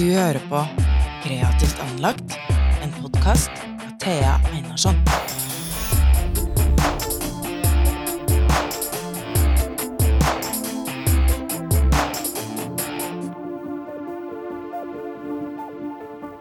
Du 0.00 0.06
hører 0.08 0.40
på 0.48 0.56
Kreativt 1.20 1.80
anlagt, 1.84 2.32
en 2.80 2.92
podkast 3.02 3.50
av 3.68 3.90
Thea 4.00 4.30
Einarsson. 4.48 4.96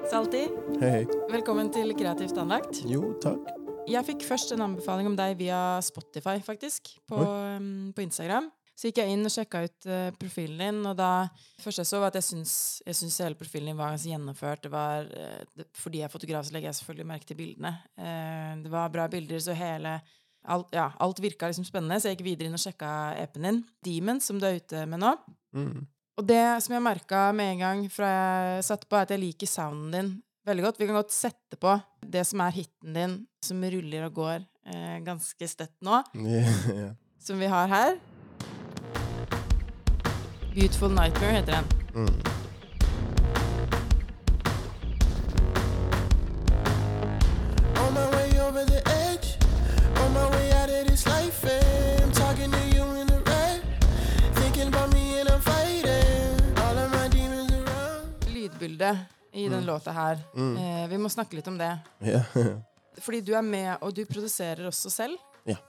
Salti, 0.07 0.45
Hei, 0.79 0.93
hei. 0.93 1.03
velkommen 1.27 1.67
til 1.75 1.91
Kreativt 1.99 2.39
anlagt. 2.39 2.79
Jo, 2.87 3.11
takk. 3.19 3.43
Jeg 3.91 4.07
fikk 4.07 4.23
først 4.29 4.55
en 4.55 4.63
anbefaling 4.69 5.11
om 5.11 5.19
deg 5.19 5.35
via 5.43 5.81
Spotify, 5.83 6.39
faktisk, 6.47 6.95
på, 7.11 7.19
um, 7.27 7.91
på 7.91 8.07
Instagram. 8.07 8.47
Så 8.79 8.87
gikk 8.87 9.01
jeg 9.01 9.11
inn 9.11 9.27
og 9.27 9.33
sjekka 9.33 9.65
ut 9.65 9.87
uh, 9.91 10.11
profilen 10.15 10.61
din, 10.61 10.77
og 10.87 10.95
da 10.95 11.27
først 11.59 11.81
jeg 11.81 11.89
så, 11.89 11.99
var 11.99 12.13
at 12.13 12.19
jeg 12.21 12.27
syns, 12.29 12.53
jeg 12.87 12.95
syns 12.95 13.17
hele 13.25 13.35
profilen 13.35 13.73
din 13.73 13.79
var 13.79 13.91
ganske 13.91 14.13
gjennomført. 14.13 14.61
Det 14.63 14.71
var, 14.71 15.09
eh, 15.11 15.41
det, 15.59 15.65
fordi 15.75 15.99
jeg 15.99 16.07
er 16.07 16.13
fotograf, 16.13 16.47
så 16.47 16.55
legger 16.55 16.69
jeg 16.69 16.77
selvfølgelig 16.79 17.09
merke 17.09 17.27
til 17.27 17.39
bildene. 17.41 17.73
Uh, 17.99 18.53
det 18.63 18.71
var 18.71 18.93
bra 18.93 19.09
bilder, 19.11 19.43
så 19.43 19.57
hele 19.57 19.99
Alt, 20.49 20.69
ja, 20.71 20.85
alt 21.03 21.17
virka 21.19 21.49
liksom 21.49 21.65
spennende, 21.67 21.97
så 21.99 22.07
jeg 22.07 22.15
gikk 22.15 22.29
videre 22.29 22.47
inn 22.47 22.55
og 22.55 22.61
sjekka 22.63 22.89
EP-en 23.19 23.43
din, 23.43 23.57
Demon, 23.83 24.21
som 24.23 24.37
du 24.39 24.45
er 24.47 24.61
ute 24.61 24.85
med 24.87 25.01
nå. 25.03 25.09
Mm. 25.51 25.81
Og 26.15 26.27
det 26.29 26.39
som 26.63 26.77
jeg 26.77 26.85
merka 26.85 27.25
med 27.35 27.57
en 27.57 27.63
gang 27.65 27.81
fra 27.91 28.07
jeg 28.13 28.63
satte 28.69 28.87
på, 28.87 28.95
er 28.95 29.03
at 29.03 29.11
jeg 29.11 29.19
liker 29.19 29.51
sounden 29.51 29.91
din 29.91 30.13
veldig 30.47 30.65
godt. 30.65 30.79
Vi 30.79 30.87
kan 30.87 30.97
godt 30.97 31.13
sette 31.13 31.59
på 31.59 31.75
det 32.15 32.23
som 32.27 32.41
er 32.43 32.55
hiten 32.55 32.95
din, 32.95 33.17
som 33.45 33.63
ruller 33.75 34.07
og 34.07 34.15
går 34.15 34.37
eh, 34.39 34.95
ganske 35.05 35.51
støtt 35.51 35.75
nå, 35.85 36.01
Ja. 36.79 36.93
som 37.19 37.43
vi 37.43 37.51
har 37.51 37.67
her. 37.67 37.99
Beautiful 40.53 40.89
Nightmare 40.89 41.31
heter 41.31 41.51
den. 41.51 41.65
Mm. 41.95 42.21
Lydbildet 58.27 58.97
i 59.33 59.49
den 59.49 59.65
låta 59.65 59.91
her. 59.91 60.19
Mm. 60.35 60.57
Eh, 60.57 60.89
vi 60.89 60.97
må 60.97 61.09
snakke 61.09 61.35
litt 61.35 61.47
om 61.47 61.57
det. 61.57 61.77
Yeah. 62.01 62.25
Fordi 63.03 63.21
du 63.21 63.33
er 63.37 63.41
med, 63.41 63.77
og 63.81 63.93
du 63.95 64.05
produserer 64.05 64.67
også 64.67 64.89
selv. 64.89 65.17
Yeah. 65.47 65.59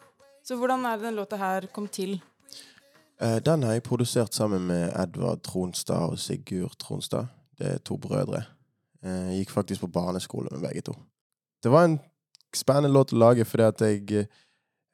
Så 0.42 0.56
hvordan 0.56 0.86
er 0.86 0.96
det 0.96 1.10
den 1.10 1.14
låta 1.20 1.36
her 1.36 1.66
kom 1.74 1.88
til? 1.88 2.20
Eh, 3.22 3.38
Den 3.44 3.62
har 3.62 3.72
jeg 3.72 3.82
produsert 3.82 4.34
sammen 4.34 4.66
med 4.66 4.92
Edvard 4.96 5.42
Tronstad 5.42 6.10
og 6.12 6.18
Sigurd 6.18 6.78
Tronstad. 6.78 7.26
Det 7.58 7.66
er 7.66 7.78
to 7.78 7.96
brødre. 7.96 8.42
Eh, 9.04 9.10
Jeg 9.10 9.38
gikk 9.38 9.50
faktisk 9.50 9.80
på 9.80 9.86
barneskole 9.86 10.48
med 10.52 10.60
begge 10.60 10.80
to. 10.80 10.94
Det 11.62 11.70
var 11.70 11.84
en 11.84 12.00
spennende 12.56 12.92
låt 12.92 13.12
å 13.12 13.16
lage 13.16 13.44
fordi 13.44 13.62
at 13.62 13.80
jeg 13.80 14.26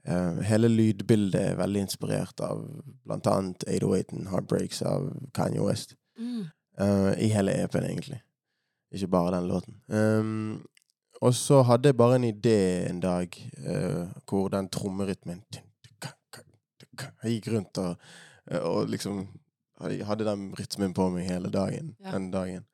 eh, 0.07 0.43
Hele 0.43 0.69
lydbildet 0.69 1.41
er 1.41 1.57
veldig 1.57 1.81
inspirert 1.81 2.41
av 2.41 2.63
blant 3.05 3.27
annet 3.27 3.65
808 3.69 4.17
og 4.17 4.31
Heartbreaks 4.31 4.83
av 4.83 5.11
Kanye 5.35 5.63
West. 5.63 5.97
Mm. 6.19 6.47
I 7.19 7.29
hele 7.33 7.53
EP-en, 7.65 7.85
egentlig. 7.85 8.21
Ikke 8.93 9.09
bare 9.09 9.37
den 9.37 9.49
låten. 9.49 9.77
Um, 9.89 10.67
og 11.21 11.35
så 11.35 11.63
hadde 11.63 11.89
jeg 11.89 11.97
bare 11.97 12.17
en 12.17 12.25
idé 12.25 12.87
en 12.91 13.01
dag 13.01 13.51
uh, 13.67 14.07
hvor 14.29 14.49
den 14.49 14.69
trommerytmen 14.69 15.43
Jeg 17.23 17.37
gikk 17.37 17.53
rundt 17.55 17.79
og, 17.83 18.09
og 18.61 18.89
liksom 18.89 19.27
hadde 19.81 20.25
den 20.25 20.49
rytmen 20.57 20.95
på 20.97 21.11
meg 21.13 21.29
hele 21.29 21.51
dagen. 21.53 21.95
Ja. 22.01 22.15
Den 22.15 22.31
dagen. 22.33 22.65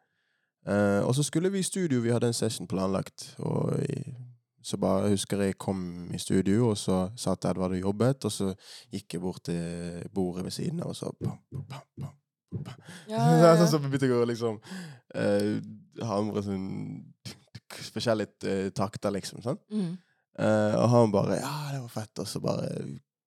Uh, 0.69 1.03
og 1.03 1.15
så 1.15 1.23
skulle 1.27 1.51
vi 1.51 1.59
i 1.59 1.67
studio. 1.67 2.01
Vi 2.01 2.13
hadde 2.15 2.31
en 2.31 2.37
session 2.37 2.69
planlagt. 2.71 3.35
Og 3.39 3.83
i, 3.83 4.15
så 4.63 4.79
bare 4.79 5.11
husker 5.11 5.43
jeg 5.43 5.59
kom 5.59 6.11
i 6.15 6.19
studio, 6.19 6.69
og 6.71 6.79
så 6.79 7.09
satt 7.19 7.45
Edvard 7.51 7.75
og 7.75 7.81
jobbet. 7.81 8.25
Og 8.25 8.33
så 8.33 8.53
gikk 8.93 9.17
jeg 9.17 9.23
bort 9.23 9.43
til 9.49 10.03
bordet 10.15 10.45
ved 10.45 10.55
siden 10.55 10.83
av, 10.83 10.93
og 10.93 10.97
så 10.97 11.11
pam, 11.19 11.39
pam, 11.51 11.65
pam, 11.69 11.87
pam. 12.01 12.19
Ja, 13.09 13.17
ja, 13.43 13.55
ja. 13.57 13.67
så 13.67 13.81
begynte 13.81 14.07
jeg 14.07 14.15
å 14.15 14.29
liksom 14.29 14.59
uh, 15.17 16.07
hamre 16.07 16.43
sånn 16.45 16.67
forskjellige 17.93 18.47
uh, 18.47 18.71
takter, 18.77 19.15
liksom. 19.17 19.43
Sånn. 19.43 19.59
Mm. 19.73 19.95
Uh, 20.39 20.75
og 20.79 20.87
han 20.93 21.13
bare 21.13 21.41
Ja, 21.41 21.57
det 21.73 21.81
var 21.83 21.97
fett. 21.97 22.23
Og 22.23 22.29
så 22.29 22.41
bare 22.45 22.69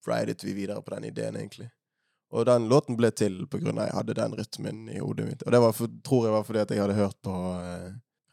ridet 0.07 0.43
vi 0.43 0.53
videre 0.53 0.81
på 0.81 0.93
den 0.95 1.09
ideen, 1.11 1.35
egentlig. 1.35 1.69
Og 2.35 2.45
den 2.45 2.67
låten 2.67 2.97
ble 2.97 3.11
til 3.16 3.45
av 3.45 3.79
at 3.79 3.88
jeg 3.88 3.95
hadde 3.99 4.17
den 4.17 4.35
rytmen 4.39 4.89
i 4.89 4.99
hodet 4.99 5.27
mitt. 5.27 5.43
Og 5.45 5.51
det 5.53 5.61
for, 5.77 5.91
tror 6.03 6.25
jeg 6.25 6.33
var 6.33 6.43
fordi 6.43 6.59
at 6.59 6.71
jeg 6.71 6.81
hadde 6.81 6.97
hørt 6.97 7.17
på 7.23 7.31
uh, 7.31 7.91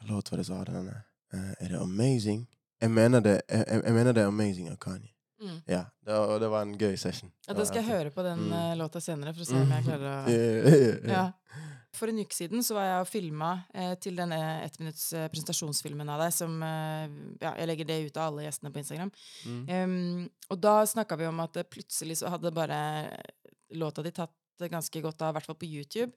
låt 0.09 0.33
var 0.33 0.41
det 0.41 0.47
som 0.49 0.59
hadde 0.59 0.75
denne? 0.75 0.97
Uh, 1.35 1.53
er 1.61 1.69
det 1.69 1.81
Amazing? 1.81 2.47
Jeg 2.83 2.91
mener 2.91 3.21
det, 3.21 3.41
jeg 3.49 3.83
jeg 3.85 3.95
mener 3.95 4.13
det 4.13 4.23
er 4.23 4.33
Amazing 4.33 4.71
av 4.71 4.77
Kanye. 4.83 5.13
Mm. 5.43 5.59
Ja, 5.67 5.85
det 6.07 6.13
var, 6.15 6.29
og 6.35 6.41
det 6.41 6.49
var 6.53 6.63
en 6.63 6.77
gøy 6.79 6.97
session. 6.97 7.33
Ja, 7.49 7.55
da 7.59 7.65
skal 7.67 7.83
jeg 7.83 7.91
høre 7.91 8.11
på 8.15 8.23
den 8.23 8.45
Mm. 8.49 8.53
eh, 8.53 8.77
låta 8.79 9.01
senere, 9.03 9.33
for 9.35 9.43
å 9.43 9.47
se 9.49 9.57
om 9.59 9.71
jeg 9.75 9.85
klarer 9.85 10.09
å 10.13 11.09
Ja. 11.17 11.33
For 11.93 12.09
en 12.09 12.19
uke 12.23 12.33
siden 12.33 12.63
så 12.65 12.73
var 12.75 12.85
jeg 12.87 13.01
og 13.03 13.09
filma 13.11 13.49
eh, 13.75 13.95
til 14.01 14.17
denne 14.17 14.39
ettminutts 14.65 15.13
eh, 15.13 15.27
presentasjonsfilmen 15.29 16.09
av 16.09 16.23
deg, 16.25 16.33
som 16.33 16.55
eh, 16.63 17.09
Ja, 17.43 17.55
jeg 17.59 17.69
legger 17.69 17.85
det 17.91 17.99
ut 18.07 18.17
av 18.17 18.31
alle 18.31 18.47
gjestene 18.47 18.73
på 18.73 18.81
Instagram. 18.81 19.11
Mm. 19.45 19.67
Um, 19.69 20.31
og 20.49 20.61
da 20.63 20.77
snakka 20.89 21.19
vi 21.21 21.27
om 21.29 21.41
at 21.45 21.59
plutselig 21.69 22.17
så 22.23 22.31
hadde 22.33 22.51
bare 22.55 22.79
låta 23.75 24.03
di 24.03 24.11
tatt 24.11 24.33
ganske 24.63 25.03
godt 25.03 25.21
av, 25.23 25.35
i 25.35 25.37
hvert 25.41 25.47
fall 25.51 25.59
på 25.61 25.69
YouTube. 25.69 26.13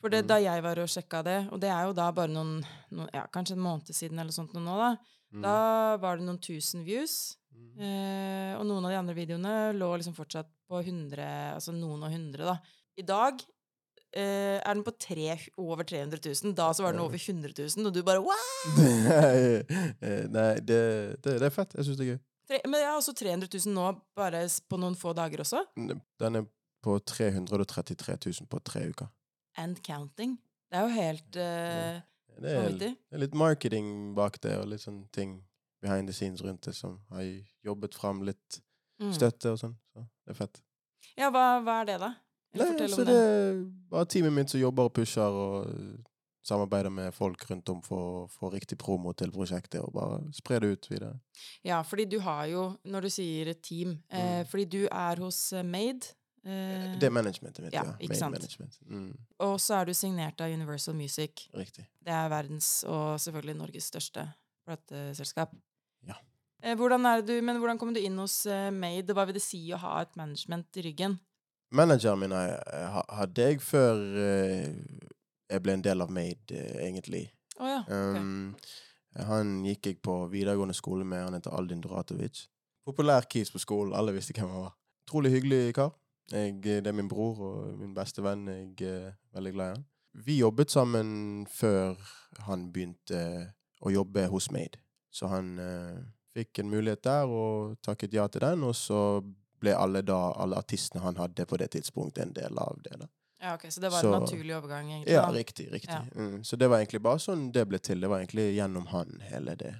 For 0.00 0.08
det, 0.10 0.22
Mm. 0.24 0.28
da 0.28 0.36
jeg 0.38 0.62
var 0.62 0.78
og 0.78 0.86
sjekka 0.88 1.24
det, 1.24 1.48
og 1.50 1.58
det 1.60 1.70
er 1.70 1.86
jo 1.88 1.92
da 1.94 2.12
bare 2.12 2.28
noen, 2.30 2.62
noen 2.92 3.08
ja, 3.12 3.26
kanskje 3.26 3.56
en 3.56 3.64
måned 3.64 3.90
siden 3.90 4.18
eller 4.20 4.30
sånt 4.30 4.52
nå, 4.54 4.76
da, 4.78 4.96
Mm. 5.34 5.42
da 5.42 5.96
var 5.96 6.16
det 6.16 6.24
noen 6.26 6.38
tusen 6.40 6.84
views. 6.86 7.36
Eh, 7.78 8.54
og 8.58 8.64
noen 8.66 8.88
av 8.88 8.92
de 8.92 8.98
andre 8.98 9.14
videoene 9.14 9.54
lå 9.76 9.92
liksom 10.00 10.16
fortsatt 10.16 10.50
på 10.68 10.80
100, 10.82 11.22
altså 11.54 11.74
noen 11.76 12.02
og 12.06 12.12
hundre, 12.12 12.48
da. 12.48 12.56
I 12.98 13.04
dag 13.06 13.38
uh, 13.38 14.58
er 14.58 14.72
den 14.72 14.82
på 14.86 14.94
tre, 14.98 15.36
over 15.62 15.86
300 15.86 16.18
000. 16.24 16.54
Da 16.58 16.72
så 16.74 16.82
var 16.84 16.96
den 16.96 17.04
over 17.04 17.20
100 17.20 17.54
000, 17.54 17.86
og 17.86 17.94
du 17.94 18.02
bare 18.06 18.22
wow! 18.24 18.72
Nei, 20.34 20.48
det, 20.66 20.66
det, 20.66 20.80
det 21.22 21.38
er 21.38 21.54
fett. 21.54 21.76
Jeg 21.78 21.86
syns 21.86 22.00
det 22.00 22.08
er 22.08 22.12
gøy. 22.16 22.20
Tre, 22.48 22.60
men 22.64 22.80
jeg 22.80 22.88
har 22.88 22.98
også 22.98 23.14
300 23.14 23.50
000 23.52 23.76
nå, 23.76 23.88
bare 24.16 24.42
på 24.68 24.80
noen 24.80 24.96
få 24.98 25.12
dager 25.16 25.44
også. 25.44 25.62
Den 25.76 26.40
er 26.40 26.48
på 26.84 26.98
333 27.04 28.18
000 28.26 28.50
på 28.50 28.60
tre 28.64 28.86
uker. 28.88 29.10
And 29.58 29.78
counting. 29.84 30.38
Det 30.68 30.78
er 30.78 30.86
jo 30.86 30.94
helt 30.94 31.36
uh, 31.36 31.98
Det 32.38 32.54
er, 32.54 32.74
det 32.78 32.90
er 33.12 33.22
litt 33.22 33.36
marketing 33.38 34.14
bak 34.16 34.40
det, 34.44 34.56
og 34.60 34.68
litt 34.72 34.84
sånne 34.84 35.06
ting 35.14 35.38
behind 35.82 36.08
the 36.08 36.12
scenes 36.14 36.42
rundt 36.42 36.62
det, 36.62 36.74
som 36.74 36.98
har 37.10 37.22
jobbet 37.64 37.94
fram 37.94 38.22
litt 38.22 38.60
Mm. 39.00 39.12
støtte 39.14 39.52
og 39.52 39.58
sånn. 39.60 39.76
Så 39.94 40.00
det 40.26 40.30
er 40.30 40.34
fett. 40.34 40.60
Ja, 41.16 41.30
hva, 41.30 41.60
hva 41.62 41.80
er 41.82 41.84
det, 41.86 41.98
da? 42.00 42.08
Nei, 42.54 42.66
fortell 42.72 42.90
så 42.90 42.98
om 43.00 43.06
det 43.06 43.14
er 43.14 43.64
bare 43.90 44.06
teamet 44.06 44.32
mitt 44.32 44.50
som 44.50 44.58
jobber 44.60 44.88
og 44.88 44.92
pusher 44.94 45.20
og 45.22 45.68
eh, 45.68 46.00
samarbeider 46.42 46.90
med 46.90 47.12
folk 47.14 47.44
rundt 47.50 47.68
om 47.68 47.80
for 47.82 48.24
å 48.24 48.28
få 48.32 48.50
riktig 48.52 48.76
promo 48.78 49.12
til 49.14 49.30
prosjektet, 49.30 49.78
og 49.84 49.92
bare 49.92 50.32
spre 50.34 50.58
det 50.64 50.72
ut 50.72 50.88
videre. 50.90 51.20
Ja, 51.62 51.82
fordi 51.82 52.06
du 52.10 52.18
har 52.20 52.46
jo, 52.46 52.76
når 52.84 53.02
du 53.02 53.08
sier 53.10 53.52
team, 53.54 54.02
eh, 54.10 54.42
Mm. 54.42 54.46
Fordi 54.50 54.64
du 54.64 54.88
er 54.90 55.16
hos 55.22 55.52
eh, 55.52 55.62
Made. 55.62 56.14
eh, 56.44 56.96
Det 56.98 57.04
er 57.04 57.10
managementet 57.10 57.62
mitt, 57.62 57.72
ja, 57.74 57.84
ja. 57.84 57.92
ikke 58.00 58.08
Made 58.08 58.18
sant. 58.18 58.32
management. 58.32 58.78
Mm, 58.88 59.16
og 59.38 59.60
så 59.60 59.74
er 59.80 59.84
du 59.84 59.92
signert 59.94 60.40
av 60.40 60.50
Universal 60.50 60.94
Music. 60.94 61.48
riktig. 61.54 61.86
Det 62.02 62.08
er 62.12 62.28
verdens 62.28 62.82
og 62.84 63.18
selvfølgelig 63.20 63.56
Norges 63.56 63.84
største 63.92 64.32
plateselskap. 64.66 65.54
Eh, 66.62 66.74
hvordan 66.74 67.06
er 67.06 67.22
du, 67.22 67.36
men 67.44 67.60
hvordan 67.60 67.78
kom 67.78 67.94
du 67.94 68.00
inn 68.02 68.18
hos 68.18 68.40
Made, 68.46 68.74
Made? 68.74 69.14
Hva 69.14 69.26
vil 69.28 69.38
det 69.38 69.44
si 69.44 69.60
å 69.72 69.78
ha 69.82 70.00
et 70.02 70.16
management 70.18 70.80
i 70.80 70.88
ryggen? 70.88 71.18
Manageren 71.70 72.22
min 72.22 72.32
hadde 72.32 73.44
jeg 73.50 73.60
før 73.60 73.98
eh, 74.22 74.70
jeg 75.48 75.64
ble 75.64 75.76
en 75.76 75.84
del 75.84 76.04
av 76.04 76.12
Made, 76.12 76.52
eh, 76.54 76.80
egentlig. 76.86 77.26
Oh, 77.58 77.68
ja. 77.68 77.80
okay. 77.84 78.20
Um, 78.20 78.54
Han 79.28 79.64
gikk 79.66 79.86
jeg 79.88 80.00
på 80.04 80.14
videregående 80.30 80.76
skole 80.76 81.04
med. 81.04 81.24
Han 81.24 81.34
heter 81.34 81.54
Aldin 81.56 81.80
Doratovic. 81.82 82.46
Populær 82.86 83.26
kis 83.30 83.50
på 83.50 83.58
skolen. 83.58 83.94
Alle 83.96 84.12
visste 84.14 84.36
hvem 84.36 84.50
han 84.52 84.68
var. 84.68 84.74
Utrolig 85.08 85.32
hyggelig 85.32 85.74
kar. 85.74 85.94
Jeg, 86.30 86.60
det 86.62 86.86
er 86.86 86.96
min 86.96 87.08
bror 87.08 87.40
og 87.40 87.78
min 87.80 87.94
beste 87.96 88.22
venn. 88.22 88.46
Jeg 88.48 88.84
er 88.84 89.16
veldig 89.34 89.52
glad 89.56 89.70
i 89.70 89.76
han. 89.76 89.86
Vi 90.24 90.38
jobbet 90.38 90.70
sammen 90.70 91.46
før 91.50 91.96
han 92.46 92.68
begynte 92.72 93.20
å 93.80 93.92
jobbe 93.92 94.26
hos 94.30 94.50
Made. 94.52 94.80
Så 95.10 95.30
han 95.32 95.56
eh, 95.62 95.98
fikk 96.38 96.62
en 96.62 96.70
mulighet 96.72 97.02
der 97.06 97.26
og 97.34 97.76
takket 97.84 98.14
ja 98.16 98.26
til 98.32 98.40
den, 98.46 98.64
og 98.68 98.74
så 98.78 99.02
ble 99.60 99.74
alle, 99.74 100.02
da, 100.06 100.18
alle 100.38 100.58
artistene 100.60 101.02
han 101.02 101.16
hadde 101.18 101.46
på 101.50 101.58
det 101.58 101.70
tidspunktet, 101.74 102.22
en 102.28 102.32
del 102.36 102.58
av 102.62 102.78
det. 102.84 102.98
da. 103.00 103.08
ja, 103.42 103.54
ok. 103.56 103.64
Så 103.74 103.80
det 103.82 103.90
var 103.90 104.02
så- 104.02 104.12
en 104.14 104.22
naturlig 104.22 104.54
overgang, 104.56 104.86
egentlig? 104.92 105.12
Ja, 105.14 105.22
da. 105.26 105.32
riktig. 105.34 105.66
riktig. 105.72 105.90
Ja. 105.94 106.04
Mm, 106.14 106.44
så 106.44 106.56
det 106.56 106.68
var 106.70 106.78
egentlig 106.78 107.02
bare 107.02 107.18
sånn 107.18 107.50
det 107.52 107.64
ble 107.68 107.78
til. 107.78 108.00
Det 108.00 108.08
var 108.10 108.18
egentlig 108.22 108.54
gjennom 108.56 108.86
han, 108.94 109.20
hele 109.30 109.54
det, 109.56 109.74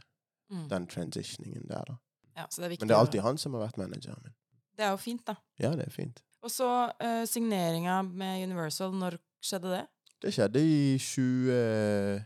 Mm. 0.51 0.69
den 0.69 0.87
transitioningen 0.87 1.67
der, 1.69 1.85
da. 1.87 1.97
Ja, 2.37 2.47
så 2.51 2.61
det 2.63 2.65
er 2.65 2.71
viktig. 2.71 2.81
Men 2.83 2.89
det 2.89 2.95
er 2.97 3.01
alltid 3.05 3.21
han 3.23 3.39
som 3.39 3.53
har 3.55 3.67
vært 3.69 3.79
manageren 3.79 4.23
min. 4.25 4.35
Det 4.77 4.85
er 4.87 4.91
jo 4.91 4.97
fint, 4.97 5.25
da. 5.27 5.35
Ja, 5.59 5.71
det 5.77 5.87
er 5.87 5.91
fint. 5.91 6.23
Og 6.43 6.51
så 6.51 6.69
uh, 7.03 7.25
signeringa 7.27 8.03
med 8.03 8.43
Universal, 8.49 8.93
når 8.95 9.19
skjedde 9.43 9.71
det? 9.77 9.87
Det 10.23 10.33
skjedde 10.35 10.61
i 10.63 10.99
20... 10.99 12.25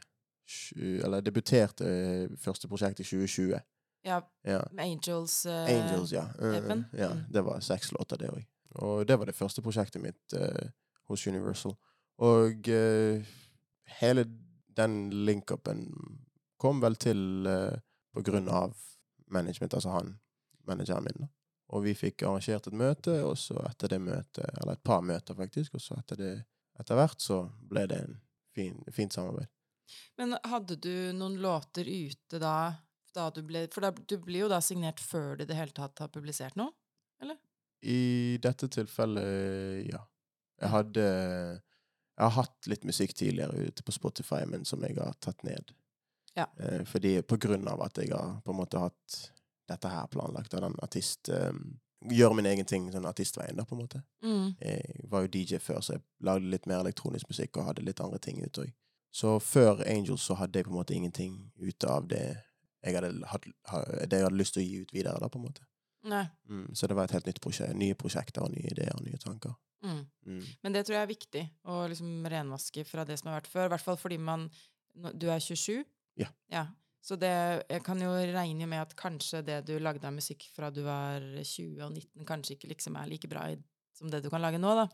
tjue- 0.49 1.05
Eller 1.05 1.21
debuterte 1.25 1.85
eh, 1.87 2.29
første 2.41 2.69
prosjekt 2.69 3.01
i 3.01 3.05
2020. 3.05 3.61
Ja, 4.03 4.23
med 4.43 4.85
Angels. 4.85 5.47
Uh, 5.47 5.53
Angels, 5.53 6.13
ja. 6.13 6.27
Uh, 6.43 6.83
ja. 6.93 7.13
Mm. 7.13 7.25
Det 7.31 7.43
var 7.47 7.61
seks 7.61 7.93
låter, 7.93 8.19
det 8.19 8.31
òg. 8.33 8.47
Og 8.83 9.07
det 9.07 9.19
var 9.21 9.29
det 9.29 9.37
første 9.37 9.63
prosjektet 9.63 10.03
mitt 10.03 10.35
uh, 10.35 10.71
hos 11.11 11.27
Universal. 11.27 11.77
Og 12.23 12.69
hele 13.99 14.25
den 14.77 14.97
link-upen 15.27 15.87
kom 16.61 16.81
vel 16.81 16.95
til 17.01 17.49
på 18.15 18.23
grunn 18.23 18.47
av 18.53 18.77
management, 19.33 19.75
altså 19.75 19.95
han, 19.97 20.13
manageren 20.69 21.09
min. 21.09 21.25
da. 21.25 21.29
Og 21.73 21.87
vi 21.87 21.95
fikk 21.97 22.23
arrangert 22.29 22.69
et 22.69 22.77
møte, 22.77 23.17
og 23.25 23.35
så 23.41 23.57
etter 23.65 23.95
det 23.95 24.01
møtet, 24.05 24.45
eller 24.61 24.77
et 24.77 24.85
par 24.85 25.01
møter 25.05 25.37
faktisk, 25.37 25.79
og 25.79 25.85
så 25.85 25.97
etter 25.99 26.21
det, 26.21 26.33
etter 26.81 26.99
hvert 26.99 27.25
så 27.25 27.43
ble 27.69 27.87
det 27.89 28.01
en 28.05 28.19
fin, 28.55 28.77
fint 28.93 29.17
samarbeid. 29.17 29.49
Men 30.21 30.37
hadde 30.49 30.77
du 30.81 30.95
noen 31.17 31.39
låter 31.43 31.89
ute 31.89 32.41
da, 32.41 32.75
da 33.15 33.29
du 33.35 33.43
ble 33.47 33.67
For 33.73 33.85
da, 33.85 33.91
du 33.93 34.17
blir 34.23 34.47
jo 34.47 34.53
da 34.53 34.61
signert 34.65 35.01
før 35.01 35.37
du 35.37 35.45
i 35.45 35.49
det 35.49 35.59
hele 35.59 35.75
tatt 35.77 36.01
har 36.03 36.13
publisert 36.13 36.57
noe? 36.61 36.75
eller? 37.23 37.39
I 37.83 38.39
dette 38.43 38.69
tilfellet, 38.71 39.87
ja. 39.91 40.01
Jeg 40.63 40.71
hadde 40.71 41.05
Jeg 41.05 42.25
har 42.25 42.35
hatt 42.37 42.69
litt 42.71 42.85
musikk 42.87 43.15
tidligere 43.19 43.69
ute 43.69 43.83
på 43.83 43.95
Spotify, 43.95 44.45
men 44.47 44.67
som 44.69 44.83
jeg 44.85 44.99
har 44.99 45.15
tatt 45.21 45.43
ned. 45.43 45.73
Ja. 46.37 46.47
Eh, 46.59 46.85
fordi 46.85 47.23
på 47.23 47.37
grunn 47.41 47.67
av 47.69 47.81
at 47.83 47.99
jeg 47.99 48.13
har 48.13 48.41
på 48.45 48.53
en 48.53 48.61
måte 48.61 48.81
hatt 48.81 49.17
dette 49.69 49.89
her 49.89 50.07
planlagt 50.13 50.55
av 50.55 50.67
den 50.67 50.77
artist 50.85 51.29
eh, 51.33 51.53
Gjøre 52.03 52.35
min 52.35 52.49
egen 52.51 52.67
ting, 52.67 52.89
sånn 52.91 53.05
artistveien, 53.07 53.55
da, 53.55 53.63
på 53.63 53.77
en 53.77 53.81
måte. 53.85 54.01
Mm. 54.27 54.57
Jeg 54.59 55.05
var 55.07 55.23
jo 55.23 55.29
DJ 55.31 55.61
før, 55.63 55.77
så 55.79 55.93
jeg 55.95 56.03
lagde 56.27 56.49
litt 56.51 56.65
mer 56.67 56.81
elektronisk 56.83 57.29
musikk 57.31 57.61
og 57.61 57.69
hadde 57.69 57.85
litt 57.87 58.03
andre 58.03 58.19
ting 58.19 58.41
ute 58.43 58.65
òg. 58.65 58.73
Så 59.15 59.37
før 59.39 59.85
Angels 59.87 60.25
så 60.27 60.35
hadde 60.41 60.59
jeg 60.59 60.67
på 60.67 60.73
en 60.73 60.81
måte 60.81 60.97
ingenting 60.97 61.37
ute 61.63 61.87
av 61.87 62.09
det 62.11 62.25
jeg 62.83 62.97
hadde, 62.99 63.13
hatt, 63.31 63.47
ha- 63.71 63.85
det 64.07 64.19
jeg 64.19 64.27
hadde 64.27 64.41
lyst 64.41 64.57
til 64.57 64.63
å 64.63 64.67
gi 64.67 64.81
ut 64.83 64.95
videre, 64.95 65.21
da, 65.23 65.31
på 65.31 65.41
en 65.41 65.47
måte. 65.47 65.67
Nei. 66.11 66.25
Mm, 66.51 66.67
så 66.75 66.89
det 66.91 66.97
var 66.99 67.07
et 67.07 67.15
helt 67.17 67.29
nytt 67.31 67.41
prosjekt. 67.43 67.77
Nye 67.79 67.99
prosjekter 67.99 68.43
og 68.43 68.51
nye 68.55 68.73
ideer 68.73 68.95
og 68.97 69.05
nye 69.07 69.21
tanker. 69.23 69.55
Mm. 69.83 70.03
Mm. 70.27 70.45
Men 70.63 70.75
det 70.75 70.85
tror 70.87 70.97
jeg 70.97 71.07
er 71.07 71.11
viktig, 71.11 71.43
å 71.71 71.81
liksom 71.91 72.27
renvaske 72.31 72.85
fra 72.87 73.07
det 73.07 73.19
som 73.21 73.31
har 73.31 73.41
vært 73.41 73.51
før. 73.51 73.69
I 73.69 73.75
hvert 73.75 73.87
fall 73.87 73.99
fordi 74.01 74.19
man 74.23 74.51
Du 75.17 75.31
er 75.33 75.41
27? 75.41 75.85
Ja. 76.21 76.27
ja. 76.53 76.67
Så 77.03 77.17
det, 77.17 77.33
jeg 77.65 77.83
kan 77.83 77.99
jo 78.03 78.11
regne 78.13 78.67
med 78.69 78.83
at 78.83 78.93
kanskje 78.99 79.41
det 79.47 79.63
du 79.67 79.73
lagde 79.81 80.05
av 80.07 80.13
musikk 80.15 80.45
fra 80.55 80.69
du 80.71 80.83
var 80.85 81.25
20 81.41 81.81
og 81.83 81.97
19, 81.97 82.27
kanskje 82.29 82.59
ikke 82.59 82.69
liksom 82.75 82.99
er 83.01 83.09
like 83.11 83.31
bra 83.31 83.47
i, 83.51 83.57
som 83.97 84.13
det 84.13 84.21
du 84.23 84.29
kan 84.31 84.45
lage 84.45 84.61
nå, 84.61 84.75
da. 84.77 84.85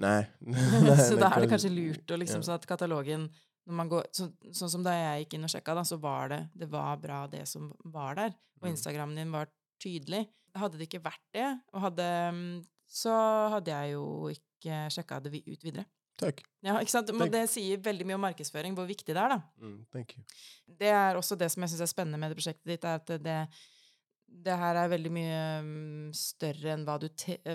Nei. 0.00 0.22
så 1.08 1.18
da 1.18 1.32
er 1.34 1.42
det 1.42 1.50
kanskje 1.50 1.72
lurt 1.74 2.14
å 2.14 2.20
liksom 2.20 2.40
ja. 2.40 2.48
sånn 2.48 2.60
at 2.60 2.68
katalogen 2.70 3.26
går, 3.70 4.08
så, 4.16 4.26
Sånn 4.56 4.70
som 4.72 4.82
da 4.86 4.92
jeg 4.96 5.24
gikk 5.24 5.38
inn 5.38 5.46
og 5.46 5.52
sjekka, 5.52 5.74
da, 5.78 5.84
så 5.86 5.96
var 6.00 6.28
det 6.32 6.40
det 6.54 6.68
var 6.72 6.96
bra, 7.02 7.22
det 7.30 7.46
som 7.48 7.70
var 7.84 8.18
der. 8.18 8.34
Og 8.60 8.66
Mm. 8.68 8.74
Instagrammen 8.74 9.16
din 9.16 9.30
var 9.32 9.48
tydelig. 9.80 10.26
Hadde 10.54 10.76
det 10.78 10.88
ikke 10.88 11.02
vært 11.04 11.22
det, 11.32 11.46
hadde, 11.72 12.06
så 12.90 13.14
hadde 13.54 13.70
jeg 13.70 13.92
jo 13.94 14.04
ikke 14.34 14.80
sjekka 14.90 15.20
det 15.22 15.42
ut 15.46 15.62
videre. 15.64 15.86
Takk. 16.20 16.42
Ja, 16.60 16.74
ikke 16.82 16.92
sant? 16.92 17.12
Men 17.16 17.30
det 17.32 17.46
sier 17.48 17.80
veldig 17.80 18.04
mye 18.04 18.18
om 18.18 18.24
markedsføring, 18.26 18.74
hvor 18.76 18.84
viktig 18.84 19.14
det 19.14 19.22
er, 19.22 19.32
da. 19.32 19.38
Mm, 19.62 19.86
thank 19.94 20.16
you. 20.16 20.24
Det 20.66 20.90
er 20.92 21.16
også 21.16 21.38
det 21.38 21.48
som 21.52 21.62
jeg 21.64 21.72
syns 21.72 21.80
er 21.86 21.92
spennende 21.94 22.18
med 22.20 22.30
det 22.34 22.36
prosjektet 22.36 22.68
ditt, 22.68 22.84
er 22.84 22.98
at 23.00 23.12
det, 23.24 23.38
det 24.28 24.56
her 24.60 24.76
er 24.82 24.90
veldig 24.92 25.12
mye 25.16 25.38
mm, 25.64 26.10
større 26.12 26.74
enn 26.74 26.84
hva 26.84 26.98
du, 27.00 27.08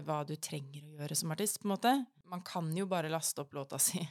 hva 0.07 0.23
du 0.25 0.33
trenger 0.41 0.81
å 0.81 0.95
gjøre 1.03 1.19
som 1.19 1.35
artist, 1.35 1.59
på 1.61 1.69
en 1.69 1.75
måte. 1.75 1.94
Man 2.25 2.41
kan 2.47 2.71
jo 2.73 2.88
bare 2.89 3.11
laste 3.13 3.44
opp 3.45 3.53
låta 3.53 3.77
si 3.77 4.01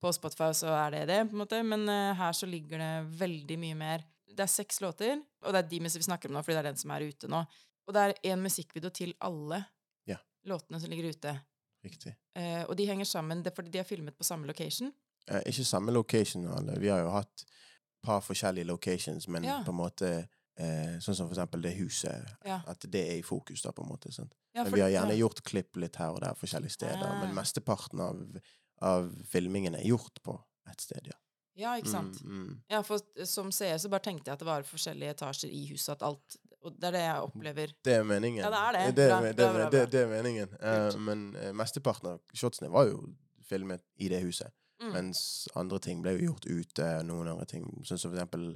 på 0.00 0.12
Spotify, 0.12 0.50
så 0.54 0.68
er 0.76 0.90
det 0.94 1.04
det, 1.08 1.20
på 1.30 1.36
en 1.36 1.42
måte. 1.44 1.62
Men 1.64 1.88
eh, 1.88 2.14
her 2.18 2.32
så 2.36 2.46
ligger 2.46 2.78
det 2.82 2.92
veldig 3.20 3.58
mye 3.62 3.78
mer. 3.78 4.04
Det 4.36 4.44
er 4.44 4.52
seks 4.52 4.80
låter, 4.84 5.20
og 5.44 5.52
det 5.54 5.62
er 5.64 5.68
de 5.70 5.80
vi 5.86 5.88
snakker 5.88 6.28
om 6.28 6.36
nå, 6.36 6.42
fordi 6.44 6.58
det 6.58 6.64
er 6.64 6.70
den 6.72 6.76
som 6.82 6.90
er 6.92 7.06
ute 7.08 7.28
nå. 7.32 7.44
Og 7.86 7.94
det 7.94 8.02
er 8.02 8.14
en 8.32 8.42
musikkvideo 8.42 8.90
til 8.90 9.14
alle 9.24 9.62
Ja. 10.06 10.16
låtene 10.44 10.80
som 10.80 10.90
ligger 10.90 11.08
ute. 11.14 11.36
Riktig. 11.84 12.14
Eh, 12.34 12.64
og 12.68 12.76
de 12.76 12.86
henger 12.86 13.04
sammen 13.06 13.42
det 13.42 13.52
er 13.52 13.56
fordi 13.56 13.70
de 13.70 13.78
er 13.78 13.84
filmet 13.88 14.16
på 14.18 14.24
samme 14.26 14.46
location. 14.46 14.92
Eh, 15.30 15.40
ikke 15.46 15.64
samme 15.64 15.92
location, 15.92 16.46
alle. 16.48 16.78
Vi 16.80 16.88
har 16.88 17.00
jo 17.00 17.10
hatt 17.10 17.44
et 17.46 18.02
par 18.02 18.20
forskjellige 18.20 18.66
locations, 18.66 19.28
men 19.28 19.44
Ja. 19.44 19.62
på 19.64 19.70
en 19.70 19.76
måte 19.76 20.28
eh, 20.58 20.98
Sånn 21.00 21.14
som 21.14 21.28
for 21.28 21.34
eksempel 21.36 21.60
det 21.62 21.74
huset. 21.76 22.24
Ja. 22.44 22.60
At 22.66 22.80
det 22.90 23.02
er 23.10 23.18
i 23.18 23.22
fokus, 23.22 23.60
da, 23.62 23.70
på 23.72 23.82
en 23.82 23.88
måte. 23.90 24.08
Ja, 24.54 24.64
men 24.64 24.72
vi 24.72 24.80
har 24.80 24.88
gjerne 24.88 25.16
gjort 25.18 25.42
klipp 25.44 25.76
litt 25.76 25.96
her 25.96 26.14
og 26.14 26.20
der 26.22 26.32
forskjellige 26.34 26.72
steder. 26.72 27.04
Ah. 27.04 27.20
Men 27.20 27.34
mesteparten 27.34 28.00
av, 28.00 28.40
av 28.84 29.08
filmingen 29.30 29.74
er 29.78 29.86
gjort 29.88 30.20
på 30.24 30.34
et 30.70 30.82
sted, 30.82 31.06
ja. 31.08 31.16
Ja, 31.56 31.72
ikke 31.80 31.88
sant? 31.88 32.18
Mm, 32.24 32.40
mm. 32.42 32.56
Ja, 32.68 32.82
for 32.84 33.24
som 33.24 33.48
seer 33.54 33.78
så 33.80 33.88
bare 33.88 34.04
tenkte 34.04 34.28
jeg 34.28 34.36
at 34.36 34.42
det 34.42 34.48
var 34.48 34.66
forskjellige 34.68 35.14
etasjer 35.14 35.52
i 35.56 35.62
huset, 35.70 35.94
at 35.96 36.04
alt 36.04 36.36
Og 36.66 36.74
det 36.74 36.88
er 36.88 36.94
det 36.96 37.02
jeg 37.04 37.22
opplever. 37.22 37.72
Det 37.86 37.92
er 37.94 38.02
meningen. 38.02 38.42
Ja, 38.42 38.48
det 38.50 38.60
er 38.60 38.72
det. 38.74 38.96
Det, 38.96 39.04
Bra, 39.08 39.18
det, 39.22 39.34
bra, 39.36 39.52
bra, 39.52 39.66
det, 39.70 39.80
bra. 39.80 39.90
det 39.92 40.00
er 40.00 40.08
meningen. 40.10 40.54
Uh, 40.58 40.96
men 40.98 41.20
uh, 41.36 41.52
mesteparten 41.54 42.08
av 42.10 42.34
shotsene 42.34 42.70
var 42.74 42.88
jo 42.88 43.04
filmet 43.46 43.84
i 44.02 44.08
det 44.10 44.18
huset. 44.24 44.50
Mm. 44.82 44.90
Mens 44.92 45.20
andre 45.54 45.78
ting 45.84 46.02
ble 46.02 46.16
jo 46.16 46.32
gjort 46.32 46.48
ute. 46.48 46.88
Noen 47.06 47.30
andre 47.30 47.46
ting, 47.46 47.68
sånn 47.86 48.00
som 48.02 48.10
for 48.10 48.18
eksempel 48.18 48.48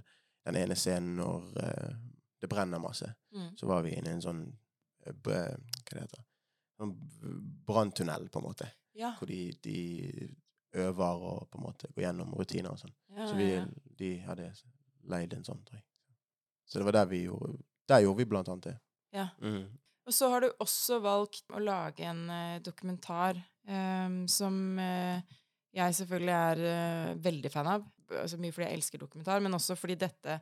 den 0.49 0.59
ene 0.59 0.75
scenen 0.75 1.21
når 1.21 1.47
uh, 1.63 1.95
det 2.43 2.51
brenner 2.51 2.83
masse. 2.83 3.13
Mm. 3.37 3.53
Så 3.57 3.71
var 3.71 3.87
vi 3.87 3.95
inne 3.95 4.11
i 4.11 4.19
en 4.19 4.27
sånn 4.27 4.43
Hva 5.07 5.39
det 5.55 6.03
heter 6.03 6.27
Sånn 6.81 6.97
branntunnel, 7.69 8.27
på 8.33 8.41
en 8.41 8.49
måte. 8.49 8.67
Ja. 8.99 9.13
Hvor 9.19 9.31
de, 9.31 9.53
de 9.65 10.31
øver 10.73 11.25
og 11.27 11.49
på 11.51 11.59
en 11.59 11.67
måte 11.67 11.91
går 11.95 12.05
gjennom 12.05 12.33
rutiner 12.39 12.73
og 12.73 12.81
sånn. 12.81 12.95
ja, 13.17 13.27
Så 13.27 13.37
vi, 13.39 13.51
de 13.99 14.11
hadde 14.25 14.51
leid 15.11 15.35
en 15.35 15.47
sånn, 15.47 15.63
tror 15.67 15.81
jeg. 15.81 15.87
Så 16.71 16.79
det 16.79 16.87
var 16.87 17.01
der 17.01 17.11
vi 17.11 17.25
gjorde 17.25 17.57
Der 17.91 18.05
gjorde 18.05 18.23
vi 18.23 18.31
blant 18.31 18.49
annet 18.49 18.69
det. 18.69 18.77
Ja. 19.11 19.29
Mm. 19.43 19.65
Og 20.07 20.15
så 20.15 20.29
har 20.31 20.45
du 20.45 20.53
også 20.63 21.01
valgt 21.03 21.51
å 21.51 21.59
lage 21.63 22.05
en 22.07 22.21
uh, 22.31 22.61
dokumentar 22.63 23.41
um, 23.67 24.23
som 24.31 24.79
uh, 24.79 25.19
jeg 25.75 25.97
selvfølgelig 25.99 26.37
er 26.37 26.63
uh, 26.63 27.19
veldig 27.19 27.51
fan 27.51 27.71
av. 27.73 27.89
Altså 28.11 28.39
mye 28.39 28.55
fordi 28.55 28.69
jeg 28.69 28.79
elsker 28.79 29.03
dokumentar, 29.03 29.43
men 29.43 29.55
også 29.59 29.75
fordi 29.79 29.99
dette, 29.99 30.39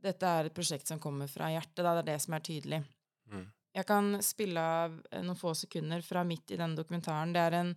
dette 0.00 0.32
er 0.32 0.48
et 0.48 0.56
prosjekt 0.56 0.88
som 0.88 1.00
kommer 1.00 1.28
fra 1.28 1.50
hjertet. 1.52 1.84
Da. 1.84 1.94
Det 1.98 2.02
er 2.02 2.10
det 2.14 2.18
som 2.24 2.36
er 2.36 2.44
tydelig. 2.48 2.80
Mm. 3.28 3.46
Jeg 3.72 3.86
kan 3.86 4.16
spille 4.24 4.60
av 4.60 4.96
eh, 5.10 5.22
noen 5.22 5.38
få 5.38 5.54
sekunder 5.54 6.02
fra 6.02 6.24
midt 6.26 6.50
i 6.50 6.58
denne 6.58 6.78
dokumentaren. 6.78 7.34
Det 7.34 7.42
er 7.42 7.58
en 7.60 7.74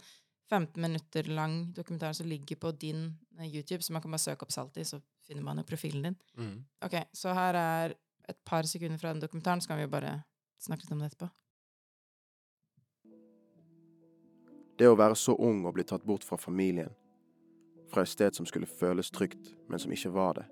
15 0.49 0.81
minutter 0.81 1.29
lang 1.29 1.73
dokumentar 1.73 2.13
som 2.17 2.27
ligger 2.27 2.55
på 2.55 2.71
din 2.71 3.05
eh, 3.39 3.47
YouTube, 3.47 3.83
så 3.83 3.93
man 3.93 4.01
kan 4.01 4.11
bare 4.11 4.25
søke 4.25 4.47
opp 4.47 4.51
Salti, 4.51 4.85
så 4.85 4.99
finner 5.27 5.45
man 5.45 5.61
jo 5.61 5.67
profilen 5.69 6.09
din. 6.09 6.17
Mm. 6.37 6.57
Ok, 6.85 6.97
så 7.13 7.35
her 7.37 7.59
er 7.59 7.95
et 8.29 8.39
par 8.45 8.65
sekunder 8.65 8.97
fra 8.97 9.13
den 9.13 9.21
dokumentaren, 9.21 9.61
så 9.61 9.69
kan 9.69 9.77
vi 9.77 9.85
jo 9.85 9.93
bare 9.93 10.17
snakke 10.61 10.85
litt 10.85 10.95
om 10.95 11.03
det 11.03 11.11
etterpå. 11.11 11.29
Det 14.77 14.89
å 14.89 14.97
være 14.97 15.15
så 15.19 15.35
ung 15.37 15.61
og 15.67 15.75
bli 15.77 15.85
tatt 15.85 16.05
bort 16.07 16.25
fra 16.25 16.39
familien, 16.41 16.89
fra 17.93 18.01
et 18.01 18.09
sted 18.09 18.33
som 18.33 18.47
skulle 18.49 18.65
føles 18.65 19.11
trygt, 19.13 19.53
men 19.69 19.79
som 19.79 19.93
ikke 19.93 20.09
var 20.15 20.39
det. 20.39 20.47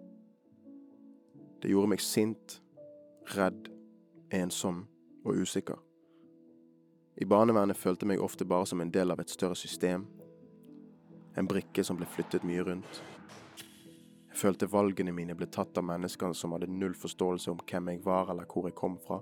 Det 1.61 1.71
gjorde 1.73 1.95
meg 1.95 2.03
sint, 2.05 2.59
redd, 3.33 3.71
ensom 4.33 4.85
og 5.23 5.41
usikker. 5.41 5.77
I 7.21 7.25
barnevernet 7.25 7.77
følte 7.77 8.05
jeg 8.05 8.13
meg 8.13 8.23
ofte 8.23 8.45
bare 8.47 8.65
som 8.65 8.81
en 8.81 8.91
del 8.91 9.11
av 9.11 9.19
et 9.19 9.29
større 9.29 9.55
system, 9.55 10.07
en 11.37 11.47
brikke 11.47 11.83
som 11.83 11.97
ble 11.99 12.07
flyttet 12.09 12.45
mye 12.47 12.63
rundt. 12.65 13.01
Jeg 14.31 14.39
følte 14.39 14.69
valgene 14.71 15.13
mine 15.13 15.35
ble 15.35 15.47
tatt 15.51 15.77
av 15.77 15.85
mennesker 15.85 16.33
som 16.33 16.55
hadde 16.55 16.71
null 16.71 16.95
forståelse 16.97 17.51
om 17.51 17.59
hvem 17.67 17.91
jeg 17.91 18.03
var 18.05 18.31
eller 18.31 18.47
hvor 18.47 18.67
jeg 18.67 18.77
kom 18.79 18.97
fra. 19.03 19.19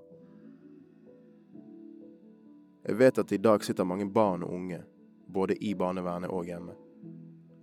Jeg 2.85 2.97
vet 2.97 3.19
at 3.21 3.31
i 3.35 3.41
dag 3.41 3.65
sitter 3.65 3.85
mange 3.85 4.07
barn 4.09 4.45
og 4.45 4.53
unge, 4.55 4.83
både 5.27 5.57
i 5.61 5.73
barnevernet 5.77 6.31
og 6.33 6.45
hjemme, 6.47 6.77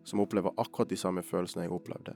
som 0.05 0.21
opplever 0.23 0.55
akkurat 0.57 0.91
de 0.91 0.99
samme 1.01 1.23
følelsene 1.23 1.65
jeg 1.65 1.75
opplevde. 1.75 2.15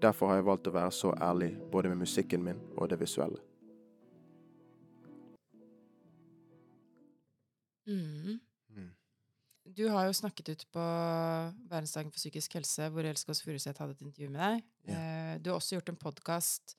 Derfor 0.00 0.30
har 0.30 0.38
jeg 0.38 0.46
valgt 0.46 0.68
å 0.68 0.76
være 0.76 0.92
så 0.92 1.12
ærlig 1.20 1.50
både 1.72 1.90
med 1.92 2.04
musikken 2.04 2.44
min 2.44 2.62
og 2.76 2.88
det 2.92 3.00
visuelle. 3.00 3.40
Mm. 7.88 8.40
Du 9.64 9.86
har 9.88 10.04
jo 10.06 10.12
snakket 10.12 10.48
ut 10.52 10.62
på 10.76 10.82
Verdensdagen 11.70 12.10
for 12.12 12.20
psykisk 12.20 12.58
helse, 12.58 12.90
hvor 12.92 13.06
Else 13.08 13.24
Kåss 13.24 13.40
Furuseth 13.40 13.80
hadde 13.80 13.94
et 13.96 14.02
intervju 14.04 14.28
med 14.34 14.42
deg. 14.42 14.64
Eh, 14.92 15.38
Du 15.40 15.48
har 15.50 15.56
også 15.56 15.78
gjort 15.78 15.88
en 15.88 15.96
podkast 15.96 16.74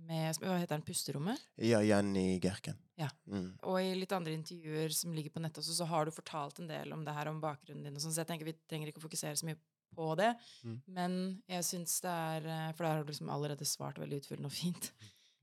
med 0.00 0.38
Hva 0.40 0.54
heter 0.56 0.78
den? 0.78 0.84
Pusterommet? 0.88 1.42
Ja, 1.60 1.82
Jenny 1.84 2.38
Gerken. 2.40 2.78
Ja. 2.96 3.10
Mm. 3.28 3.50
Og 3.68 3.76
i 3.82 3.90
litt 3.98 4.12
andre 4.16 4.32
intervjuer 4.32 4.88
som 4.96 5.12
ligger 5.12 5.34
på 5.34 5.42
nettet 5.44 5.60
også, 5.60 5.76
så 5.82 5.88
har 5.90 6.08
du 6.08 6.14
fortalt 6.16 6.62
en 6.62 6.70
del 6.72 6.94
om 6.96 7.04
det 7.04 7.12
her, 7.12 7.28
om 7.28 7.42
bakgrunnen 7.42 7.84
din 7.84 7.96
og 8.00 8.00
sånn, 8.00 8.14
så 8.16 8.24
jeg 8.24 8.30
tenker 8.32 8.48
vi 8.48 8.56
trenger 8.64 8.88
ikke 8.88 9.02
å 9.02 9.04
fokusere 9.04 9.36
så 9.36 9.44
mye 9.50 9.60
på 9.92 10.08
det. 10.16 10.30
Mm. 10.64 10.78
Men 10.96 11.18
jeg 11.50 11.66
syns 11.68 12.00
det 12.00 12.10
er 12.14 12.46
eh, 12.48 12.72
For 12.72 12.86
der 12.86 12.94
har 12.96 13.04
du 13.04 13.12
liksom 13.12 13.28
allerede 13.36 13.68
svart 13.68 14.00
veldig 14.00 14.22
utfyllende 14.22 14.48
og 14.48 14.56
fint. 14.56 14.92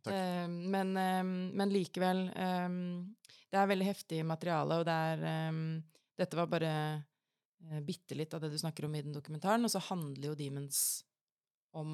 Takk. 0.08 0.16
Eh, 0.16 0.48
men, 0.76 0.94
eh, 0.98 1.24
men 1.62 1.74
likevel 1.74 2.24
eh, 2.34 2.70
Det 3.52 3.60
er 3.62 3.70
veldig 3.72 3.86
heftig 3.88 4.22
materiale, 4.28 4.80
og 4.82 4.86
det 4.88 4.94
er 4.94 5.54
Dette 6.18 6.36
var 6.40 6.48
bare 6.50 6.72
eh, 7.70 7.80
bitte 7.86 8.16
litt 8.18 8.34
av 8.34 8.42
det 8.42 8.50
du 8.52 8.58
snakker 8.58 8.86
om 8.88 8.96
i 8.98 9.02
den 9.06 9.14
dokumentaren, 9.16 9.64
og 9.68 9.72
så 9.72 9.80
handler 9.92 10.32
jo 10.32 10.36
Demons 10.40 10.80
om 11.78 11.92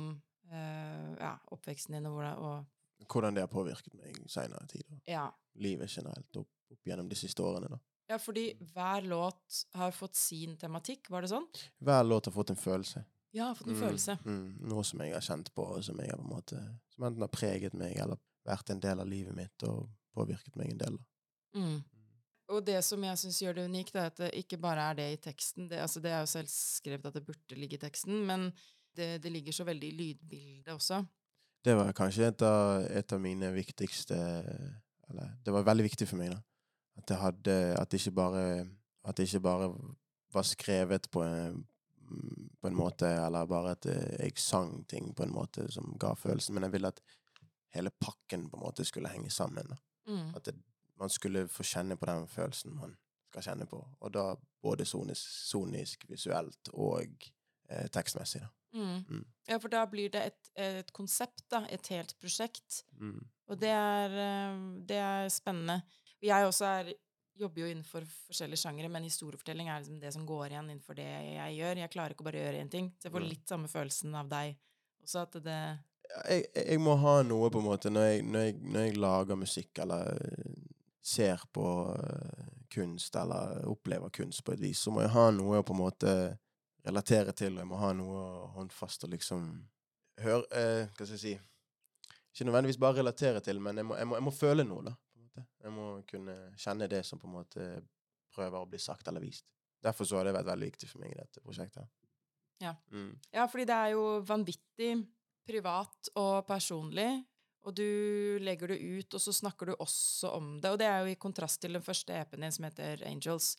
eh, 0.52 1.10
ja, 1.20 1.34
oppveksten 1.52 1.98
din 1.98 2.08
og 2.08 2.16
hvordan 2.20 2.38
og, 2.40 2.70
Hvordan 3.12 3.36
det 3.36 3.42
har 3.44 3.50
påvirket 3.52 3.94
meg 4.00 4.16
i 4.16 4.30
seinere 4.32 4.64
tid. 4.72 4.86
ja. 5.12 5.26
Livet 5.60 5.92
generelt 5.92 6.38
opp, 6.40 6.50
opp 6.72 6.88
gjennom 6.88 7.10
de 7.12 7.16
siste 7.20 7.44
årene. 7.44 7.68
da. 7.70 7.78
ja, 8.10 8.18
fordi 8.18 8.46
hver 8.74 9.04
låt 9.06 9.60
har 9.78 9.92
fått 9.94 10.16
sin 10.18 10.56
tematikk, 10.58 11.10
var 11.14 11.22
det 11.22 11.30
sånn? 11.30 11.46
Hver 11.84 12.04
låt 12.08 12.26
har 12.26 12.34
fått 12.34 12.50
en 12.56 12.58
følelse. 12.58 13.04
Ja, 13.36 13.52
har 13.52 13.56
fått 13.60 13.68
en 13.68 13.76
Mm, 13.76 13.84
følelse. 13.84 14.16
Mm, 14.26 14.48
noe 14.72 14.84
som 14.88 15.00
jeg 15.04 15.14
har 15.14 15.22
kjent 15.22 15.52
på, 15.54 15.66
og 15.76 15.84
som 15.84 16.00
jeg 16.00 16.10
har 16.10 16.18
på 16.18 16.24
en 16.26 16.32
måte 16.32 16.58
Som 16.94 17.08
enten 17.08 17.26
har 17.26 17.34
preget 17.34 17.74
meg, 17.78 17.98
eller 18.00 18.22
vært 18.48 18.70
en 18.70 18.84
del 18.84 19.02
av 19.02 19.10
livet 19.10 19.36
mitt, 19.36 19.66
og 19.68 19.90
påvirket 20.14 20.56
meg 20.60 20.74
en 20.74 20.84
del. 20.84 21.02
Mm. 21.58 21.82
Og 22.54 22.62
det 22.66 22.80
som 22.86 23.04
jeg 23.06 23.20
syns 23.22 23.40
gjør 23.42 23.58
det 23.58 23.66
unikt, 23.72 23.96
er 23.96 24.12
at 24.12 24.20
det 24.20 24.30
ikke 24.38 24.60
bare 24.62 24.90
er 24.92 25.00
det 25.00 25.10
i 25.14 25.20
teksten. 25.30 25.70
Det, 25.72 25.80
altså, 25.82 26.02
det 26.04 26.12
er 26.12 26.22
jo 26.22 26.32
selvskrevet 26.34 27.10
at 27.10 27.18
det 27.18 27.26
burde 27.26 27.58
ligge 27.58 27.80
i 27.80 27.82
teksten, 27.82 28.20
men 28.28 28.50
det, 28.98 29.24
det 29.24 29.32
ligger 29.32 29.56
så 29.56 29.66
veldig 29.66 29.90
i 29.90 29.98
lydbildet 29.98 30.74
også. 30.74 31.02
Det 31.64 31.76
var 31.80 31.94
kanskje 31.96 32.28
et 32.28 32.44
av, 32.46 32.84
et 32.92 33.14
av 33.16 33.22
mine 33.24 33.48
viktigste 33.56 34.16
Eller 35.10 35.30
det 35.46 35.54
var 35.56 35.64
veldig 35.64 35.86
viktig 35.86 36.08
for 36.10 36.20
meg, 36.20 36.34
da. 36.34 36.42
At 37.00 37.06
det 37.08 37.20
hadde 37.22 37.54
At 37.80 37.92
det 37.92 38.02
ikke 38.02 38.18
bare 38.18 38.42
At 39.08 39.18
det 39.18 39.30
ikke 39.30 39.46
bare 39.46 39.70
var 40.34 40.44
skrevet 40.50 41.08
på 41.14 41.24
en, 41.24 41.62
på 42.62 42.68
en 42.70 42.78
måte, 42.78 43.08
eller 43.08 43.48
bare 43.50 43.76
at 43.78 43.88
eh, 43.92 44.16
jeg 44.20 44.38
sang 44.42 44.84
ting 44.90 45.14
på 45.16 45.26
en 45.26 45.34
måte 45.34 45.68
som 45.72 45.96
ga 46.00 46.14
følelsen, 46.16 46.56
men 46.56 46.68
jeg 46.68 46.76
ville 46.78 46.94
at 46.94 47.02
hele 47.74 47.92
pakken 48.00 48.50
på 48.50 48.58
en 48.58 48.66
måte 48.66 48.86
skulle 48.86 49.12
henge 49.12 49.32
sammen. 49.34 49.74
Mm. 50.08 50.34
At 50.36 50.46
det, 50.46 50.56
man 51.00 51.10
skulle 51.10 51.48
få 51.48 51.66
kjenne 51.68 51.98
på 51.98 52.10
den 52.10 52.28
følelsen 52.28 52.76
man 52.78 52.96
skal 53.32 53.48
kjenne 53.50 53.68
på. 53.70 53.82
Og 54.00 54.14
da 54.14 54.34
både 54.62 54.86
sonisk, 54.86 55.24
sonisk 55.50 56.06
visuelt 56.10 56.70
og 56.74 57.30
eh, 57.70 57.88
tekstmessig, 57.94 58.44
da. 58.46 58.52
Mm. 58.74 59.04
Mm. 59.10 59.26
Ja, 59.48 59.58
for 59.62 59.70
da 59.70 59.84
blir 59.86 60.10
det 60.10 60.22
et, 60.32 60.52
et 60.58 60.94
konsept, 60.94 61.44
da. 61.54 61.64
Et 61.70 61.88
helt 61.94 62.16
prosjekt. 62.22 62.82
Mm. 62.98 63.20
Og 63.52 63.60
det 63.62 63.70
er, 63.70 64.16
eh, 64.24 64.62
det 64.90 64.98
er 64.98 65.30
spennende. 65.34 65.82
Jeg 66.24 66.48
også 66.48 66.66
er, 66.66 66.94
jobber 67.40 67.64
jo 67.64 67.70
innenfor 67.72 68.06
forskjellige 68.28 68.62
sjangere, 68.62 68.92
men 68.94 69.08
historiefortelling 69.08 69.70
er 69.70 69.82
liksom 69.82 70.02
det 70.02 70.12
som 70.14 70.26
går 70.28 70.52
igjen 70.52 70.70
innenfor 70.70 70.98
det 70.98 71.08
jeg 71.08 71.58
gjør. 71.58 71.82
Jeg 71.82 71.94
klarer 71.96 72.16
ikke 72.16 72.26
å 72.26 72.30
bare 72.30 72.44
gjøre 72.44 72.62
én 72.62 72.72
ting. 72.72 72.92
Så 73.00 73.10
jeg 73.10 73.16
får 73.16 73.26
litt 73.26 73.50
samme 73.50 73.72
følelsen 73.72 74.16
av 74.20 74.30
deg 74.32 74.54
også, 75.04 75.26
at 75.26 75.40
det 75.44 75.58
jeg, 76.28 76.46
jeg 76.54 76.82
må 76.84 76.96
ha 77.02 77.16
noe 77.26 77.50
på 77.52 77.62
en 77.62 77.68
måte 77.68 77.92
når 77.92 78.08
jeg, 78.08 78.24
når 78.28 78.46
jeg, 78.46 78.56
når 78.70 78.86
jeg 78.86 78.98
lager 79.02 79.40
musikk 79.40 79.80
eller 79.84 80.12
eh, 80.14 80.58
ser 81.04 81.42
på 81.56 81.68
eh, 81.96 82.52
kunst 82.74 83.16
eller 83.20 83.64
opplever 83.70 84.14
kunst 84.14 84.44
på 84.46 84.54
et 84.54 84.62
vis, 84.62 84.82
så 84.84 84.94
må 84.94 85.04
jeg 85.04 85.14
ha 85.16 85.30
noe 85.36 85.62
å 85.62 85.66
på 85.66 85.76
en 85.76 85.82
måte 85.84 86.14
relatere 86.84 87.34
til, 87.38 87.56
og 87.56 87.64
jeg 87.64 87.70
må 87.70 87.80
ha 87.80 87.94
noe 87.96 88.22
håndfast 88.58 89.08
og 89.08 89.14
liksom 89.14 89.48
høre 90.24 90.44
eh, 90.52 90.92
Hva 90.92 91.08
skal 91.08 91.16
jeg 91.16 91.24
si 91.24 91.34
Ikke 92.34 92.50
nødvendigvis 92.50 92.82
bare 92.82 93.00
relatere 93.00 93.42
til, 93.46 93.62
men 93.64 93.80
jeg 93.80 93.88
må, 93.88 93.98
jeg 93.98 94.10
må, 94.10 94.20
jeg 94.20 94.28
må 94.28 94.36
føle 94.36 94.68
noe, 94.68 94.86
da. 94.92 94.96
Måte. 95.34 95.48
Jeg 95.64 95.74
må 95.74 95.88
kunne 96.10 96.36
kjenne 96.60 96.88
det 96.92 97.02
som 97.08 97.20
på 97.20 97.28
en 97.28 97.38
måte 97.40 97.68
prøver 98.34 98.62
å 98.62 98.70
bli 98.70 98.80
sagt 98.82 99.08
eller 99.10 99.24
vist. 99.24 99.46
Derfor 99.84 100.08
så 100.08 100.20
har 100.20 100.28
det 100.28 100.38
vært 100.38 100.52
veldig 100.52 100.70
viktig 100.72 100.90
for 100.90 101.04
meg 101.04 101.14
i 101.14 101.20
dette 101.20 101.42
prosjektet. 101.44 101.90
Ja. 102.64 102.76
Mm. 102.94 103.12
Ja, 103.34 103.48
fordi 103.52 103.66
det 103.68 103.76
er 103.76 103.94
jo 103.96 104.06
vanvittig 104.24 104.94
privat 105.44 106.10
og 106.16 106.46
personlig, 106.48 107.10
og 107.64 107.76
du 107.76 108.40
legger 108.44 108.74
det 108.74 108.80
ut, 108.80 109.14
og 109.16 109.22
så 109.24 109.34
snakker 109.36 109.72
du 109.72 109.76
også 109.76 110.32
om 110.38 110.56
det. 110.64 110.72
Og 110.72 110.80
det 110.80 110.88
er 110.88 111.04
jo 111.04 111.14
i 111.14 111.20
kontrast 111.20 111.62
til 111.64 111.76
den 111.76 111.84
første 111.84 112.16
EP-en 112.16 112.46
din 112.46 112.56
som 112.56 112.68
heter 112.68 113.04
Angels. 113.08 113.54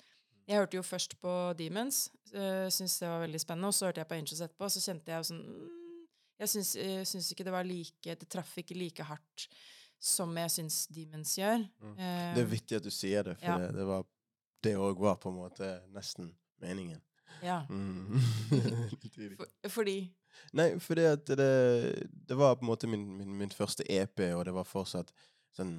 Jeg 0.45 0.61
hørte 0.61 0.76
jo 0.76 0.85
først 0.85 1.16
på 1.21 1.35
Demons, 1.57 2.11
uh, 2.35 2.69
syntes 2.69 2.99
det 3.00 3.09
var 3.09 3.23
veldig 3.25 3.40
spennende, 3.40 3.71
og 3.71 3.76
så 3.76 3.88
hørte 3.88 4.02
jeg 4.02 4.11
på 4.11 4.19
Angels 4.19 4.43
etterpå, 4.45 4.69
og 4.69 4.75
så 4.75 4.83
kjente 4.85 5.12
jeg 5.12 5.23
jo 5.23 5.28
sånn 5.31 5.45
mm, 5.45 5.85
jeg 6.43 6.50
syns 7.07 7.31
ikke 7.31 7.45
det 7.47 7.54
var 7.54 7.66
like 7.66 8.16
Det 8.19 8.26
traff 8.26 8.57
ikke 8.59 8.75
like 8.75 9.04
hardt 9.07 9.47
som 10.04 10.34
jeg 10.37 10.50
syns 10.52 10.82
Demons 10.92 11.32
gjør. 11.38 11.62
Mm. 11.80 11.94
Eh, 11.99 12.34
Det 12.37 12.42
er 12.44 12.50
vittig 12.50 12.76
at 12.76 12.84
du 12.84 12.90
sier 12.92 13.23
det, 13.25 13.38
for 13.40 13.46
Ja. 13.46 13.58
det, 13.62 13.73
det 13.78 13.87
var 13.88 14.04
Det 14.64 14.75
òg 14.80 14.99
var 15.00 15.16
på 15.20 15.28
en 15.32 15.37
måte 15.37 15.70
nesten 15.92 16.30
meningen. 16.61 17.00
ja. 17.42 17.62
Mm. 17.68 18.20
For, 19.37 19.46
fordi 19.68 19.96
Nei, 20.56 20.78
fordi 20.82 21.04
at 21.06 21.26
det, 21.26 22.08
det 22.28 22.37
var 22.37 22.54
på 22.56 22.64
en 22.64 22.70
måte 22.73 22.88
min, 22.90 23.04
min, 23.18 23.34
min 23.38 23.50
første 23.54 23.84
EP, 23.90 24.20
og 24.34 24.44
det 24.49 24.54
var 24.54 24.64
fortsatt 24.66 25.12
sånn 25.54 25.75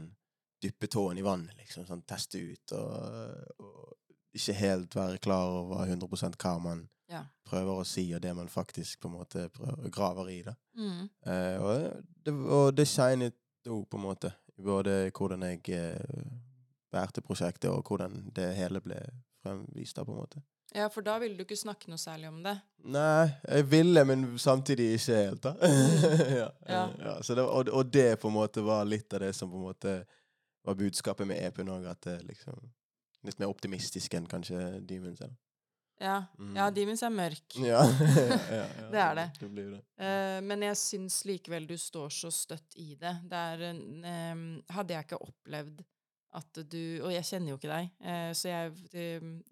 dyppe 0.64 0.88
tåen 0.88 1.18
i 1.20 1.24
vannet, 1.26 1.52
liksom. 1.60 1.84
Sånn 1.90 2.04
teste 2.08 2.40
ut, 2.40 2.72
og, 2.72 3.60
og 3.60 3.98
ikke 4.36 4.54
helt 4.56 4.96
være 4.96 5.20
klar 5.24 5.52
over 5.62 5.84
100 5.86 6.38
hva 6.40 6.54
man 6.64 6.86
Ja. 7.12 7.26
prøver 7.46 7.82
å 7.82 7.86
si, 7.86 8.08
og 8.16 8.22
det 8.24 8.32
man 8.36 8.48
faktisk 8.50 9.02
på 9.04 9.08
en 9.12 9.18
måte 9.20 9.50
prøver, 9.54 9.90
graver 9.94 10.30
i. 10.34 10.42
da. 10.48 10.56
mm, 10.76 11.10
Eh, 11.28 11.58
og 11.62 12.04
det, 12.26 12.34
og 12.34 12.76
det 12.76 12.88
shinet 12.88 13.36
jo 13.66 13.84
på 13.90 13.98
en 13.98 14.04
måte 14.06 14.32
både 14.56 15.12
hvordan 15.12 15.44
jeg 15.44 15.70
eh, 15.76 16.26
bærte 16.92 17.22
prosjektet, 17.22 17.70
og 17.70 17.84
hvordan 17.88 18.30
det 18.36 18.52
hele 18.56 18.82
ble 18.82 19.00
fremvist. 19.44 19.96
da, 19.98 20.04
på 20.04 20.12
en 20.14 20.22
måte. 20.24 20.42
Ja, 20.76 20.88
for 20.92 21.06
da 21.06 21.18
ville 21.22 21.38
du 21.38 21.44
ikke 21.46 21.56
snakke 21.60 21.90
noe 21.92 22.00
særlig 22.02 22.28
om 22.28 22.42
det. 22.44 22.56
Nei, 22.92 23.30
jeg 23.48 23.68
ville, 23.72 24.02
men 24.06 24.26
samtidig 24.42 24.94
ikke 24.98 25.20
helt, 25.20 25.44
da. 25.44 25.54
ja, 26.42 26.50
Ja. 26.68 26.84
ja, 27.00 27.14
så 27.24 27.36
det, 27.38 27.44
og, 27.46 27.70
og 27.72 27.94
det 27.94 28.20
på 28.20 28.28
en 28.28 28.36
måte 28.36 28.64
var 28.66 28.86
litt 28.88 29.14
av 29.14 29.22
det 29.24 29.34
som 29.36 29.52
på 29.52 29.60
en 29.60 29.68
måte 29.70 29.94
var 30.66 30.76
budskapet 30.80 31.28
med 31.30 31.38
EP-en 31.46 31.70
òg, 31.70 31.86
at 31.92 32.02
det 32.08 32.22
liksom 32.32 32.58
Litt 33.26 33.40
mer 33.42 33.50
optimistisk 33.50 34.14
enn 34.14 34.28
kanskje 34.30 34.60
Demons 34.86 35.22
er. 35.26 35.32
Ja, 36.02 36.26
Mm. 36.38 36.56
ja 36.58 36.66
Demons 36.76 37.04
er 37.04 37.10
mørk. 37.14 37.56
Ja, 37.72 37.82
ja, 37.88 38.36
ja, 38.36 38.66
ja, 38.68 38.88
Det 38.94 39.00
er 39.00 39.16
det. 39.16 39.26
Det 39.40 39.50
blir 39.52 39.70
det. 39.72 39.82
Uh, 40.00 40.40
men 40.44 40.66
jeg 40.68 40.78
syns 40.82 41.22
likevel 41.26 41.68
du 41.70 41.78
står 41.80 42.10
så 42.12 42.32
støtt 42.36 42.76
i 42.76 42.96
det. 43.00 43.14
Det 43.32 43.42
er 43.54 43.64
en, 43.70 43.82
em, 44.04 44.46
Hadde 44.76 44.94
jeg 44.98 45.08
ikke 45.08 45.22
opplevd 45.24 45.84
at 46.36 46.60
du 46.68 46.82
Og 47.06 47.14
jeg 47.14 47.24
kjenner 47.24 47.54
jo 47.54 47.56
ikke 47.56 47.72
deg, 47.72 47.92
uh, 48.04 48.32
så 48.36 48.50
jeg 48.52 48.74
det, 48.92 49.06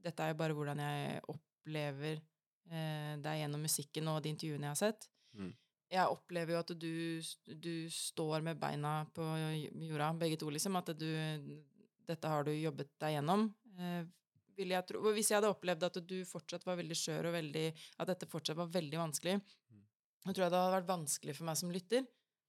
Dette 0.03 0.23
er 0.25 0.33
jo 0.33 0.39
bare 0.41 0.53
hvordan 0.57 0.81
jeg 0.83 1.21
opplever 1.31 2.17
uh, 2.19 3.13
deg 3.23 3.39
gjennom 3.39 3.63
musikken 3.63 4.09
og 4.11 4.19
de 4.25 4.33
intervjuene 4.33 4.67
jeg 4.67 4.75
har 4.75 4.81
sett. 4.81 5.07
Mm. 5.39 5.53
Jeg 5.93 6.09
opplever 6.09 6.55
jo 6.55 6.59
at 6.59 6.73
du, 6.81 7.21
du 7.63 7.73
står 7.93 8.41
med 8.43 8.57
beina 8.59 9.05
på 9.13 9.23
jorda, 9.87 10.09
begge 10.17 10.39
to, 10.41 10.49
liksom. 10.49 10.75
At 10.75 10.89
du 10.97 11.07
Dette 12.03 12.27
har 12.27 12.43
du 12.43 12.51
jobbet 12.51 12.89
deg 12.99 13.13
gjennom. 13.15 13.45
Vil 14.57 14.69
jeg 14.75 14.85
tro, 14.87 15.01
hvis 15.13 15.29
jeg 15.31 15.37
hadde 15.41 15.49
opplevd 15.53 15.83
at 15.89 15.99
du 16.07 16.17
fortsatt 16.25 16.65
var 16.65 16.77
veldig 16.77 16.95
skjør, 16.99 17.29
og 17.31 17.33
veldig, 17.33 17.65
at 17.99 18.07
dette 18.07 18.27
fortsatt 18.29 18.55
var 18.57 18.67
veldig 18.67 18.97
vanskelig, 19.01 19.39
Mm. 19.73 19.83
jeg 20.25 20.35
tror 20.35 20.43
jeg 20.45 20.51
det 20.51 20.59
hadde 20.61 20.75
vært 20.77 20.87
vanskelig 20.91 21.35
for 21.35 21.43
meg 21.45 21.57
som 21.57 21.71
lytter. 21.71 22.05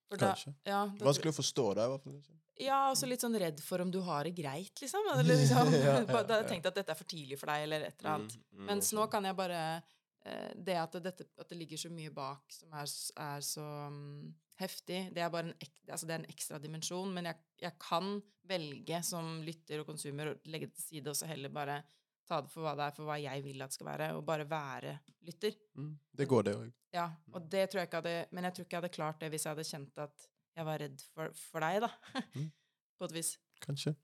For 0.09 0.17
da- 0.21 0.35
Kanskje. 0.35 0.55
ja, 0.67 0.87
da, 0.87 1.05
Vanskelig 1.05 1.33
å 1.33 1.39
forstå 1.41 1.75
deg, 1.75 1.85
i 1.85 1.93
hvert 1.95 2.03
fall. 2.05 2.21
Ja, 2.29 2.67
ja, 2.67 2.93
også 2.93 3.09
litt 3.09 3.21
sånn 3.21 3.39
redd 3.41 3.59
for 3.61 3.81
om 3.81 3.91
du 3.91 4.01
har 4.03 4.25
det 4.25 4.35
greit, 4.37 4.75
liksom. 4.81 5.01
Eller 5.19 5.35
liksom 5.35 5.73
Ja, 5.73 5.99
ja, 6.05 6.23
Da 6.23 6.41
jeg 6.43 6.49
tenkt 6.53 6.67
at 6.67 6.75
dette 6.75 6.91
er 6.91 6.95
for 6.95 7.05
tidlig 7.05 7.39
for 7.39 7.47
deg, 7.47 7.63
eller 7.65 7.81
et 7.89 7.99
eller 8.01 8.11
annet. 8.19 8.37
Mm, 8.37 8.59
mm, 8.61 8.67
Mens 8.67 8.93
nå 8.93 9.11
kan 9.11 9.25
jeg 9.25 9.35
bare 9.37 9.83
eh, 10.27 10.53
Det 10.55 10.77
at 10.77 10.93
det, 10.93 11.03
dette, 11.03 11.27
at 11.41 11.49
det 11.49 11.59
ligger 11.59 11.77
så 11.79 11.91
mye 11.91 12.13
bak 12.15 12.43
som 12.53 12.69
er, 12.73 12.87
er 13.17 13.41
så 13.41 13.65
mm, 13.91 14.35
heftig, 14.61 15.01
det 15.15 15.23
er 15.25 15.31
bare 15.35 15.49
en, 15.51 15.55
altså 15.91 16.07
det 16.07 16.15
er 16.15 16.23
en 16.23 16.31
ekstra 16.31 16.61
dimensjon. 16.63 17.13
Men 17.15 17.31
jeg, 17.31 17.41
jeg 17.65 17.79
kan 17.83 18.17
velge 18.49 19.01
som 19.07 19.39
lytter 19.45 19.83
og 19.83 19.89
konsumer 19.89 20.31
å 20.33 20.35
legge 20.53 20.69
det 20.71 20.77
til 20.79 20.89
side, 20.89 21.11
og 21.11 21.19
så 21.19 21.29
heller 21.31 21.53
bare 21.55 21.81
ta 22.25 22.39
det 22.41 22.49
for 22.53 22.65
hva 22.65 22.73
det 22.79 22.87
er, 22.87 22.95
for 22.97 23.09
hva 23.09 23.19
jeg 23.21 23.43
vil 23.45 23.61
at 23.65 23.73
det 23.73 23.77
skal 23.77 23.89
være, 23.91 24.11
og 24.17 24.25
bare 24.25 24.47
være 24.49 24.95
lytter. 25.29 25.57
Mm, 25.77 25.91
Det 26.21 26.29
går, 26.31 26.47
det 26.47 26.55
òg. 26.57 26.71
Ja, 26.95 27.09
og 27.35 27.49
det 27.51 27.65
tror 27.71 27.81
jeg 27.83 27.89
ikke 27.89 27.99
hadde 28.05 28.27
Men 28.31 28.47
jeg 28.47 28.55
tror 28.55 28.65
ikke 28.65 28.77
jeg 28.77 28.83
hadde 28.85 28.95
klart 28.95 29.21
det 29.21 29.31
hvis 29.35 29.45
jeg 29.45 29.51
hadde 29.51 29.67
kjent 29.67 29.99
at 30.05 30.29
jeg 30.55 30.67
var 30.69 30.79
redd 30.79 31.01
for, 31.11 31.33
for 31.51 31.65
deg, 31.67 31.83
da. 31.83 32.23
Mm. 32.39 32.51
På 32.99 33.09
et 33.09 33.17
vis. 33.17 33.33
Kanskje. 33.65 33.97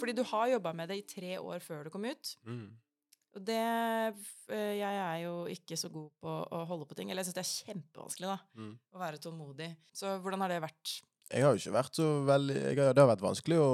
Fordi 0.00 0.12
du 0.16 0.22
har 0.24 0.48
jobba 0.48 0.72
med 0.76 0.88
det 0.88 0.96
i 1.00 1.06
tre 1.08 1.32
år 1.40 1.58
før 1.64 1.84
det 1.84 1.92
kom 1.92 2.04
ut. 2.08 2.34
Mm. 2.48 2.68
Og 3.36 3.44
det 3.46 3.58
eh, 3.60 4.72
Jeg 4.80 4.96
er 5.00 5.18
jo 5.24 5.34
ikke 5.52 5.76
så 5.78 5.88
god 5.92 6.08
på 6.22 6.32
å 6.50 6.64
holde 6.66 6.86
på 6.90 6.96
ting. 6.98 7.10
Eller 7.10 7.22
jeg 7.22 7.30
syns 7.30 7.38
det 7.38 7.44
er 7.44 7.74
kjempevanskelig, 7.74 8.26
da. 8.32 8.38
Mm. 8.58 8.72
Å 8.94 8.98
være 9.04 9.20
tålmodig. 9.22 9.70
Så 9.94 10.16
hvordan 10.24 10.42
har 10.44 10.48
det 10.54 10.62
vært? 10.64 10.96
Jeg 11.30 11.44
har 11.46 11.54
jo 11.54 11.60
ikke 11.62 11.76
vært 11.78 11.94
så 12.00 12.08
veldig 12.26 12.56
har, 12.74 12.92
Det 12.94 13.02
har 13.04 13.10
vært 13.12 13.22
vanskelig 13.22 13.60
å 13.62 13.70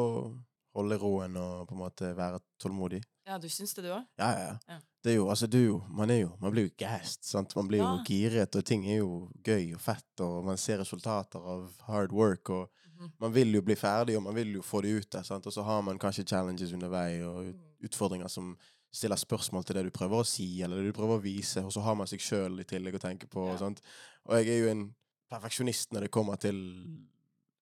holde 0.77 0.99
roen 1.01 1.37
og 1.41 1.63
på 1.71 1.73
en 1.73 1.81
måte 1.87 2.11
være 2.19 2.43
tålmodig. 2.61 3.01
Ja, 3.27 3.39
du 3.43 3.49
syns 3.51 3.73
det, 3.75 3.87
du 3.87 3.95
òg? 3.95 4.05
Ja, 4.21 4.29
ja, 4.37 4.45
Ja. 4.53 4.59
ja. 4.77 4.81
Det 5.07 5.13
er 5.13 5.17
jo, 5.21 5.29
altså, 5.31 5.47
du, 5.47 5.81
man 5.95 6.11
er 6.11 6.19
jo 6.25 6.33
Man 6.43 6.51
blir 6.53 6.65
jo 6.67 6.73
gassed, 6.83 7.23
sant. 7.25 7.55
Man 7.57 7.69
blir 7.71 7.79
jo 7.79 8.03
giret, 8.05 8.57
og 8.59 8.65
ting 8.67 8.85
er 8.91 8.99
jo 8.99 9.31
gøy 9.47 9.73
og 9.77 9.81
fett, 9.81 10.21
og 10.21 10.45
man 10.45 10.59
ser 10.59 10.81
resultater 10.83 11.39
av 11.41 11.71
hard 11.87 12.13
work, 12.13 12.51
og 12.51 12.69
Mhm. 12.97 13.11
man 13.21 13.33
vil 13.33 13.53
jo 13.53 13.61
bli 13.63 13.75
ferdig, 13.77 14.17
og 14.17 14.23
man 14.25 14.35
vil 14.35 14.55
jo 14.55 14.63
få 14.63 14.81
det 14.83 14.91
ut 14.97 15.11
der, 15.11 15.23
sant. 15.23 15.47
Og 15.47 15.53
så 15.53 15.63
har 15.63 15.83
man 15.83 15.99
kanskje 15.99 16.25
challenges 16.27 16.73
undervei, 16.73 17.21
og 17.23 17.45
Mm. 17.55 17.61
utfordringer 17.85 18.29
som 18.31 18.57
stiller 18.97 19.19
spørsmål 19.21 19.65
til 19.69 19.77
det 19.79 19.87
du 19.87 19.93
prøver 19.95 20.23
å 20.23 20.27
si, 20.27 20.47
eller 20.65 20.81
det 20.81 20.91
du 20.93 20.97
prøver 20.97 21.19
å 21.19 21.25
vise, 21.25 21.63
og 21.65 21.73
så 21.75 21.83
har 21.85 21.97
man 21.99 22.09
seg 22.11 22.23
sjøl 22.25 22.63
i 22.63 22.69
tillegg 22.69 22.97
å 22.99 23.03
tenke 23.03 23.29
på, 23.31 23.45
Ja. 23.53 23.59
sant. 23.61 23.83
Og 24.27 24.39
jeg 24.39 24.49
er 24.55 24.63
jo 24.65 24.71
en 24.73 24.87
perfeksjonist 25.31 25.93
når 25.93 26.07
det 26.07 26.15
kommer 26.15 26.37
til 26.41 26.57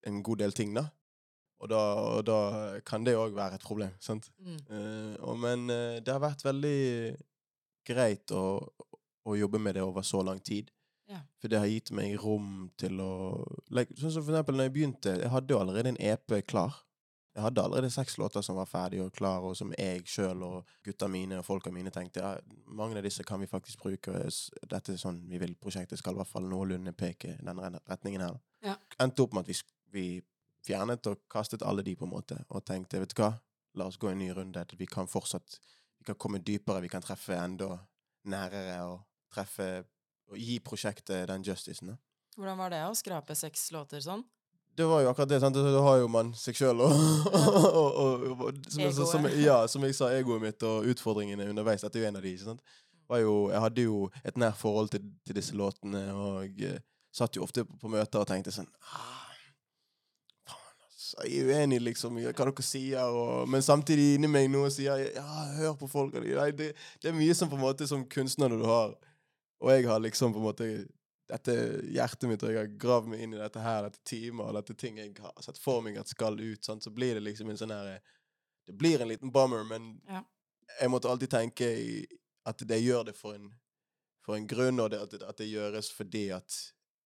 en 0.07 0.23
god 0.23 0.39
del 0.45 0.53
ting, 0.53 0.75
da. 0.77 0.89
Og 1.65 1.71
da, 1.71 1.81
og 2.19 2.25
da 2.29 2.39
kan 2.85 3.05
det 3.07 3.15
òg 3.17 3.35
være 3.35 3.57
et 3.57 3.65
problem. 3.65 3.93
sant? 4.01 4.27
Mm. 4.39 4.59
Uh, 4.69 5.15
og, 5.25 5.39
men 5.41 5.71
uh, 5.71 6.01
det 6.05 6.13
har 6.13 6.21
vært 6.21 6.45
veldig 6.45 7.17
greit 7.89 8.33
å, 8.37 8.43
å 9.25 9.37
jobbe 9.39 9.61
med 9.63 9.79
det 9.79 9.85
over 9.85 10.05
så 10.05 10.21
lang 10.27 10.41
tid. 10.45 10.71
Ja. 11.09 11.21
For 11.41 11.53
det 11.53 11.61
har 11.61 11.69
gitt 11.69 11.91
meg 11.97 12.17
rom 12.21 12.71
til 12.81 13.01
å 13.01 13.13
like, 13.77 13.93
Sånn 13.97 14.13
som 14.13 14.25
for 14.25 14.33
eksempel 14.33 14.57
når 14.57 14.69
jeg 14.69 14.75
begynte, 14.77 15.17
jeg 15.21 15.33
hadde 15.33 15.53
jo 15.53 15.61
allerede 15.61 15.93
en 15.93 16.01
EP 16.01 16.37
klar. 16.49 16.77
Jeg 17.35 17.43
hadde 17.43 17.63
allerede 17.65 17.91
seks 17.91 18.15
låter 18.19 18.45
som 18.47 18.57
var 18.57 18.69
ferdige 18.71 19.03
og 19.03 19.13
klare, 19.13 19.49
og 19.51 19.57
som 19.59 19.73
jeg 19.75 20.05
sjøl 20.07 20.43
og 20.47 20.69
gutta 20.87 21.09
mine 21.11 21.41
og 21.41 21.47
folka 21.47 21.73
mine 21.75 21.91
tenkte 21.91 22.23
ja, 22.23 22.35
mange 22.67 23.01
av 23.01 23.07
disse 23.07 23.25
kan 23.27 23.43
vi 23.43 23.49
faktisk 23.51 23.83
bruke. 23.83 24.13
Dette 24.71 24.95
er 24.95 25.01
sånn 25.01 25.19
vi 25.31 25.41
vil 25.43 25.57
prosjektet 25.59 25.99
skal 25.99 26.15
i 26.15 26.21
hvert 26.21 26.31
fall 26.31 26.47
noenlunde 26.47 26.95
peke 26.95 27.33
i 27.35 27.41
den 27.43 27.81
retningen 27.91 28.23
her. 28.23 28.39
Ja. 28.63 28.77
Endte 29.03 29.27
opp 29.27 29.35
med 29.35 29.49
at 29.49 29.51
vi, 29.51 29.59
vi 29.91 30.07
fjernet 30.65 31.11
og 31.11 31.25
kastet 31.31 31.67
alle 31.67 31.83
de, 31.83 31.97
på 31.99 32.07
en 32.07 32.15
måte, 32.15 32.39
og 32.49 32.63
tenkte 32.65 33.03
vet 33.03 33.17
du 33.17 33.25
hva, 33.25 33.33
la 33.75 33.89
oss 33.91 33.99
gå 33.99 34.13
en 34.13 34.23
ny 34.23 34.31
runde. 34.37 34.63
Vi 34.79 34.87
kan 34.87 35.11
fortsatt 35.11 35.59
vi 35.99 36.07
kan 36.13 36.21
komme 36.21 36.39
dypere, 36.39 36.83
vi 36.85 36.93
kan 36.93 37.03
treffe 37.03 37.35
enda 37.41 37.79
nærere 38.29 38.79
og 38.85 39.05
treffe 39.33 39.69
og 40.31 40.39
gi 40.39 40.59
prosjektet 40.61 41.29
den 41.31 41.45
justicen. 41.47 41.95
Hvordan 42.37 42.59
var 42.59 42.73
det 42.75 42.81
å 42.87 42.95
skrape 42.99 43.37
seks 43.39 43.71
låter 43.75 44.03
sånn? 44.05 44.25
Det 44.77 44.85
var 44.85 45.05
jo 45.05 45.11
akkurat 45.11 45.29
det. 45.29 45.41
sant? 45.41 45.55
Da 45.55 45.83
har 45.87 46.01
jo 46.03 46.09
man 46.11 46.33
seg 46.39 46.57
sjøl 46.59 46.81
og, 46.85 48.57
som, 48.69 49.29
Ja, 49.39 49.61
som 49.71 49.85
jeg 49.87 49.95
sa, 49.95 50.11
egoet 50.15 50.43
mitt 50.43 50.65
og 50.67 50.89
utfordringene 50.91 51.47
underveis. 51.53 51.85
Dette 51.85 52.01
er 52.01 52.07
jo 52.07 52.09
en 52.11 52.19
av 52.19 52.27
de. 52.27 52.33
ikke 52.35 52.49
sant? 52.49 52.79
Var 53.09 53.21
jo, 53.23 53.35
jeg 53.53 53.61
hadde 53.61 53.85
jo 53.85 53.99
et 54.25 54.41
nært 54.41 54.59
forhold 54.59 54.91
til, 54.95 55.05
til 55.27 55.37
disse 55.37 55.55
låtene, 55.55 56.07
og 56.17 56.63
eh, 56.65 56.81
satt 57.15 57.37
jo 57.37 57.45
ofte 57.45 57.67
på, 57.69 57.77
på 57.83 57.91
møter 57.93 58.23
og 58.23 58.31
tenkte 58.31 58.55
sånn 58.55 58.71
ah, 58.97 59.29
Faen, 60.49 60.79
altså. 60.89 61.27
Jeg 61.29 61.45
er 61.45 61.51
uenig, 61.53 61.83
liksom, 61.85 62.17
i 62.19 62.25
hva 62.25 62.33
dere 62.33 62.65
sier, 62.65 63.05
og, 63.13 63.45
men 63.53 63.63
samtidig 63.63 64.15
inni 64.17 64.31
meg 64.33 64.49
nå 64.51 64.65
sier 64.73 65.05
ja, 65.05 65.27
hør 65.61 65.77
på 65.79 65.91
folk. 65.93 66.17
Nei, 66.17 66.49
det, 66.57 66.73
det 67.03 67.13
er 67.13 67.19
mye 67.19 67.37
som 67.37 67.53
på 67.53 67.61
en 67.61 67.67
måte 67.67 67.87
som 67.91 68.07
kunstner 68.09 68.51
du 68.51 68.65
har 68.65 68.97
Og 69.63 69.71
jeg 69.71 69.87
har 69.87 70.01
liksom 70.03 70.33
på 70.35 70.41
en 70.41 70.49
måte 70.49 70.71
dette 71.29 71.55
hjertet 71.89 72.29
mitt, 72.29 72.43
og 72.45 72.53
jeg 72.53 72.59
har 72.61 72.73
gravd 72.81 73.09
meg 73.13 73.23
inn 73.25 73.35
i 73.37 73.41
dette 73.41 73.63
her, 73.65 73.87
dette 73.87 74.03
teamet, 74.05 74.45
og 74.45 74.59
dette 74.59 74.77
ting 74.77 74.99
jeg 75.01 75.15
har 75.25 75.45
sett 75.45 75.59
for 75.61 75.81
meg 75.85 75.97
at 76.01 76.11
skal 76.13 76.37
ut, 76.41 76.65
sant? 76.65 76.85
så 76.85 76.93
blir 76.93 77.17
det 77.17 77.25
liksom 77.25 77.51
en 77.51 77.61
sånn 77.61 77.73
her 77.75 77.99
Det 78.65 78.73
blir 78.81 79.01
en 79.01 79.09
liten 79.09 79.33
bummer, 79.33 79.65
men 79.65 80.01
Ja. 80.09 80.23
jeg 80.81 80.91
måtte 80.91 81.09
alltid 81.09 81.31
tenke 81.31 81.67
at 82.45 82.59
det 82.59 82.79
gjør 82.81 83.05
det 83.05 83.17
for 83.17 83.35
en, 83.35 83.51
for 84.25 84.37
en 84.37 84.47
grunn, 84.47 84.81
og 84.81 84.91
det, 84.91 85.01
at, 85.01 85.11
det, 85.11 85.23
at 85.23 85.37
det 85.37 85.51
gjøres 85.51 85.91
fordi 85.93 86.31
at 86.33 86.57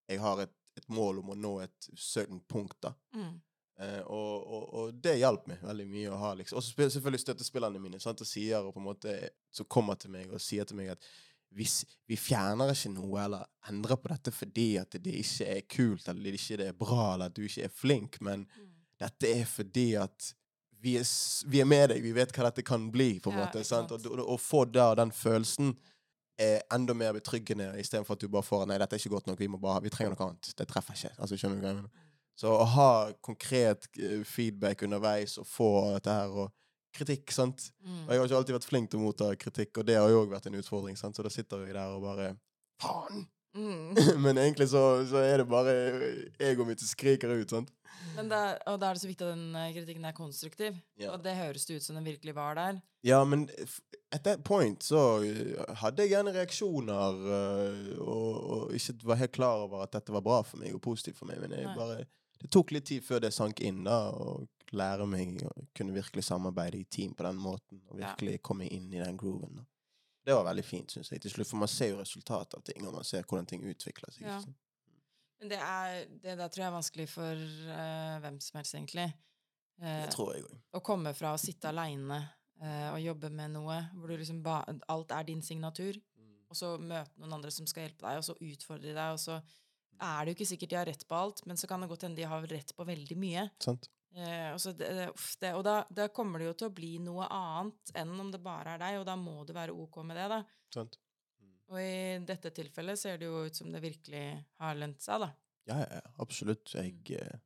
jeg 0.09 0.19
har 0.19 0.39
et, 0.41 0.55
et 0.77 0.87
mål 0.89 1.19
om 1.19 1.29
å 1.31 1.35
nå 1.35 1.59
et 1.63 1.89
certain 1.95 2.39
punkt, 2.47 2.77
da. 2.81 2.93
Mm. 3.15 3.41
Eh, 3.79 4.01
og, 4.11 4.47
og, 4.47 4.63
og 4.73 4.93
det 4.99 5.17
hjalp 5.21 5.45
meg 5.47 5.61
veldig 5.63 5.85
mye 5.87 6.11
å 6.11 6.19
ha 6.19 6.33
liksom. 6.35 6.59
Og 6.59 6.63
selvfølgelig 6.63 7.21
støttespillerne 7.23 7.79
mine, 7.79 7.99
sant? 8.03 8.19
og 8.19 8.27
sier 8.27 8.59
og 8.63 8.73
på 8.75 8.81
en 8.81 8.87
måte 8.89 9.13
som 9.55 9.67
kommer 9.71 9.95
til 9.95 10.11
meg 10.11 10.31
og 10.31 10.41
sier 10.43 10.67
til 10.67 10.79
meg 10.79 10.91
at 10.97 11.07
hvis 11.55 11.83
vi 12.07 12.15
fjerner 12.19 12.69
ikke 12.73 12.91
noe 12.93 13.23
eller 13.23 13.45
endrer 13.69 13.97
på 13.97 14.11
dette 14.11 14.31
fordi 14.31 14.67
at 14.81 14.97
det 15.01 15.15
ikke 15.23 15.47
er 15.55 15.61
kult, 15.69 16.07
eller 16.07 16.23
det 16.29 16.39
ikke 16.39 16.67
er 16.67 16.75
bra, 16.77 17.13
eller 17.15 17.31
at 17.31 17.35
du 17.37 17.41
ikke 17.47 17.63
er 17.65 17.73
flink, 17.73 18.19
men 18.21 18.45
Mm. 18.45 18.67
dette 18.99 19.31
er 19.39 19.45
fordi 19.45 19.93
at 19.95 20.33
vi 20.81 20.95
er, 20.97 21.03
vi 21.51 21.59
er 21.59 21.65
med 21.65 21.89
deg, 21.89 22.01
vi 22.03 22.11
vet 22.15 22.31
hva 22.31 22.45
dette 22.49 22.63
kan 22.63 22.89
bli, 22.91 23.19
på 23.19 23.31
en 23.31 23.37
Ja, 23.39 23.45
måte. 23.45 23.63
Sant? 23.65 23.91
Og, 23.91 24.05
og 24.19 24.39
få 24.39 24.65
da 24.71 24.93
den 24.95 25.11
følelsen 25.11 25.73
er 26.39 26.61
enda 26.71 26.93
mer 26.93 27.11
betryggende, 27.13 27.73
istedenfor 27.81 28.13
at 28.15 28.21
du 28.21 28.29
bare 28.31 28.43
får 28.47 28.65
Nei, 28.67 28.77
dette 28.79 28.95
er 28.95 28.99
ikke 29.01 29.09
godt 29.17 29.27
nok, 29.27 29.39
vi, 29.39 29.47
bare, 29.59 29.81
vi 29.83 29.89
trenger 29.91 30.15
noe 30.15 30.29
annet. 30.29 30.53
Det 30.55 30.67
treffer 30.69 30.93
ikke. 30.95 31.11
Altså, 31.19 31.35
skjønner 31.35 31.57
du 31.59 31.61
hva 31.65 31.73
jeg 31.73 31.79
mener? 31.81 32.05
Så 32.39 32.47
å 32.55 32.63
ha 32.63 33.11
konkret 33.21 33.89
eh, 33.99 34.21
feedback 34.23 34.85
underveis 34.87 35.37
og 35.41 35.47
få 35.47 35.67
dette 35.97 36.13
her 36.15 36.29
og 36.31 36.53
kritikk, 36.95 37.33
sant. 37.35 37.69
Mm. 37.83 38.05
Og 38.05 38.13
jeg 38.13 38.21
har 38.21 38.29
ikke 38.29 38.39
alltid 38.43 38.57
vært 38.57 38.69
flink 38.69 38.91
til 38.91 39.01
å 39.01 39.07
motta 39.07 39.33
kritikk, 39.39 39.81
og 39.81 39.89
det 39.89 39.97
har 39.99 40.09
jo 40.11 40.23
òg 40.23 40.31
vært 40.33 40.49
en 40.49 40.59
utfordring, 40.59 40.97
sant. 40.99 41.17
Så 41.17 41.25
da 41.25 41.33
sitter 41.33 41.65
vi 41.65 41.75
der 41.75 41.97
og 41.97 42.05
bare 42.05 42.33
Faen! 42.79 43.27
Mm. 43.57 43.95
Men 44.23 44.37
egentlig 44.37 44.69
så, 44.69 45.05
så 45.09 45.17
er 45.17 45.41
det 45.41 45.49
bare 45.49 45.73
egoet 46.39 46.67
mitt 46.67 46.83
som 46.83 46.91
skriker 46.91 47.31
ut, 47.33 47.49
sant. 47.49 47.71
Men 48.15 48.29
det 48.31 48.41
og 48.69 48.77
da 48.79 48.89
er 48.89 48.97
det 48.97 49.01
så 49.01 49.09
viktig 49.09 49.25
at 49.25 49.33
den 49.33 49.55
eh, 49.57 49.71
kritikken 49.75 50.05
er 50.05 50.15
konstruktiv. 50.15 50.77
Ja. 50.99 51.13
Og 51.13 51.23
det 51.25 51.35
høres 51.37 51.65
det 51.67 51.79
ut 51.79 51.85
som 51.85 51.97
den 51.97 52.07
virkelig 52.07 52.35
var 52.37 52.55
der. 52.59 52.79
Ja, 53.05 53.23
men 53.25 53.47
at 54.11 54.23
that 54.23 54.43
point 54.43 54.83
så 54.83 55.01
uh, 55.23 55.75
hadde 55.81 56.03
jeg 56.03 56.13
gjerne 56.13 56.33
reaksjoner 56.35 57.19
uh, 57.23 57.91
og, 58.03 58.39
og 58.53 58.73
ikke 58.75 58.97
var 59.07 59.21
helt 59.21 59.35
klar 59.35 59.65
over 59.65 59.85
at 59.85 59.93
dette 59.95 60.13
var 60.13 60.25
bra 60.25 60.41
for 60.43 60.61
meg 60.61 60.75
og 60.75 60.83
positivt 60.83 61.19
for 61.19 61.29
meg. 61.31 61.41
Men 61.43 61.55
jeg 61.55 61.67
Nei. 61.69 61.75
bare, 61.79 62.07
det 62.39 62.51
tok 62.53 62.73
litt 62.75 62.89
tid 62.91 63.05
før 63.05 63.23
det 63.23 63.33
sank 63.35 63.63
inn, 63.65 63.85
da, 63.87 64.01
og 64.11 64.47
lære 64.75 65.05
meg 65.09 65.41
å 65.47 65.51
kunne 65.75 65.93
virkelig 65.95 66.23
samarbeide 66.27 66.79
i 66.79 66.83
team 66.85 67.13
på 67.15 67.23
den 67.23 67.37
måten. 67.41 67.81
Og 67.89 67.99
Ja. 67.99 68.13
virkelig 68.13 68.41
komme 68.41 68.67
inn 68.69 68.93
i 68.93 68.99
den 69.03 69.17
grooven. 69.17 69.55
Da. 69.55 69.63
Det 70.25 70.35
var 70.35 70.43
veldig 70.45 70.65
fint, 70.65 70.91
syns 70.91 71.09
jeg, 71.11 71.21
til 71.21 71.31
slutt. 71.31 71.47
For 71.47 71.57
man 71.57 71.67
ser 71.67 71.89
jo 71.89 72.01
resultatet 72.01 72.53
av 72.55 72.61
ting, 72.63 72.85
og 72.87 72.93
man 72.93 73.03
ser 73.03 73.23
hvordan 73.23 73.47
ting 73.47 73.63
utvikler 73.63 74.11
seg. 74.13 74.21
Ja. 74.27 74.41
Men 75.39 75.49
det, 75.49 75.57
er, 75.59 76.05
det 76.21 76.37
der 76.37 76.47
tror 76.47 76.63
jeg 76.63 76.67
er 76.67 76.75
vanskelig 76.75 77.07
for 77.09 77.33
uh, 77.33 78.19
hvem 78.19 78.39
som 78.43 78.57
helst, 78.59 78.75
egentlig. 78.75 79.13
Uh, 79.81 80.03
Det 80.05 80.11
tror 80.11 80.33
jeg 80.35 80.43
òg. 80.43 80.57
å 80.73 80.81
komme 80.83 81.13
fra 81.15 81.33
å 81.33 81.39
sitte 81.39 81.69
aleine 81.69 82.29
og 82.59 82.99
jobbe 82.99 83.29
med 83.31 83.53
noe 83.53 83.75
hvor 83.95 84.07
du 84.11 84.17
liksom 84.17 84.41
alt 84.91 85.11
er 85.15 85.23
din 85.23 85.41
signatur, 85.41 85.95
og 86.49 86.57
så 86.57 86.73
møte 86.77 87.15
noen 87.15 87.37
andre 87.37 87.51
som 87.55 87.65
skal 87.65 87.85
hjelpe 87.87 88.03
deg, 88.03 88.17
og 88.19 88.25
så 88.27 88.35
utfordre 88.35 88.91
deg, 88.91 89.13
og 89.13 89.19
så 89.21 89.37
er 90.01 90.25
det 90.25 90.33
jo 90.33 90.35
ikke 90.35 90.47
sikkert 90.49 90.69
de 90.69 90.75
har 90.75 90.85
rett 90.85 91.05
på 91.07 91.15
alt, 91.15 91.45
men 91.47 91.55
så 91.55 91.69
kan 91.71 91.79
det 91.79 91.87
godt 91.87 92.01
hende 92.03 92.17
de 92.19 92.27
har 92.27 92.41
rett 92.51 92.75
på 92.75 92.83
veldig 92.83 93.15
mye. 93.17 93.45
Sant? 93.63 93.87
Eh, 94.17 94.49
og 94.55 94.79
det, 94.79 94.89
det, 95.39 95.51
og 95.53 95.61
da, 95.65 95.75
da 95.93 96.07
kommer 96.13 96.41
det 96.41 96.49
jo 96.49 96.55
til 96.57 96.69
å 96.69 96.75
bli 96.75 96.95
noe 97.03 97.27
annet 97.29 97.91
enn 97.99 98.15
om 98.17 98.31
det 98.33 98.41
bare 98.41 98.73
er 98.75 98.81
deg, 98.81 98.97
og 99.01 99.05
da 99.09 99.15
må 99.19 99.43
du 99.45 99.53
være 99.55 99.75
ok 99.75 100.01
med 100.07 100.17
det, 100.17 100.25
da. 100.31 100.39
Sant? 100.73 100.97
Og 101.69 101.77
i 101.77 102.17
dette 102.25 102.49
tilfellet 102.55 102.97
ser 102.97 103.19
det 103.21 103.27
jo 103.29 103.43
ut 103.45 103.55
som 103.55 103.69
det 103.69 103.81
virkelig 103.83 104.23
har 104.61 104.79
lønt 104.79 105.05
seg, 105.05 105.21
da. 105.21 105.29
Ja, 105.69 105.77
ja, 105.83 106.01
absolutt. 106.23 106.73
Jeg, 106.73 106.95
eh, 107.13 107.37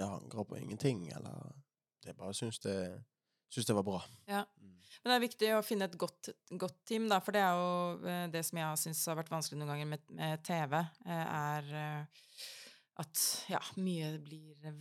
jeg 0.00 0.08
angrer 0.08 0.48
på 0.48 0.58
ingenting, 0.58 1.08
eller 1.14 1.54
Jeg 2.06 2.14
bare 2.16 2.32
syns 2.32 2.56
det, 2.62 2.74
syns 3.52 3.66
det 3.68 3.74
var 3.76 3.84
bra. 3.84 3.98
Ja. 4.30 4.44
Mm. 4.62 4.76
Men 5.02 5.10
det 5.10 5.16
er 5.16 5.22
viktig 5.22 5.48
å 5.54 5.64
finne 5.66 5.86
et 5.90 5.96
godt, 5.98 6.30
godt 6.56 6.78
team, 6.88 7.08
da, 7.10 7.18
for 7.22 7.36
det 7.36 7.42
er 7.44 7.58
jo 7.58 8.06
eh, 8.08 8.26
det 8.32 8.42
som 8.46 8.58
jeg 8.58 8.82
syns 8.82 9.04
har 9.10 9.18
vært 9.18 9.30
vanskelig 9.30 9.60
noen 9.60 9.74
ganger 9.74 9.90
med, 9.92 10.06
med 10.18 10.42
TV, 10.46 10.78
eh, 11.06 11.24
er 11.38 11.70
at 12.98 13.24
ja, 13.52 13.60
mye 13.78 14.16
blir 14.24 14.72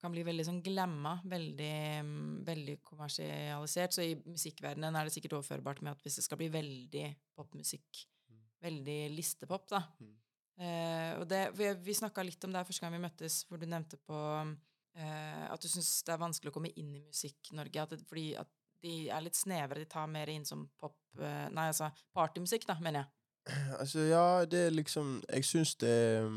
kan 0.00 0.12
bli 0.14 0.22
veldig 0.26 0.44
sånn 0.46 0.60
glemma, 0.62 1.16
veldig, 1.26 1.74
mm, 2.04 2.44
veldig 2.46 2.76
kommersialisert. 2.86 3.92
Så 3.96 4.04
i 4.04 4.14
musikkverdenen 4.14 4.94
er 4.96 5.04
det 5.08 5.12
sikkert 5.16 5.38
overførbart 5.38 5.82
med 5.82 5.92
at 5.96 6.02
hvis 6.06 6.16
det 6.20 6.24
skal 6.24 6.38
bli 6.38 6.48
veldig 6.54 7.06
popmusikk, 7.36 8.06
Mm. 8.30 8.40
veldig 8.62 9.16
listepop, 9.16 9.68
da 9.68 9.82
Mm. 10.00 10.14
eh, 10.60 11.18
Og 11.20 11.26
det, 11.28 11.52
vi, 11.56 11.72
vi 11.74 11.92
snakka 11.94 12.22
litt 12.24 12.44
om 12.44 12.52
det 12.52 12.58
her 12.58 12.64
første 12.64 12.80
gang 12.80 12.92
vi 12.92 13.08
møttes, 13.08 13.44
hvor 13.48 13.58
du 13.58 13.66
nevnte 13.66 13.96
på 14.06 14.56
eh, 14.96 15.46
at 15.52 15.60
du 15.60 15.68
syns 15.68 16.02
det 16.04 16.12
er 16.14 16.18
vanskelig 16.18 16.50
å 16.50 16.54
komme 16.54 16.72
inn 16.76 16.94
i 16.96 17.00
Musikk-Norge, 17.00 17.86
fordi 18.08 18.36
at 18.36 18.48
de 18.82 19.08
er 19.10 19.20
litt 19.22 19.34
snevre, 19.36 19.74
de 19.78 19.84
tar 19.86 20.06
mer 20.06 20.28
inn 20.28 20.44
som 20.44 20.68
pop 20.78 20.96
eh, 21.18 21.48
Nei, 21.50 21.68
altså 21.68 21.90
partymusikk, 22.14 22.66
da, 22.66 22.74
mener 22.80 23.04
jeg. 23.04 23.08
Altså, 23.80 23.98
ja, 24.08 24.44
det 24.44 24.66
er 24.66 24.70
liksom 24.70 25.22
Jeg 25.28 25.44
syns 25.44 25.74
det 25.76 26.28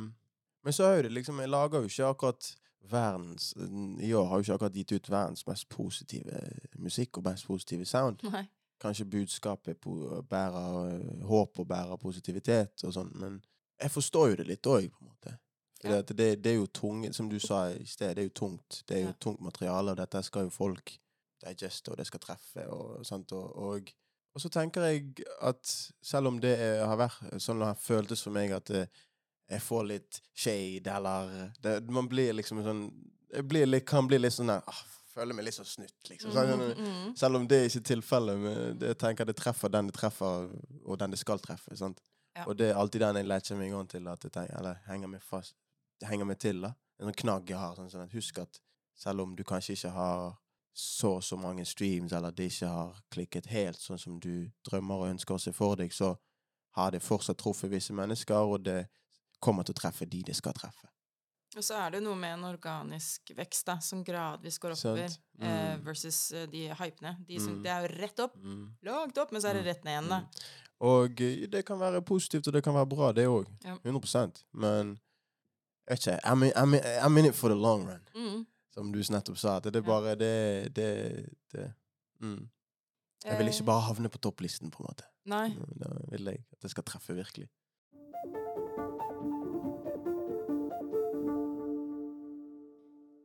Men 0.64 0.74
så 0.74 0.84
er 0.86 0.96
jo 0.98 1.02
det 1.10 1.12
liksom 1.12 1.40
Jeg 1.42 1.50
lager 1.50 1.82
jo 1.82 1.90
ikke 1.90 2.10
akkurat 2.14 2.56
verdens 2.90 3.54
I 4.02 4.14
år 4.14 4.26
har 4.28 4.38
jo 4.38 4.42
ikke 4.46 4.54
akkurat 4.54 4.74
gitt 4.76 4.92
ut 4.92 5.10
verdens 5.10 5.46
mest 5.48 5.70
positive 5.70 6.40
musikk 6.80 7.18
og 7.18 7.24
mest 7.30 7.46
positive 7.48 7.86
sound. 7.86 8.24
Nei. 8.32 8.46
Kanskje 8.82 9.06
budskapet 9.06 9.78
på, 9.82 10.24
bærer 10.30 10.96
øh, 10.96 11.22
håp 11.30 11.60
og 11.60 11.68
bærer 11.68 11.96
positivitet 12.02 12.84
og 12.84 12.94
sånn, 12.96 13.12
men 13.22 13.42
jeg 13.82 13.92
forstår 13.94 14.30
jo 14.30 14.36
det 14.42 14.48
litt 14.48 14.68
òg, 14.68 14.88
på 14.90 15.02
en 15.06 15.08
måte. 15.12 15.36
For 15.82 15.90
Ja. 15.90 16.02
det, 16.02 16.18
det, 16.18 16.44
det 16.44 16.52
er 16.52 16.56
jo 16.60 16.66
tungt, 16.68 17.16
som 17.16 17.30
du 17.30 17.40
sa 17.40 17.68
i 17.74 17.86
sted, 17.86 18.16
det 18.16 18.22
er 18.22 18.28
jo 18.30 18.34
tungt. 18.42 18.84
Det 18.88 18.98
er 18.98 19.02
jo 19.02 19.08
Ja. 19.14 19.18
tungt 19.20 19.42
materiale, 19.42 19.92
og 19.92 19.98
dette 19.98 20.22
skal 20.24 20.44
jo 20.44 20.50
folk 20.50 20.98
digeste, 21.46 21.92
og 21.92 21.98
det 21.98 22.06
skal 22.08 22.20
treffe, 22.20 22.68
og 22.70 23.06
sant, 23.06 23.32
og, 23.32 23.56
og 23.56 23.92
og 24.34 24.40
så 24.42 24.48
tenker 24.50 24.82
jeg 24.82 25.26
at 25.42 25.92
selv 26.02 26.28
om 26.28 26.38
det 26.40 26.54
er, 26.60 26.86
har 26.88 26.96
vært 26.96 27.42
sånn 27.44 27.60
det 27.60 27.66
har 27.68 27.76
føltes 27.76 28.22
for 28.24 28.32
meg 28.32 28.52
at 28.56 28.70
det, 28.72 28.86
jeg 29.52 29.62
får 29.62 29.84
litt 29.90 30.22
shade, 30.34 30.88
eller 30.96 31.52
det, 31.62 31.76
Man 31.92 32.08
blir 32.10 32.34
liksom 32.34 32.64
sånn 32.64 32.86
blir 33.48 33.66
litt, 33.68 33.86
kan 33.88 34.08
bli 34.08 34.18
litt 34.20 34.34
sånn 34.36 34.52
der 34.52 34.64
ah, 34.68 34.82
Føler 35.12 35.36
meg 35.36 35.44
litt 35.44 35.56
sånn 35.58 35.68
snytt, 35.68 36.08
liksom. 36.08 36.32
Sånn, 36.32 36.52
Mm, 36.56 36.86
mm. 36.88 37.16
selv 37.20 37.36
om 37.36 37.48
det 37.48 37.58
er 37.60 37.66
ikke 37.68 37.82
tilfellet. 37.90 38.38
men 38.40 38.80
Jeg 38.80 38.98
tenker 38.98 39.26
det 39.28 39.36
treffer 39.36 39.68
den 39.70 39.88
det 39.90 39.96
treffer, 39.98 40.48
og 40.86 41.00
den 41.00 41.12
det 41.12 41.20
skal 41.20 41.40
treffe. 41.40 41.76
sant? 41.76 42.00
Ja. 42.36 42.46
Og 42.48 42.56
det 42.58 42.70
er 42.70 42.80
alltid 42.80 43.02
den 43.02 43.16
jeg 43.20 43.28
latcher 43.28 43.58
meg 43.60 43.74
an 43.76 43.88
til, 43.92 44.08
at 44.08 44.24
jeg 44.24 44.32
tenker, 44.32 44.56
eller 44.58 44.80
henger 44.88 45.08
meg 45.12 45.22
fast, 45.22 45.56
henger 46.08 46.26
meg 46.26 46.40
til. 46.40 46.62
da. 46.62 46.72
En 47.00 47.10
sånn 47.10 47.20
knagg 47.26 47.50
jeg 47.50 47.58
har. 47.60 47.76
sånn, 47.76 47.90
sånn 47.92 48.06
at 48.06 48.14
Husk 48.16 48.40
at 48.40 48.60
selv 48.96 49.22
om 49.26 49.36
du 49.36 49.44
kanskje 49.44 49.74
ikke 49.76 49.92
har 49.92 50.38
så 50.74 51.18
og 51.18 51.24
så 51.24 51.36
mange 51.36 51.66
streams, 51.66 52.14
eller 52.14 52.32
det 52.32 52.48
ikke 52.54 52.68
har 52.72 52.96
klikket 53.12 53.46
helt 53.52 53.80
sånn 53.80 54.00
som 54.00 54.20
du 54.20 54.48
drømmer 54.64 54.96
og 54.96 55.10
ønsker 55.10 55.36
å 55.36 55.40
se 55.44 55.52
for 55.52 55.76
deg, 55.76 55.92
så 55.92 56.16
har 56.78 56.92
det 56.92 57.02
fortsatt 57.04 57.38
truffet 57.38 57.70
visse 57.70 57.92
mennesker, 57.94 58.36
og 58.36 58.64
det 58.64 58.88
kommer 59.42 59.66
til 59.68 59.74
å 59.76 59.80
treffe 59.82 60.06
de 60.10 60.22
det 60.28 60.36
skal 60.38 60.54
treffe. 60.58 60.88
Og 61.58 61.64
så 61.68 61.76
er 61.82 61.92
det 61.92 62.00
jo 62.00 62.06
noe 62.06 62.16
med 62.16 62.38
en 62.38 62.46
organisk 62.48 63.34
vekst 63.36 63.66
da, 63.68 63.74
som 63.84 64.06
gradvis 64.08 64.56
går 64.64 64.72
oppover, 64.78 65.12
mm. 65.36 65.44
eh, 65.44 65.76
Mm. 65.76 65.82
versus 65.84 66.20
eh, 66.32 66.46
de 66.48 66.62
hypene. 66.80 67.18
De 67.28 67.40
som, 67.44 67.58
Mm. 67.58 67.64
Det 67.66 67.72
er 67.74 67.82
jo 67.88 67.96
rett 68.00 68.20
opp, 68.24 68.38
Mm. 68.38 68.70
langt 68.88 69.18
opp, 69.18 69.32
men 69.34 69.42
så 69.42 69.50
er 69.50 69.54
det 69.60 69.66
rett 69.66 69.84
ned 69.84 69.98
igjen, 69.98 70.08
da. 70.10 70.22
Og 70.80 71.20
eh, 71.22 71.48
det 71.48 71.66
kan 71.66 71.78
være 71.80 72.02
positivt, 72.02 72.48
og 72.48 72.54
det 72.54 72.64
kan 72.64 72.74
være 72.74 72.88
bra, 72.90 73.12
det 73.12 73.28
òg. 73.28 73.48
Ja. 73.66 73.76
100% 73.84 74.44
Men 74.54 75.00
ikke, 75.92 76.20
I'm 76.24 76.44
in, 76.46 76.54
I'm, 76.56 76.74
in, 76.74 76.82
I'm 77.04 77.18
in 77.20 77.26
it 77.26 77.36
for 77.36 77.50
the 77.50 77.56
long 77.56 77.86
run. 77.86 78.08
Mm. 78.16 78.46
Som 78.74 78.92
du 78.94 79.00
nettopp 79.00 79.38
sa. 79.38 79.60
Det 79.60 79.76
er 79.76 79.82
bare 79.82 80.16
det, 80.16 80.74
det, 80.74 81.30
det. 81.52 81.74
Mm. 82.22 82.50
Jeg 83.26 83.38
vil 83.38 83.48
ikke 83.52 83.62
Eh, 83.62 83.66
bare 83.66 83.82
havne 83.82 84.10
på 84.10 84.18
topplisten, 84.24 84.72
på 84.72 84.80
en 84.80 84.88
måte. 84.88 85.04
Nei. 85.26 85.50
Da 85.78 85.90
vil 86.10 86.24
jeg 86.32 86.46
at 86.54 86.62
det 86.62 86.72
skal 86.72 86.84
treffe 86.84 87.14
virkelig. 87.14 87.50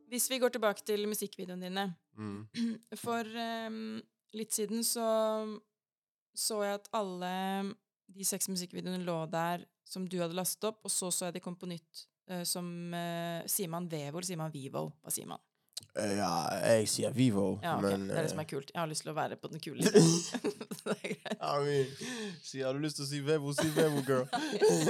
Hvis 0.07 0.29
vi 0.31 0.39
går 0.39 0.55
tilbake 0.55 0.83
til 0.87 1.07
musikkvideoene 1.09 1.67
dine 1.69 1.87
Mm. 2.17 2.47
For 3.05 3.27
um, 3.69 3.99
litt 4.33 4.55
siden 4.55 4.83
så 4.85 5.07
så 6.37 6.59
jeg 6.65 6.77
at 6.77 6.89
alle 6.97 7.31
de 8.13 8.25
seks 8.25 8.49
musikkvideoene 8.49 9.05
lå 9.05 9.17
der 9.31 9.65
som 9.87 10.05
du 10.09 10.19
hadde 10.21 10.37
lastet 10.37 10.67
opp, 10.69 10.83
og 10.85 10.91
så 10.93 11.09
så 11.13 11.29
jeg 11.29 11.37
de 11.37 11.43
kom 11.45 11.55
på 11.57 11.69
nytt 11.69 12.03
uh, 12.31 12.43
som 12.45 12.67
uh, 12.93 13.45
Sier 13.49 13.71
man 13.71 13.87
Vevo 13.89 14.19
eller 14.19 14.29
sier 14.29 14.41
man 14.41 14.53
Vivo? 14.53 14.87
Hva 15.01 15.13
sier 15.13 15.29
man? 15.29 15.41
Eh, 15.97 16.13
Ja, 16.17 16.29
jeg 16.61 16.87
sier 16.91 17.13
Vivo, 17.15 17.59
Ja, 17.63 17.77
okay. 17.77 17.89
men 17.97 18.07
det 18.09 18.17
er 18.17 18.27
det 18.27 18.31
som 18.31 18.39
eh, 18.41 18.45
er 18.45 18.49
kult. 18.51 18.71
Jeg 18.73 18.79
har 18.81 18.89
lyst 18.91 19.03
til 19.05 19.11
å 19.11 19.15
være 19.17 19.37
på 19.41 19.51
den 19.51 19.63
kule 19.63 19.81
listen. 19.95 20.41
det 20.85 20.95
er 20.95 21.13
greit. 21.13 21.37
I 21.41 21.63
mean, 21.65 21.93
si, 22.45 22.61
har 22.61 22.73
du 22.77 22.83
lyst 22.83 22.99
til 22.99 23.05
å 23.07 23.09
si 23.11 23.21
Vevo, 23.25 23.53
si 23.57 23.69
Vevo, 23.75 24.03
girl. 24.07 24.27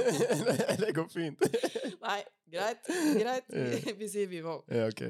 det 0.84 0.90
går 0.96 1.08
fint. 1.12 1.46
Nei, 2.04 2.18
greit. 2.52 2.90
Greit. 3.18 3.54
Vi 3.98 4.10
sier 4.12 4.28
Vivo. 4.30 4.60
Ja, 4.72 4.88
ok. 4.92 5.06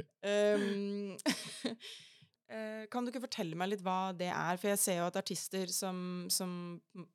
Eh, 2.48 2.86
kan 2.88 3.04
du 3.04 3.10
ikke 3.12 3.26
fortelle 3.26 3.56
meg 3.60 3.74
litt 3.74 3.82
hva 3.84 4.14
det 4.16 4.30
er? 4.32 4.56
For 4.56 4.70
jeg 4.72 4.80
ser 4.80 5.00
jo 5.02 5.08
at 5.10 5.18
artister 5.20 5.68
som, 5.72 5.98
som 6.32 6.50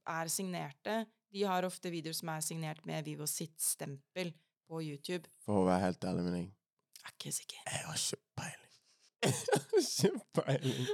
er 0.05 0.29
signerte, 0.29 0.99
de 1.33 1.41
har 1.49 1.65
ofte 1.65 1.89
videoer 1.89 2.13
som 2.13 2.29
er 2.29 2.43
signert 2.45 2.83
med 2.85 3.07
Vivo 3.07 3.25
sitt 3.29 3.57
stempel 3.63 4.29
på 4.69 4.83
YouTube. 4.85 5.25
For 5.41 5.63
å 5.63 5.65
være 5.65 5.87
helt 5.87 6.05
ærlig 6.05 6.27
med 6.27 6.35
deg, 6.37 6.51
Jeg 7.03 7.11
er 7.11 7.15
ikke 7.19 7.31
sikker. 7.35 7.63
jeg 7.67 7.85
har 7.85 7.95
ikke 8.01 8.21
peiling. 8.39 8.59
Ikke 9.83 10.09
peiling. 10.35 10.87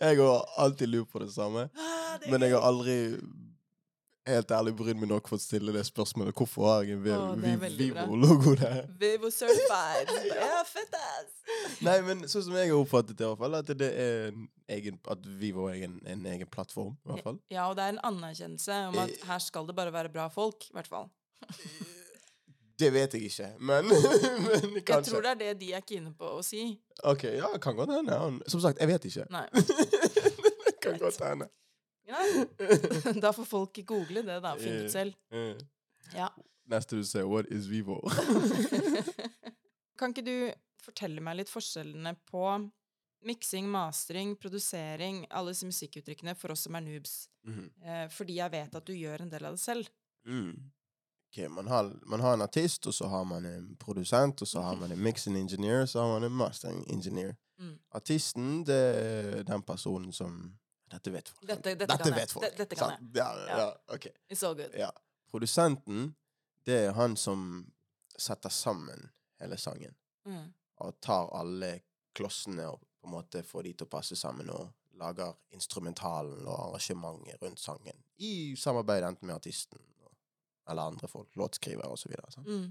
Jeg 0.00 0.16
har 0.18 0.48
alltid 0.58 0.86
lurt 0.90 1.10
på 1.12 1.18
det 1.22 1.32
samme, 1.34 1.68
Ah, 1.78 2.16
det 2.18 2.30
men 2.32 2.42
jeg 2.42 2.50
har 2.56 2.64
aldri 2.66 2.96
helt 4.30 4.50
ærlig 4.54 4.72
brydd 4.78 4.98
meg 5.00 5.08
nok 5.10 5.28
for 5.30 5.38
å 5.38 5.42
stille 5.42 5.72
det 5.74 5.82
spørsmålet. 5.88 6.34
Hvorfor 6.36 6.66
har 6.68 6.82
jeg 6.86 6.98
en 6.98 7.04
veldig 7.04 7.86
bra. 7.94 8.04
Vivo-logo 8.04 8.52
der? 8.60 8.82
Vivo 9.00 9.30
certified. 9.34 10.10
Ja, 10.40 10.60
fett 10.68 10.94
ass! 10.98 11.32
Nei, 11.82 11.96
men 12.06 12.26
sånn 12.30 12.44
som 12.46 12.54
jeg 12.58 12.70
har 12.70 12.78
oppfattet 12.78 13.16
det, 13.18 13.24
i 13.26 13.30
hvert 13.30 13.40
fall, 13.42 13.56
at 13.58 13.72
det 13.80 13.88
er 13.90 14.28
en 14.30 14.44
egen, 14.76 14.98
at 15.10 15.24
Vivo 15.40 15.66
er 15.70 15.80
en, 15.88 15.96
en 16.06 16.26
egen 16.34 16.50
plattform, 16.52 16.94
i 17.06 17.10
hvert 17.12 17.26
fall. 17.26 17.40
Ja, 17.50 17.68
og 17.70 17.78
det 17.78 17.86
er 17.88 17.94
en 17.96 18.02
anerkjennelse 18.10 18.82
om 18.92 19.00
at 19.02 19.16
her 19.30 19.42
skal 19.42 19.66
det 19.70 19.74
bare 19.78 19.94
være 19.94 20.12
bra 20.14 20.28
folk, 20.30 20.68
i 20.70 20.76
hvert 20.78 20.90
fall. 20.90 21.10
Det 22.80 22.88
vet 22.94 23.14
jeg 23.16 23.28
ikke, 23.28 23.48
men, 23.58 23.88
men 24.72 24.76
Jeg 24.80 25.04
tror 25.06 25.24
det 25.26 25.30
er 25.34 25.38
det 25.40 25.50
de 25.60 25.72
er 25.76 25.82
kine 25.84 26.12
på 26.16 26.30
å 26.38 26.42
si. 26.44 26.62
Ok, 27.04 27.26
ja, 27.36 27.50
kan 27.60 27.76
godt 27.76 27.92
hende. 27.92 28.16
Som 28.48 28.62
sagt, 28.64 28.80
jeg 28.80 28.88
vet 28.88 29.08
ikke. 29.10 29.26
Nei. 29.34 29.46
det 30.66 30.76
kan 30.80 30.96
godt 31.02 31.20
hende. 31.24 31.50
Ja. 32.08 32.22
Da 33.24 33.30
får 33.36 33.46
folk 33.46 33.82
google 33.86 34.24
det, 34.26 34.40
da. 34.42 34.54
Finne 34.58 34.86
ut 34.86 34.94
selv. 34.94 35.14
Eh, 35.30 35.60
Ja. 36.16 36.30
Neste 36.70 36.96
du 36.98 37.04
sier, 37.06 37.26
what 37.26 37.46
is 37.50 37.66
Vivo? 37.70 37.98
kan 39.98 40.12
ikke 40.14 40.24
du 40.26 40.34
fortelle 40.80 41.22
meg 41.22 41.40
litt 41.40 41.50
forskjellene 41.52 42.14
på 42.30 42.44
miksing, 43.26 43.66
mastering, 43.68 44.32
produsering, 44.40 45.24
alle 45.30 45.52
disse 45.52 45.68
musikkuttrykkene 45.68 46.34
for 46.38 46.54
oss 46.54 46.64
som 46.66 46.78
er 46.78 46.84
noobs? 46.86 47.14
Mm. 47.46 47.64
Eh, 47.84 48.04
fordi 48.14 48.38
jeg 48.38 48.54
vet 48.54 48.78
at 48.80 48.86
du 48.86 48.94
gjør 48.96 49.26
en 49.26 49.32
del 49.32 49.48
av 49.50 49.58
det 49.58 49.62
selv. 49.62 49.90
Mm. 50.26 50.54
Ok, 51.30 51.38
man 51.50 51.66
har, 51.68 51.92
man 52.06 52.20
har 52.20 52.34
en 52.34 52.42
artist, 52.42 52.86
og 52.86 52.94
så 52.94 53.06
har 53.06 53.24
man 53.24 53.44
en 53.46 53.76
produsent, 53.76 54.42
og 54.42 54.48
så 54.48 54.60
har 54.60 54.76
man 54.76 54.92
en 54.92 55.02
mixing 55.08 55.36
engineer, 55.38 55.86
så 55.86 56.00
har 56.02 56.08
man 56.08 56.24
en 56.24 56.32
mastering 56.36 56.84
engineer. 56.90 57.36
Mm. 57.58 57.76
Artisten, 57.94 58.64
det 58.66 58.78
er 58.96 59.42
den 59.42 59.62
personen 59.62 60.12
som 60.12 60.56
Dette 60.90 61.12
vet 61.14 61.28
folk. 61.28 61.46
Dette- 61.46 61.74
dette 61.78 61.86
dette 61.96 62.10
vet 62.16 62.32
folk. 62.32 62.56
Dette- 62.58 62.76
kan 62.76 62.90
jeg. 62.90 63.10
Ja, 63.14 63.28
ja, 63.46 63.58
Ja. 63.58 63.68
ok. 63.94 64.06
It's 64.32 64.42
all 64.46 64.56
good. 64.58 64.74
Ja. 64.74 64.88
Produsenten, 65.30 66.16
det 66.66 66.78
er 66.86 66.92
han 66.92 67.14
som 67.16 67.72
setter 68.18 68.48
sammen 68.50 69.06
hele 69.40 69.56
sangen. 69.56 69.94
Mm. 70.26 70.48
Og 70.80 70.96
tar 71.00 71.30
alle 71.38 71.80
klossene 72.14 72.66
og 72.72 72.80
på 72.80 73.06
en 73.06 73.12
måte 73.14 73.42
får 73.46 73.62
de 73.62 73.72
til 73.72 73.86
å 73.86 73.90
passe 73.90 74.16
sammen, 74.16 74.50
og 74.50 74.72
lager 74.98 75.32
instrumentalen 75.54 76.42
og 76.46 76.58
arrangementet 76.66 77.38
rundt 77.42 77.60
sangen. 77.60 78.02
I 78.18 78.56
samarbeid 78.56 79.04
enten 79.06 79.26
med 79.26 79.36
artisten 79.36 79.78
og- 79.78 79.89
eller 80.70 80.82
andre 80.92 81.08
folk, 81.08 81.34
låtskrivere 81.36 81.88
osv. 81.92 82.14
Mm. 82.46 82.68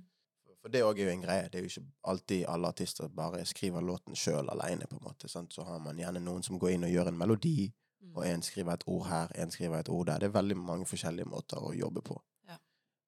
For 0.62 0.70
det 0.74 0.82
òg 0.84 1.00
er 1.00 1.06
jo 1.08 1.12
en 1.14 1.22
greie. 1.24 1.50
Det 1.50 1.60
er 1.60 1.64
jo 1.64 1.70
ikke 1.72 1.92
alltid 2.12 2.46
alle 2.52 2.68
artister 2.68 3.08
bare 3.16 3.46
skriver 3.48 3.82
låten 3.86 4.16
sjøl 4.16 4.50
aleine, 4.52 4.88
på 4.90 4.98
en 4.98 5.06
måte. 5.06 5.30
Sant? 5.32 5.54
Så 5.56 5.64
har 5.64 5.80
man 5.80 5.98
gjerne 6.02 6.20
noen 6.20 6.44
som 6.44 6.60
går 6.60 6.74
inn 6.76 6.84
og 6.88 6.92
gjør 6.96 7.08
en 7.14 7.18
melodi, 7.22 7.74
Mm. 8.00 8.14
og 8.16 8.24
en 8.26 8.42
skriver 8.42 8.74
et 8.74 8.84
ord 8.88 9.08
her, 9.08 9.28
en 9.36 9.52
skriver 9.52 9.80
et 9.80 9.90
ord 9.90 10.06
der. 10.08 10.20
Det 10.20 10.28
er 10.30 10.42
veldig 10.42 10.56
mange 10.58 10.86
forskjellige 10.88 11.28
måter 11.28 11.58
å 11.60 11.74
jobbe 11.76 12.00
på. 12.02 12.16
Ja. 12.48 12.56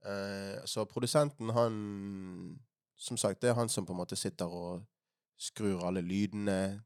Eh, 0.04 0.66
så 0.66 0.84
produsenten, 0.86 1.50
han 1.50 2.60
Som 2.98 3.18
sagt, 3.18 3.42
det 3.42 3.50
er 3.50 3.54
han 3.56 3.70
som 3.70 3.86
på 3.86 3.94
en 3.94 3.98
måte 3.98 4.16
sitter 4.16 4.46
og 4.46 4.84
skrur 5.40 5.86
alle 5.88 6.02
lydene, 6.02 6.84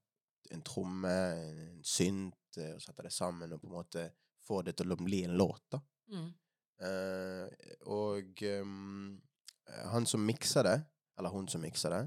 en 0.52 0.62
tromme, 0.62 1.10
en 1.10 1.82
synt, 1.84 2.58
eh, 2.58 2.76
og 2.76 2.82
setter 2.82 3.04
det 3.04 3.12
sammen 3.12 3.52
og 3.52 3.60
på 3.62 3.68
en 3.68 3.74
måte 3.74 4.12
får 4.48 4.63
det 4.63 4.76
til 4.78 4.94
å 4.94 4.96
bli 4.96 5.24
en 5.26 5.36
låt, 5.36 5.62
da. 5.72 5.80
Mm. 6.13 6.30
Eh, 6.82 7.48
og 7.88 8.42
eh, 8.44 8.66
han 9.92 10.06
som 10.06 10.26
mikser 10.26 10.64
det, 10.68 10.76
eller 11.18 11.30
hun 11.32 11.48
som 11.48 11.62
mikser 11.64 11.94
det, 11.96 12.04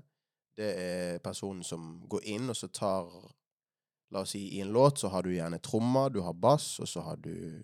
det 0.59 0.69
er 0.83 1.19
personen 1.25 1.63
som 1.65 2.01
går 2.11 2.25
inn 2.35 2.51
og 2.51 2.57
så 2.59 2.69
tar 2.69 3.09
La 4.11 4.23
oss 4.25 4.31
si 4.33 4.41
i 4.57 4.61
en 4.65 4.71
låt 4.73 4.99
så 5.03 5.11
har 5.13 5.23
du 5.23 5.35
gjerne 5.35 5.59
trommer, 5.61 6.09
du 6.09 6.23
har 6.25 6.33
bass, 6.33 6.79
og 6.81 6.89
så 6.89 7.03
har 7.05 7.19
du 7.21 7.63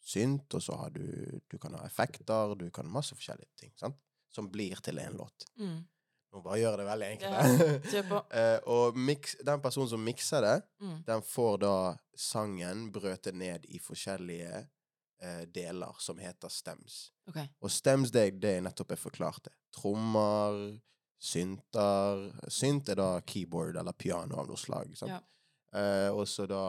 synt, 0.00 0.54
og 0.56 0.62
så 0.64 0.72
har 0.80 0.90
du 0.90 1.02
Du 1.52 1.58
kan 1.60 1.74
ha 1.76 1.84
effekter, 1.84 2.54
du 2.56 2.70
kan 2.70 2.88
masse 2.88 3.12
forskjellige 3.14 3.50
ting, 3.60 3.72
sant? 3.76 3.98
Som 4.32 4.48
blir 4.50 4.80
til 4.80 4.98
en 4.98 5.18
låt. 5.20 5.44
Mm. 5.60 5.82
Nå 6.32 6.40
bare 6.40 6.58
gjør 6.62 6.78
det 6.80 6.86
veldig 6.88 7.08
enkelt. 7.10 7.92
Ja. 7.92 8.22
Eh, 8.40 8.58
og 8.72 8.96
mix, 8.96 9.36
den 9.44 9.60
personen 9.60 9.88
som 9.92 10.00
mikser 10.00 10.40
det, 10.40 10.62
Mm. 10.80 11.02
den 11.04 11.22
får 11.22 11.58
da 11.60 11.74
sangen 12.16 12.86
brøtet 12.92 13.34
ned 13.36 13.66
i 13.68 13.78
forskjellige 13.78 14.64
eh, 15.22 15.42
deler 15.48 15.98
som 15.98 16.18
heter 16.18 16.52
stems. 16.52 17.12
Okay. 17.28 17.48
Og 17.62 17.70
stems, 17.70 18.12
det, 18.14 18.30
det 18.42 18.56
er 18.58 18.64
nettopp 18.66 18.94
jeg 18.94 19.02
forklarte. 19.02 19.54
Trommer, 19.74 20.58
synter 21.22 22.24
Synt 22.50 22.90
er 22.90 22.98
da 22.98 23.10
keyboard 23.26 23.78
eller 23.78 23.94
piano 23.94 24.40
av 24.42 24.48
noe 24.50 24.58
slag. 24.58 24.96
Sant? 24.98 25.14
Ja. 25.14 25.20
Eh, 25.78 26.10
og 26.12 26.26
så 26.28 26.46
da 26.50 26.64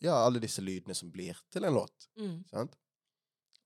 Ja, 0.00 0.20
alle 0.20 0.38
disse 0.42 0.62
lydene 0.62 0.94
som 0.94 1.10
blir 1.10 1.38
til 1.50 1.64
en 1.64 1.74
låt. 1.74 2.10
Mm. 2.20 2.44
Sant? 2.50 2.76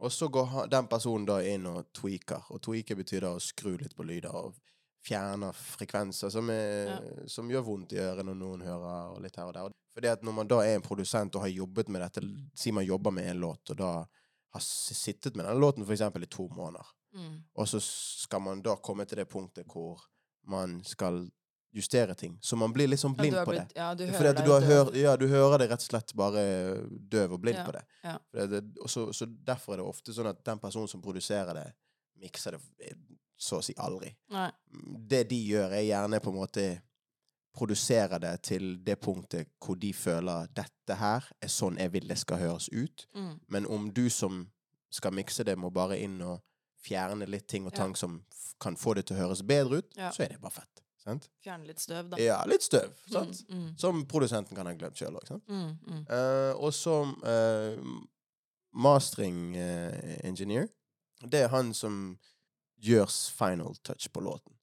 Og 0.02 0.12
så 0.12 0.28
går 0.28 0.66
den 0.70 0.88
personen 0.90 1.26
da 1.28 1.38
inn 1.46 1.66
og 1.70 1.92
tweaker. 1.94 2.48
Og 2.50 2.62
tweaker 2.62 2.98
betyr 2.98 3.26
da 3.26 3.34
å 3.36 3.42
skru 3.42 3.76
litt 3.78 3.94
på 3.94 4.06
lyder 4.06 4.34
og 4.34 4.56
fjerner 5.02 5.52
frekvenser 5.58 6.30
som, 6.30 6.50
er, 6.54 6.92
som 7.26 7.48
gjør 7.50 7.64
vondt 7.66 7.92
i 7.96 8.00
ørene 8.02 8.30
når 8.30 8.38
noen 8.38 8.62
hører, 8.66 9.12
og 9.16 9.20
litt 9.24 9.36
her 9.36 9.48
og 9.50 9.54
der. 9.56 9.72
Fordi 9.96 10.08
at 10.08 10.22
når 10.24 10.32
man 10.36 10.48
da 10.48 10.60
er 10.64 10.76
en 10.78 10.84
produsent 10.86 11.34
og 11.36 11.42
har 11.44 11.50
jobbet 11.52 11.88
med 11.92 12.00
dette, 12.04 12.22
si 12.56 12.72
man 12.72 12.86
jobber 12.86 13.10
med 13.12 13.26
en 13.32 13.40
låt, 13.42 13.74
og 13.74 13.76
da 13.82 13.92
har 14.52 14.60
sittet 14.64 15.34
med 15.36 15.46
den 15.48 15.60
låten 15.60 15.84
eksempel 15.88 16.22
i 16.28 16.30
to 16.32 16.48
måneder, 16.54 16.86
Mm. 17.12 17.42
og 17.60 17.66
så 17.68 17.76
skal 17.84 18.40
man 18.40 18.62
da 18.64 18.72
komme 18.80 19.04
til 19.04 19.18
det 19.20 19.26
punktet 19.28 19.66
hvor 19.68 20.00
man 20.48 20.78
skal 20.84 21.26
justere 21.76 22.14
ting. 22.16 22.38
Så 22.40 22.56
man 22.56 22.72
blir 22.72 22.88
litt 22.88 23.00
sånn 23.02 23.12
Ja, 23.12 23.20
blind 23.20 23.34
du 23.34 23.38
har 23.38 23.44
på 23.44 23.52
det. 23.52 23.66
Ja, 23.76 23.90
du 23.94 24.06
hører 24.06 24.32
det, 24.32 24.44
du, 24.46 24.50
har 24.52 24.64
hør, 24.64 24.92
ja, 24.96 25.12
du 25.20 25.26
hører 25.28 25.58
det 25.60 25.66
rett 25.74 25.84
og 25.84 25.90
slett 25.90 26.14
bare 26.16 26.42
døv 26.88 27.34
og 27.36 27.40
blind 27.44 27.58
Ja, 27.58 27.64
på 27.68 27.72
det. 27.76 27.82
ja. 28.02 28.14
det, 28.32 28.46
det, 28.54 28.62
så, 28.88 29.10
så 29.12 29.26
derfor 29.28 29.74
er 29.74 29.82
det 29.82 29.88
ofte 29.92 30.14
sånn 30.16 30.30
at 30.32 30.40
den 30.44 30.58
personen 30.62 30.88
som 30.88 31.02
produserer 31.04 31.52
det, 31.60 31.66
mikser 32.24 32.56
det 32.56 32.96
så 33.42 33.58
å 33.58 33.64
si 33.66 33.74
aldri. 33.82 34.12
Nei. 34.30 34.48
Det 35.10 35.24
de 35.30 35.38
gjør, 35.48 35.74
er 35.74 35.86
gjerne 35.88 36.20
på 36.22 36.30
en 36.30 36.38
måte 36.38 36.66
produsere 37.52 38.18
det 38.22 38.36
til 38.48 38.78
det 38.84 38.96
punktet 39.02 39.50
hvor 39.60 39.76
de 39.76 39.90
føler 39.92 40.46
dette 40.56 40.94
her 40.96 41.26
er 41.42 41.50
sånn 41.52 41.76
jeg 41.80 41.92
vil 41.92 42.06
det 42.08 42.16
skal 42.22 42.40
høres 42.40 42.70
ut. 42.72 43.06
Mm. 43.14 43.34
Men 43.52 43.66
om 43.68 43.90
du 43.92 44.06
som 44.10 44.46
skal 44.92 45.12
mikse 45.16 45.44
det, 45.44 45.56
må 45.60 45.70
bare 45.72 45.98
inn 46.00 46.20
og 46.24 46.40
fjerne 46.82 47.26
litt 47.28 47.46
ting 47.48 47.66
og 47.68 47.76
Ja. 47.76 47.92
som 47.94 48.22
kan 48.60 48.76
få 48.76 48.94
det 48.94 49.06
til 49.06 49.16
å 49.16 49.20
høres 49.26 49.42
bedre 49.42 49.78
ut, 49.82 49.92
Ja. 49.96 50.10
så 50.10 50.22
er 50.24 50.28
det 50.28 50.40
bare 50.40 50.50
fett. 50.52 50.80
Sant? 51.02 51.28
Fjerne 51.42 51.66
litt 51.66 51.80
støv, 51.80 52.10
da. 52.10 52.16
Ja, 52.16 52.44
litt 52.46 52.62
støv. 52.62 52.92
Sant? 53.10 53.42
Mm, 53.48 53.58
mm, 53.58 53.78
Som 53.78 54.04
produsenten 54.06 54.54
kan 54.56 54.66
ha 54.66 54.72
glemt 54.72 54.94
sjøl 54.96 55.16
òg. 55.18 55.40
mm, 55.48 55.78
mm. 55.86 56.06
Eh, 56.10 56.54
og 56.56 56.72
som 56.72 57.16
uh, 57.24 57.76
mastering 58.72 59.56
uh, 59.56 60.18
engineer, 60.24 60.68
det 61.28 61.42
er 61.42 61.48
han 61.48 61.74
som 61.74 62.18
gjør 62.82 63.10
final 63.38 63.76
touch 63.86 64.08
på 64.12 64.20
låten. 64.24 64.54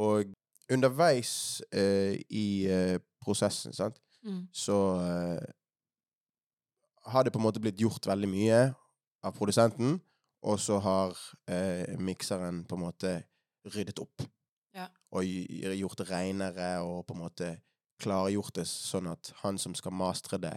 Og 0.00 0.30
underveis 0.70 1.62
eh, 1.72 2.16
i 2.30 2.66
eh, 2.70 2.98
prosessen, 3.22 3.72
sant, 3.76 4.00
Mm. 4.22 4.48
så 4.52 4.74
eh, 5.00 5.44
har 7.08 7.24
det 7.24 7.32
på 7.32 7.38
en 7.38 7.46
måte 7.46 7.60
blitt 7.60 7.80
gjort 7.80 8.04
veldig 8.06 8.28
mye 8.28 8.58
av 9.24 9.32
produsenten, 9.32 9.94
og 10.44 10.60
så 10.60 10.76
har 10.84 11.16
eh, 11.48 11.96
mikseren 11.96 12.66
på 12.68 12.76
en 12.76 12.82
måte 12.84 13.12
ryddet 13.72 13.98
opp. 13.98 14.26
Ja. 14.76 14.86
Og 15.16 15.24
gjort 15.24 15.98
det 16.02 16.10
renere, 16.10 16.68
og 16.84 17.06
på 17.08 17.16
en 17.16 17.22
måte 17.22 17.48
klargjort 18.00 18.54
det 18.60 18.66
sånn 18.68 19.08
at 19.08 19.32
han 19.40 19.58
som 19.58 19.74
skal 19.74 19.96
mastre 19.96 20.38
det, 20.40 20.54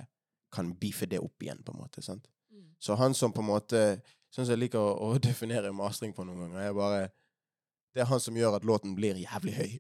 kan 0.52 0.76
beefe 0.76 1.08
det 1.10 1.24
opp 1.24 1.42
igjen, 1.42 1.64
på 1.64 1.72
en 1.74 1.80
måte. 1.86 2.04
sant? 2.04 2.28
Mm. 2.52 2.76
Så 2.80 2.96
han 3.00 3.16
som 3.16 3.32
på 3.34 3.42
en 3.42 3.48
måte 3.48 4.02
Sånn 4.34 4.48
som 4.48 4.54
jeg 4.56 4.64
liker 4.66 4.80
å, 4.82 4.94
å 5.14 5.20
definere 5.30 5.72
mastring 5.76 6.14
på 6.18 6.26
noen 6.26 6.48
ganger, 6.48 6.64
Jeg 6.70 6.76
bare 6.80 7.02
Det 7.94 8.02
er 8.02 8.10
han 8.10 8.20
som 8.24 8.34
gjør 8.36 8.56
at 8.58 8.64
låten 8.66 8.96
blir 8.98 9.20
jævlig 9.22 9.54
høy. 9.54 9.72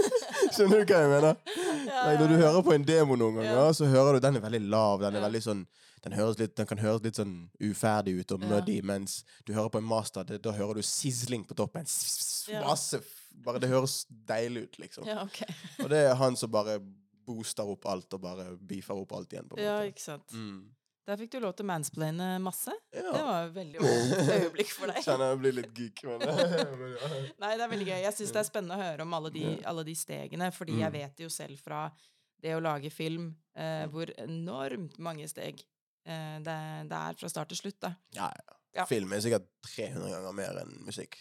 Skjønner 0.54 0.84
du 0.84 0.92
hva 0.92 1.00
jeg 1.02 1.10
mener? 1.10 1.40
Ja, 1.88 2.04
Nei, 2.06 2.14
når 2.20 2.28
du 2.30 2.34
ja, 2.34 2.38
ja. 2.38 2.46
hører 2.46 2.62
på 2.66 2.72
en 2.76 2.84
demo 2.86 3.16
noen 3.18 3.34
ganger, 3.40 3.56
Ja. 3.58 3.72
så 3.74 3.88
hører 3.90 4.16
du 4.16 4.20
den 4.24 4.36
er 4.38 4.44
veldig 4.44 4.60
lav. 4.70 5.00
Den 5.02 5.16
er 5.16 5.20
Ja. 5.20 5.26
veldig 5.26 5.42
sånn 5.44 5.66
den, 6.04 6.14
litt, 6.38 6.54
den 6.54 6.66
kan 6.70 6.78
høres 6.78 7.02
litt 7.02 7.18
sånn 7.18 7.32
uferdig 7.60 8.20
ut 8.20 8.32
og 8.36 8.42
Ja. 8.44 8.48
muddy, 8.52 8.76
mens 8.86 9.24
du 9.44 9.52
hører 9.52 9.68
på 9.74 9.78
en 9.82 9.88
master, 9.90 10.22
det, 10.24 10.38
da 10.42 10.52
hører 10.54 10.74
du 10.78 10.82
sizzling 10.86 11.44
på 11.44 11.56
toppen. 11.58 11.84
Ja. 12.48 12.62
Masse 12.68 13.02
Bare 13.38 13.60
det 13.62 13.68
høres 13.70 14.04
deilig 14.26 14.62
ut, 14.64 14.78
liksom. 14.82 15.04
Ja, 15.06 15.20
ok. 15.22 15.42
Og 15.84 15.90
det 15.92 15.98
er 16.08 16.14
han 16.18 16.34
som 16.36 16.50
bare 16.50 16.80
booster 17.26 17.62
opp 17.70 17.84
alt 17.86 18.14
og 18.16 18.20
bare 18.24 18.56
beefer 18.58 18.98
opp 18.98 19.12
alt 19.14 19.30
igjen, 19.32 19.46
på 19.48 19.58
en 19.58 19.62
Ja, 19.64 19.76
måte. 19.78 19.92
ikke 19.92 20.02
sant. 20.02 20.32
Mm. 20.32 20.64
Der 21.08 21.16
fikk 21.16 21.30
du 21.32 21.38
lov 21.40 21.54
til 21.56 21.64
å 21.64 21.68
mansplaine 21.70 22.24
masse. 22.44 22.72
Det 22.92 23.02
var 23.08 23.46
et 23.46 23.54
veldig 23.54 23.80
øye- 23.80 24.26
øyeblikk 24.42 24.72
for 24.76 24.90
deg. 24.92 24.98
Kjenner 25.06 25.30
jeg 25.32 25.38
blir 25.40 25.54
litt 25.56 25.70
geek, 25.78 26.02
men, 26.04 26.20
men 26.20 26.92
ja. 27.00 27.08
Nei, 27.40 27.52
det 27.56 27.64
er 27.64 27.72
veldig 27.72 27.86
gøy. 27.88 27.96
Jeg 28.04 28.16
syns 28.18 28.34
det 28.36 28.42
er 28.42 28.48
spennende 28.50 28.76
å 28.76 28.82
høre 28.82 29.06
om 29.06 29.16
alle 29.16 29.30
de, 29.32 29.44
alle 29.72 29.84
de 29.88 29.94
stegene, 29.96 30.50
fordi 30.52 30.76
jeg 30.82 30.90
Mm. 30.92 30.98
vet 31.00 31.22
jo 31.24 31.30
selv 31.32 31.56
fra 31.64 31.86
det 32.44 32.52
å 32.54 32.60
lage 32.62 32.90
film 32.92 33.30
eh, 33.56 33.86
hvor 33.90 34.12
enormt 34.20 34.98
mange 35.02 35.24
steg 35.32 35.64
eh, 36.04 36.36
det, 36.44 36.58
det 36.92 36.98
er 37.00 37.16
fra 37.18 37.32
start 37.32 37.48
til 37.54 37.58
slutt, 37.64 37.80
da. 37.88 37.94
Ja, 38.14 38.28
ja. 38.28 38.54
Ja. 38.78 38.84
Film 38.86 39.10
er 39.16 39.24
sikkert 39.24 39.48
300 39.64 40.12
ganger 40.12 40.36
mer 40.36 40.60
enn 40.60 40.76
musikk. 40.86 41.16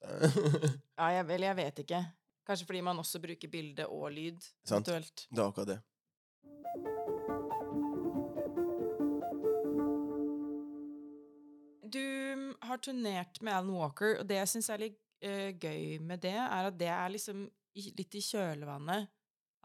Ja, 0.00 1.10
jeg, 1.12 1.26
vel, 1.28 1.44
jeg 1.44 1.56
vet 1.58 1.82
ikke. 1.84 2.00
Kanskje 2.48 2.66
fordi 2.66 2.80
man 2.82 2.98
også 3.02 3.20
bruker 3.22 3.50
bilde 3.52 3.84
og 3.92 4.08
lyd, 4.16 4.40
Sant. 4.66 4.88
eventuelt. 4.88 5.26
det 5.30 5.38
er 5.42 5.44
akkurat 5.46 5.68
det. 5.74 5.76
Du 11.90 12.00
mm, 12.00 12.50
har 12.68 12.82
turnert 12.82 13.40
med 13.42 13.54
Alan 13.54 13.72
Walker, 13.74 14.18
og 14.20 14.28
det 14.28 14.40
jeg 14.40 14.52
syns 14.54 14.70
er 14.70 14.84
litt 14.86 15.00
uh, 15.26 15.48
gøy 15.54 15.98
med 16.02 16.22
det, 16.24 16.36
er 16.36 16.68
at 16.70 16.78
det 16.78 16.90
er 16.92 17.16
liksom 17.16 17.48
litt 17.98 18.14
i 18.18 18.22
kjølvannet 18.24 19.10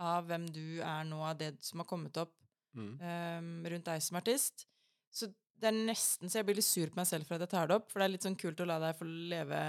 av 0.05 0.25
hvem 0.27 0.49
du 0.53 0.81
er 0.83 1.05
nå, 1.07 1.21
av 1.23 1.38
det 1.39 1.55
som 1.63 1.81
har 1.81 1.88
kommet 1.89 2.17
opp 2.21 2.35
Mm. 2.75 2.99
um, 2.99 3.65
rundt 3.71 3.88
deg 3.88 4.03
som 4.03 4.19
artist. 4.19 4.67
Så 5.15 5.29
det 5.55 5.69
er 5.69 5.77
nesten 5.88 6.27
så 6.27 6.41
jeg 6.41 6.47
blir 6.49 6.57
litt 6.57 6.67
sur 6.67 6.89
på 6.91 6.99
meg 6.99 7.07
selv 7.07 7.27
for 7.27 7.38
at 7.38 7.45
jeg 7.45 7.51
tar 7.53 7.69
det 7.69 7.77
opp, 7.77 7.88
for 7.91 8.01
det 8.01 8.07
er 8.07 8.11
litt 8.11 8.25
sånn 8.25 8.35
kult 8.39 8.59
å 8.59 8.67
la 8.67 8.75
deg 8.81 8.97
få 8.99 9.07
leve 9.07 9.59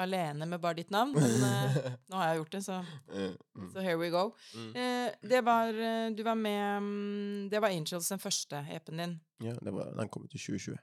alene 0.00 0.48
med 0.48 0.62
bare 0.62 0.78
ditt 0.80 0.92
navn. 0.94 1.12
Men 1.18 1.44
uh, 1.44 1.90
nå 2.08 2.20
har 2.20 2.30
jeg 2.30 2.40
gjort 2.40 2.56
det, 2.56 2.62
så, 2.64 2.78
mm. 3.12 3.68
så 3.74 3.84
here 3.84 3.98
we 4.00 4.08
go. 4.14 4.30
Mm. 4.54 4.70
Uh, 4.78 5.28
det 5.34 5.42
var 5.44 5.72
Du 6.16 6.22
var 6.24 6.38
med 6.38 6.82
um, 6.82 7.48
Det 7.52 7.60
var 7.60 7.74
Angels, 7.74 8.08
den 8.08 8.22
første 8.22 8.64
EP-en 8.72 9.04
din. 9.04 9.18
Ja, 9.44 9.54
det 9.60 9.74
var, 9.74 9.92
den 9.98 10.08
kom 10.08 10.24
ut 10.24 10.34
i 10.34 10.40
2020. 10.40 10.80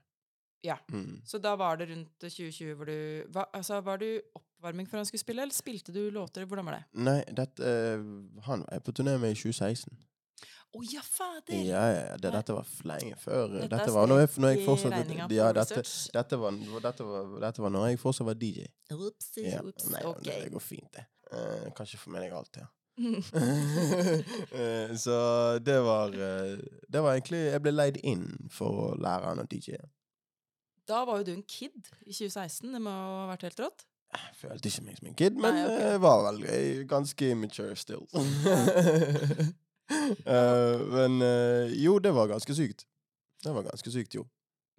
Ja. 0.63 0.77
Mm. 0.91 1.21
Så 1.25 1.37
da 1.41 1.55
var 1.59 1.77
det 1.77 1.89
rundt 1.91 2.09
2020 2.21 2.73
hvor 2.75 2.89
du 2.89 2.97
hva, 3.33 3.45
Altså, 3.53 3.81
var 3.85 3.97
du 4.01 4.07
oppvarming 4.35 4.87
for 4.89 4.97
han 4.97 5.05
skulle 5.05 5.21
spille, 5.21 5.41
eller 5.45 5.53
spilte 5.53 5.93
du 5.93 6.09
låter? 6.11 6.45
Hvordan 6.45 6.65
var 6.65 6.79
det? 6.79 6.83
Nei, 7.05 7.19
dette, 7.37 7.61
uh, 7.61 8.41
han 8.47 8.65
var 8.65 8.79
på 8.85 8.95
turné 8.95 9.17
med 9.21 9.35
i 9.35 9.39
2016. 9.39 9.93
Å 10.75 10.81
ja, 10.91 11.01
fader! 11.07 11.55
Ja, 11.63 11.83
ja, 11.87 11.99
ja, 12.09 12.15
det, 12.19 12.31
dette 12.35 12.55
var 12.55 12.71
lenge 12.89 13.15
før. 13.19 13.45
Dette 13.53 13.69
Dette, 13.71 13.85
er 13.87 13.93
var 13.95 14.09
når 14.11 14.25
jeg, 14.25 14.31
når 14.43 14.49
jeg 14.51 14.63
fortsatt 14.65 14.95
ja, 15.31 15.51
dette, 15.55 15.83
dette, 16.17 16.39
var, 16.41 16.57
dette, 16.83 17.05
var, 17.07 17.29
dette 17.45 17.63
var 17.63 17.71
når 17.71 17.85
jeg 17.87 17.99
fortsatt 18.01 18.27
var 18.27 18.39
DJ. 18.41 18.65
Upsi, 18.91 19.45
Ja. 19.45 19.61
ups, 19.63 19.87
Nei, 19.93 20.01
ok. 20.09 20.25
det 20.25 20.51
går 20.51 20.65
fint, 20.65 20.89
det. 20.97 21.05
Uh, 21.31 21.69
kan 21.77 21.87
ikke 21.87 22.01
få 22.01 22.11
med 22.11 22.25
deg 22.25 22.35
alt, 22.35 22.59
ja. 22.59 22.67
uh, 22.99 24.91
så 25.05 25.15
det 25.59 25.79
var 25.83 26.13
uh, 26.15 26.53
Det 26.87 27.01
var 27.03 27.17
egentlig 27.17 27.41
Jeg 27.49 27.59
ble 27.65 27.73
leid 27.73 27.97
inn 28.07 28.23
for 28.55 28.85
å 28.85 28.85
lære 28.99 29.31
han 29.31 29.41
å 29.43 29.47
DJ. 29.51 29.79
Da 30.87 30.99
var 31.05 31.17
jo 31.21 31.23
du 31.23 31.31
en 31.33 31.43
kid 31.49 31.87
i 32.05 32.13
2016. 32.13 32.69
Det 32.73 32.81
må 32.81 32.89
ha 32.93 33.25
vært 33.31 33.41
helt 33.47 33.59
rått. 33.63 33.85
Jeg 34.15 34.35
følte 34.39 34.69
ikke 34.69 34.83
meg 34.85 34.97
som 34.99 35.07
en 35.09 35.15
kid, 35.19 35.33
men 35.41 35.53
Nei, 35.57 35.63
okay. 35.65 35.81
jeg 35.89 36.01
var 36.05 36.21
vel 36.27 36.37
ganske 36.87 37.29
immature 37.33 37.75
still. 37.75 38.05
uh, 38.15 38.21
men 40.95 41.11
uh, 41.21 41.73
jo, 41.75 41.97
det 41.99 42.13
var 42.15 42.27
ganske 42.31 42.53
sykt. 42.55 42.85
Det 43.43 43.51
var 43.53 43.63
ganske 43.67 43.91
sykt, 43.91 44.15
jo. 44.15 44.23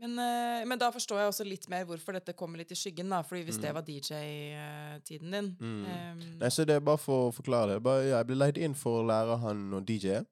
Men, 0.00 0.12
uh, 0.20 0.64
men 0.68 0.78
da 0.80 0.90
forstår 0.92 1.18
jeg 1.22 1.28
også 1.32 1.44
litt 1.48 1.68
mer 1.72 1.84
hvorfor 1.88 2.12
dette 2.16 2.32
kommer 2.36 2.58
litt 2.60 2.72
i 2.72 2.76
skyggen, 2.78 3.08
da. 3.12 3.20
Fordi 3.24 3.42
hvis 3.48 3.60
det 3.62 3.70
Mm. 3.70 3.74
var 3.78 3.84
DJ-tiden 3.86 5.30
din 5.36 5.50
Mm. 5.60 5.84
um, 5.84 6.38
Nei, 6.40 6.48
så 6.52 6.64
det 6.66 6.74
er 6.76 6.80
bare 6.84 6.98
for 7.00 7.28
å 7.28 7.32
forklare 7.34 7.74
det. 7.74 7.82
Bare, 7.82 8.02
jeg 8.10 8.26
ble 8.26 8.36
leid 8.36 8.58
inn 8.58 8.74
for 8.74 9.02
å 9.02 9.06
lære 9.06 9.38
han 9.40 9.70
å 9.72 9.80
DJ-e. 9.84 10.24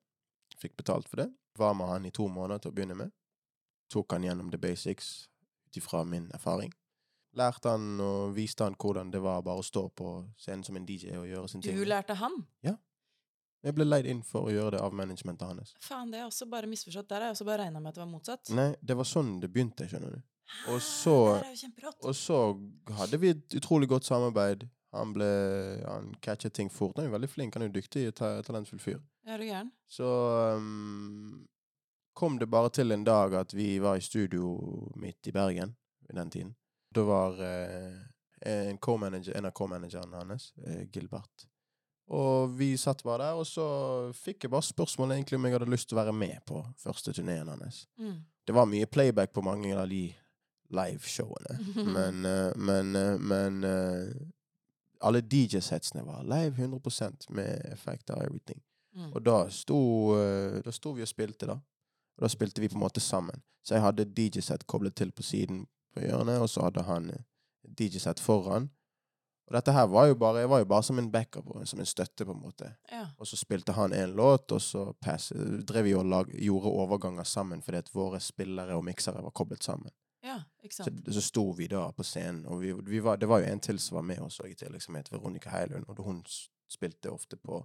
Fikk 0.61 0.77
betalt 0.77 1.09
for 1.09 1.17
det. 1.23 1.31
Var 1.59 1.75
med 1.75 1.87
han 1.89 2.07
i 2.07 2.11
to 2.11 2.29
måneder 2.29 2.59
til 2.63 2.71
å 2.73 2.75
begynne 2.75 2.97
med. 2.97 3.11
Tok 3.91 4.13
han 4.13 4.23
gjennom 4.25 4.51
the 4.51 4.59
basics 4.59 5.29
ut 5.75 5.83
ifra 5.83 6.05
min 6.07 6.31
erfaring. 6.35 6.73
Lærte 7.35 7.69
han 7.75 8.01
og 8.01 8.35
viste 8.37 8.63
han 8.65 8.77
hvordan 8.79 9.11
det 9.11 9.21
var 9.23 9.43
bare 9.43 9.59
å 9.59 9.65
stå 9.67 9.89
på 9.99 10.11
scenen 10.39 10.65
som 10.65 10.77
en 10.77 10.87
DJ 10.87 11.17
og 11.19 11.27
gjøre 11.27 11.49
sin 11.51 11.61
Du 11.61 11.69
ting. 11.69 11.79
lærte 11.85 12.15
han? 12.15 12.47
Ja. 12.63 12.77
Jeg 13.65 13.75
ble 13.75 13.85
leid 13.89 14.07
inn 14.07 14.23
for 14.23 14.47
å 14.47 14.53
gjøre 14.53 14.73
det 14.77 14.81
av 14.85 14.93
managementet 14.93 15.47
hans. 15.49 15.75
Faen, 15.81 16.11
det 16.13 16.21
er 16.21 16.27
også 16.29 16.47
bare 16.51 16.67
misforstått. 16.69 17.09
Der 17.09 17.17
har 17.23 17.31
jeg 17.33 17.39
også 17.39 17.47
bare 17.49 17.65
regna 17.65 17.81
med 17.81 17.89
at 17.89 17.95
det 17.95 18.03
var 18.05 18.11
motsatt. 18.13 18.51
Nei, 18.55 18.75
det 18.85 18.97
var 18.97 19.05
sånn 19.09 19.41
det 19.41 19.51
begynte, 19.53 19.89
skjønner 19.89 20.13
du. 20.13 20.23
og 20.69 20.81
så- 20.81 21.41
er. 21.41 21.95
Og 22.05 22.15
så 22.15 22.39
hadde 22.99 23.19
vi 23.19 23.31
et 23.31 23.49
utrolig 23.57 23.89
godt 23.89 24.05
samarbeid. 24.05 24.69
Han 24.93 25.13
ble 25.13 25.83
Han 25.89 26.15
catchet 26.21 26.53
ting 26.53 26.69
fort. 26.71 26.97
Han 26.97 27.07
er 27.07 27.19
veldig 27.19 27.29
flink. 27.31 27.55
Han 27.55 27.63
er 27.63 27.69
jo 27.69 27.81
dyktig 27.81 28.15
ta, 28.15 28.43
talentfull 28.43 28.79
fyr. 28.79 29.01
Er 29.27 29.39
du 29.39 29.45
gæren? 29.45 29.73
Så 29.89 30.05
um, 30.57 31.47
kom 32.15 32.39
det 32.39 32.47
bare 32.51 32.71
til 32.71 32.95
en 32.95 33.05
dag 33.05 33.35
at 33.35 33.55
vi 33.55 33.79
var 33.83 33.99
i 33.99 34.05
studio 34.05 34.55
midt 34.97 35.27
i 35.27 35.33
Bergen 35.33 35.75
i 36.09 36.17
den 36.17 36.31
tiden. 36.31 36.55
Da 36.95 37.03
var 37.03 37.41
eh, 37.43 37.97
en, 38.41 38.79
en 38.79 39.45
av 39.45 39.51
co-managerne 39.51 40.17
hans, 40.17 40.53
eh, 40.67 40.87
Gilbert. 40.93 41.49
Og 42.07 42.59
vi 42.59 42.77
satt 42.77 43.03
bare 43.03 43.25
der, 43.25 43.41
og 43.41 43.47
så 43.49 43.67
fikk 44.15 44.45
jeg 44.45 44.53
bare 44.53 44.67
spørsmål 44.67 45.15
egentlig 45.17 45.39
om 45.39 45.47
jeg 45.49 45.57
hadde 45.57 45.71
lyst 45.73 45.89
til 45.89 45.97
å 45.97 46.03
være 46.03 46.17
med 46.17 46.43
på 46.47 46.61
første 46.79 47.15
turneen 47.17 47.49
hans. 47.49 47.87
Mm. 47.97 48.21
Det 48.45 48.55
var 48.55 48.69
mye 48.69 48.87
playback 48.87 49.33
på 49.33 49.45
mange 49.45 49.73
av 49.73 49.89
de 49.89 50.05
liveshowene, 50.75 51.59
men, 51.97 52.25
eh, 52.29 52.53
men, 52.57 52.97
eh, 52.97 53.17
men 53.19 53.65
eh, 53.65 54.13
alle 55.05 55.25
DJ-setsene 55.25 56.05
var 56.05 56.25
live 56.29 56.61
100% 56.61 57.31
med 57.37 57.73
effekter 57.73 58.19
og 58.19 58.29
everything. 58.29 58.61
Mm. 58.95 59.11
Og 59.11 59.23
da 59.25 59.39
sto, 59.51 59.81
eh, 60.21 60.61
da 60.65 60.73
sto 60.73 60.93
vi 60.95 61.03
og 61.03 61.11
spilte, 61.11 61.49
da. 61.51 61.59
Og 62.17 62.25
da 62.27 62.29
spilte 62.33 62.61
vi 62.63 62.69
på 62.69 62.79
en 62.79 62.85
måte 62.85 63.01
sammen. 63.01 63.43
Så 63.65 63.75
jeg 63.75 63.83
hadde 63.83 64.05
DJ-sett 64.05 64.67
koblet 64.67 64.95
til 64.95 65.11
på 65.13 65.23
siden 65.23 65.65
på 65.95 66.01
hjørnet, 66.05 66.41
og 66.43 66.49
så 66.51 66.67
hadde 66.67 66.83
han 66.87 67.11
eh, 67.11 67.23
DJ-sett 67.65 68.21
foran. 68.21 68.71
Og 69.47 69.53
dette 69.59 69.73
her 69.77 69.87
var 69.93 70.07
jo 70.09 70.15
bare, 70.17 70.41
jeg 70.41 70.49
var 70.49 70.59
jo 70.63 70.69
bare 70.71 70.83
som 70.83 70.99
en 70.99 71.11
backup, 71.13 71.51
som 71.69 71.81
en 71.81 71.87
støtte, 71.89 72.25
på 72.25 72.33
en 72.33 72.41
måte. 72.41 72.71
Ja. 72.93 73.07
Og 73.19 73.27
så 73.29 73.37
spilte 73.37 73.75
han 73.77 73.93
en 73.93 74.15
låt, 74.17 74.53
og 74.53 74.63
så 74.63 74.87
pass, 75.05 75.33
drev 75.69 75.85
vi 75.85 75.93
og 75.95 76.07
lag, 76.09 76.31
gjorde 76.33 76.71
overganger 76.73 77.25
sammen 77.29 77.61
fordi 77.63 77.83
at 77.83 77.91
våre 77.95 78.21
spillere 78.25 78.77
og 78.77 78.85
miksere 78.85 79.21
var 79.23 79.31
koblet 79.37 79.65
sammen. 79.65 79.93
ja, 80.25 80.39
ikke 80.63 80.75
Så, 80.75 80.85
sant. 80.85 81.13
så 81.15 81.21
sto 81.21 81.51
vi 81.53 81.67
da 81.69 81.91
på 81.93 82.03
scenen, 82.03 82.47
og 82.47 82.63
vi, 82.63 82.73
vi 82.73 83.03
var, 83.05 83.17
det 83.21 83.29
var 83.29 83.43
jo 83.43 83.51
en 83.53 83.61
til 83.61 83.79
som 83.79 83.97
var 83.97 84.03
med 84.09 84.21
oss 84.25 84.41
i 84.49 84.55
tillegg, 84.55 84.81
som 84.83 84.95
het 84.97 85.13
Veronica 85.13 85.51
Heilund, 85.53 85.85
og 85.89 86.01
hun 86.01 86.23
spilte 86.69 87.13
ofte 87.13 87.37
på 87.37 87.61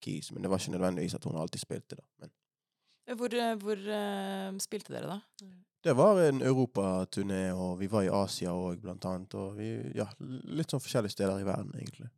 keys, 0.00 0.32
men 0.32 0.42
det 0.42 0.48
var 0.50 0.58
ikke 0.58 0.72
nødvendigvis 0.78 1.14
at 1.14 1.24
hun 1.28 1.36
alltid 1.36 1.60
spilte, 1.60 1.96
da. 2.00 2.02
Men 2.20 2.32
Hvor, 3.16 3.32
eh, 3.32 3.54
hvor 3.56 3.78
uh, 3.88 4.58
spilte 4.60 4.92
dere, 4.92 5.16
da? 5.16 5.48
det 5.84 5.94
var 5.96 6.18
en 6.20 6.42
europaturné, 6.42 7.52
og 7.54 7.78
vi 7.80 7.86
var 7.90 8.04
i 8.04 8.10
Asia 8.12 8.52
òg, 8.52 8.80
blant 8.82 9.04
annet, 9.08 9.34
og 9.38 9.54
vi, 9.56 9.70
ja, 9.96 10.08
litt 10.18 10.72
sånn 10.72 10.82
forskjellige 10.82 11.14
steder 11.14 11.40
i 11.40 11.46
verden, 11.46 11.72
egentlig. 11.78 12.10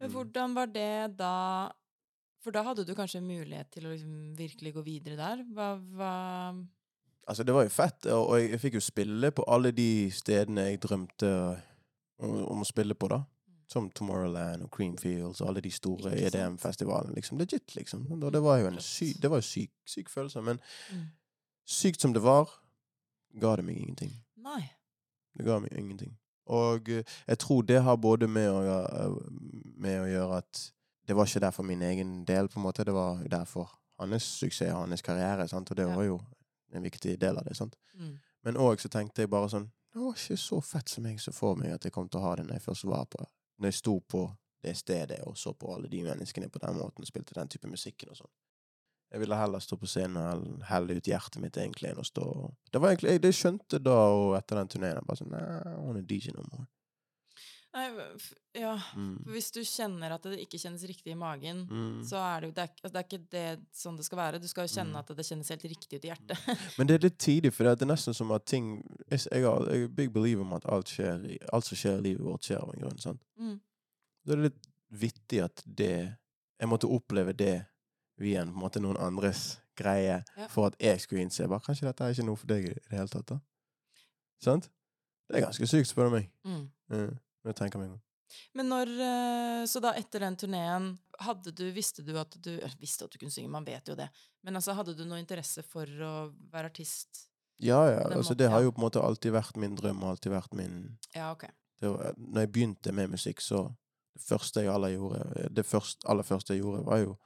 Men 0.00 0.10
Mm. 0.10 0.14
Hvordan 0.14 0.54
var 0.54 0.66
det 0.66 1.16
da 1.16 1.70
For 2.40 2.50
da 2.50 2.62
hadde 2.64 2.86
du 2.88 2.94
kanskje 2.94 3.20
mulighet 3.20 3.68
til 3.70 3.84
å 3.84 3.90
liksom 3.92 4.34
virkelig 4.34 4.72
gå 4.72 4.82
videre 4.82 5.16
der. 5.16 5.42
Hva, 5.52 5.74
hva 5.76 6.12
Altså, 7.28 7.44
det 7.44 7.52
var 7.52 7.66
jo 7.66 7.68
fett, 7.68 8.06
og 8.06 8.30
og 8.30 8.38
jeg, 8.38 8.50
jeg 8.50 8.60
fikk 8.60 8.74
jo 8.74 8.80
spille 8.80 9.30
på 9.30 9.44
alle 9.46 9.72
de 9.76 10.10
stedene 10.10 10.70
jeg 10.70 10.80
drømte 10.80 11.28
om, 12.18 12.46
om 12.54 12.64
å 12.64 12.64
spille 12.64 12.94
på, 12.94 13.10
da. 13.12 13.20
Som 13.70 13.90
Tomorrowland 13.94 14.64
og 14.66 14.70
Creamfields 14.74 15.40
og 15.40 15.48
alle 15.52 15.60
de 15.62 15.70
store 15.70 16.10
EDM-festivalene. 16.18 17.14
Liksom. 17.14 17.38
Legit, 17.38 17.74
liksom. 17.76 18.06
Det 18.32 18.40
var 18.42 18.58
jo 18.58 18.66
en 18.66 18.80
syk, 18.82 19.20
det 19.22 19.30
var 19.30 19.38
jo 19.38 19.46
syk, 19.46 19.70
syk 19.86 20.08
følelse. 20.10 20.42
Men 20.42 20.58
Mm. 20.90 21.04
sykt 21.66 22.00
som 22.00 22.12
det 22.12 22.22
var, 22.22 22.50
ga 23.40 23.56
det 23.56 23.64
meg 23.64 23.76
ingenting. 23.78 24.12
Nei. 24.36 24.72
Det 25.38 25.44
ga 25.46 25.58
meg 25.60 25.70
ingenting. 25.72 26.16
Og 26.46 26.88
eh, 26.88 27.04
jeg 27.28 27.38
tror 27.38 27.62
det 27.62 27.82
har 27.82 27.96
både 27.96 28.26
med 28.28 28.48
å, 28.50 28.60
gjøre- 28.66 29.30
med 29.78 30.00
å 30.00 30.08
gjøre 30.10 30.36
at 30.38 30.72
det 31.06 31.16
var 31.16 31.24
ikke 31.26 31.40
der 31.40 31.50
for 31.50 31.62
min 31.62 31.82
egen 31.82 32.24
del, 32.24 32.48
på 32.48 32.58
en 32.58 32.62
måte. 32.66 32.84
Det 32.84 32.92
var 32.94 33.22
der 33.30 33.44
for 33.44 33.70
hans 34.00 34.22
suksess 34.24 34.72
og 34.72 34.88
hans 34.88 35.02
karriere, 35.02 35.46
sant? 35.48 35.70
og 35.70 35.76
det 35.76 35.86
var 35.86 36.02
jo 36.04 36.20
en 36.72 36.82
viktig 36.82 37.18
del 37.20 37.36
av 37.38 37.44
det. 37.44 37.56
sant? 37.56 37.76
Mm. 37.94 38.18
Men 38.44 38.54
òg 38.56 38.80
så 38.80 38.88
tenkte 38.88 39.22
jeg 39.22 39.30
bare 39.30 39.48
sånn 39.48 39.70
Det 39.92 40.00
var 40.00 40.12
ikke 40.14 40.36
så 40.38 40.60
fett 40.62 40.88
som 40.88 41.04
jeg 41.06 41.18
så 41.20 41.32
for 41.34 41.54
meg 41.56 41.72
at 41.72 41.82
jeg 41.84 41.92
kom 41.92 42.08
til 42.08 42.20
å 42.20 42.22
ha 42.22 42.34
det 42.36 42.46
når 42.46 42.52
jeg 42.54 42.62
først 42.62 42.84
var 42.84 43.04
på 43.06 43.26
Når 43.60 43.70
jeg 43.70 43.80
sto 43.80 43.98
på 44.00 44.24
det 44.64 44.76
stedet 44.76 45.20
og 45.28 45.38
så 45.38 45.52
på 45.56 45.72
alle 45.74 45.88
de 45.88 46.02
menneskene 46.04 46.50
på 46.52 46.60
den 46.60 46.76
måten 46.76 47.04
og 47.04 47.08
spilte 47.08 47.36
den 47.36 47.48
type 47.48 47.68
musikken 47.68 48.12
og 48.12 48.18
sånn. 48.20 48.32
Jeg 49.10 49.22
ville 49.24 49.36
heller 49.36 49.62
stå 49.62 49.76
på 49.80 49.88
scenen 49.90 50.18
og 50.20 50.66
helle 50.68 50.96
ut 51.00 51.08
hjertet 51.10 51.40
mitt 51.42 51.56
egentlig 51.58 51.90
enn 51.90 51.98
å 51.98 52.06
stå 52.06 52.26
Det 52.70 52.78
var 52.78 52.92
egentlig 52.92 53.16
jeg, 53.16 53.22
det 53.24 53.32
skjønte 53.34 53.80
da 53.82 53.96
og 54.14 54.36
etter 54.38 54.60
den 54.60 54.70
turneen. 54.70 55.00
Bare 55.06 55.18
sånn 55.18 55.32
Nei, 55.34 55.46
hun 55.80 55.98
er 55.98 56.04
DJ 56.06 56.36
no 56.36 56.44
more. 56.46 56.68
Nei, 57.72 57.84
ja. 58.58 58.72
Mm. 58.98 59.20
Hvis 59.30 59.52
du 59.54 59.60
kjenner 59.62 60.10
at 60.16 60.24
det 60.26 60.40
ikke 60.42 60.58
kjennes 60.58 60.82
riktig 60.90 61.12
i 61.12 61.18
magen, 61.18 61.60
Mm. 61.70 62.00
så 62.02 62.16
er 62.18 62.40
det 62.40 62.48
jo 62.48 62.54
det 62.56 62.62
er, 62.64 62.72
altså, 62.82 62.92
det 62.92 62.98
er 63.00 63.06
ikke 63.06 63.30
det 63.30 63.60
sånn 63.78 63.96
det 63.96 64.04
skal 64.08 64.18
være. 64.18 64.40
Du 64.42 64.48
skal 64.50 64.66
jo 64.66 64.72
kjenne 64.74 64.90
Mm. 64.90 64.98
at 64.98 65.06
det 65.16 65.26
kjennes 65.28 65.48
helt 65.48 65.62
riktig 65.70 65.96
ut 66.00 66.04
i 66.04 66.08
hjertet. 66.10 66.38
Men 66.78 66.86
det 66.88 66.94
er 66.96 67.04
litt 67.08 67.18
tidlig, 67.18 67.52
for 67.54 67.64
det 67.64 67.82
er 67.82 67.86
nesten 67.86 68.14
som 68.14 68.32
at 68.32 68.44
ting 68.46 68.82
Jeg, 69.10 69.20
jeg, 69.30 69.44
er 69.44 69.86
big 69.88 70.10
believer 70.12 70.42
om 70.42 70.52
at 70.54 70.66
alt, 70.66 70.86
skjer, 70.88 71.38
alt 71.52 71.64
som 71.64 71.76
skjer 71.78 71.98
i 71.98 72.02
livet 72.08 72.26
vårt, 72.26 72.42
skjer 72.42 72.58
av 72.62 72.74
en 72.74 72.80
grunn. 72.80 72.98
sant? 72.98 73.22
Mm. 73.38 73.60
Da 74.26 74.32
er 74.32 74.36
det 74.36 74.50
litt 74.50 74.66
vittig 74.90 75.44
at 75.44 75.62
det 75.64 76.16
Jeg 76.60 76.68
måtte 76.68 76.90
oppleve 76.90 77.32
det 77.36 77.66
via 78.18 78.42
en, 78.42 78.50
på 78.52 78.58
en 78.58 78.62
måte 78.66 78.80
noen 78.82 78.98
andres 78.98 79.60
greie 79.76 80.24
Ja. 80.36 80.48
for 80.48 80.66
at 80.66 80.74
jeg 80.80 81.00
skulle 81.00 81.22
innse 81.22 81.46
bare, 81.48 81.60
Kanskje 81.60 81.86
dette 81.86 82.02
er 82.04 82.10
ikke 82.12 82.26
noe 82.26 82.36
for 82.36 82.46
deg 82.50 82.64
i 82.66 82.74
det 82.74 82.82
hele 82.90 83.08
tatt. 83.08 83.26
da? 83.26 83.38
Sant? 84.42 84.68
Det 85.30 85.36
er 85.38 85.46
ganske 85.46 85.66
sykt, 85.70 85.86
spør 85.88 86.10
du 86.10 86.16
meg. 86.18 86.30
Mm. 86.44 87.18
Jeg 87.46 87.56
tenker 87.56 87.80
meg 87.80 87.94
om. 87.94 88.00
Men 88.54 88.68
når 88.70 88.90
eh, 89.02 89.64
Så 89.66 89.80
da 89.82 89.90
etter 89.98 90.22
den 90.22 90.36
turneen, 90.38 90.92
hadde 91.18 91.50
du 91.56 91.64
Visste 91.74 92.04
du 92.06 92.12
at 92.20 92.36
du 92.38 92.52
eh, 92.60 92.76
Visste 92.78 93.08
at 93.08 93.10
du 93.14 93.18
kunne 93.18 93.32
synge, 93.34 93.50
man 93.50 93.66
vet 93.66 93.88
jo 93.90 93.96
det. 93.98 94.06
Men 94.46 94.58
altså, 94.60 94.74
hadde 94.78 94.94
du 94.94 95.02
noe 95.08 95.18
interesse 95.22 95.64
for 95.66 95.86
å 95.86 96.12
være 96.52 96.70
artist? 96.70 97.26
Ja, 97.60 97.80
ja. 97.90 98.04
Altså 98.16 98.36
Det 98.38 98.48
har 98.52 98.62
jo 98.64 98.72
på 98.72 98.80
en 98.80 98.86
måte 98.86 99.02
alltid 99.02 99.34
vært 99.34 99.58
min 99.60 99.74
drøm 99.76 100.04
og 100.04 100.14
alltid 100.14 100.32
vært 100.32 100.54
min 100.56 100.78
Ja, 101.14 101.32
ok. 101.34 101.48
det 101.82 101.90
var, 101.90 102.14
Når 102.16 102.46
jeg 102.46 102.52
begynte 102.54 102.94
med 102.96 103.16
musikk, 103.16 103.42
så 103.44 103.66
Det 104.14 104.22
første 104.28 104.62
jeg 104.64 104.72
aller 104.72 104.94
gjorde 104.94 105.50
Det 105.50 105.66
første, 105.66 106.06
aller 106.08 106.26
første 106.26 106.54
jeg 106.54 106.62
gjorde, 106.62 106.84
var 106.86 107.02
jo 107.02 107.18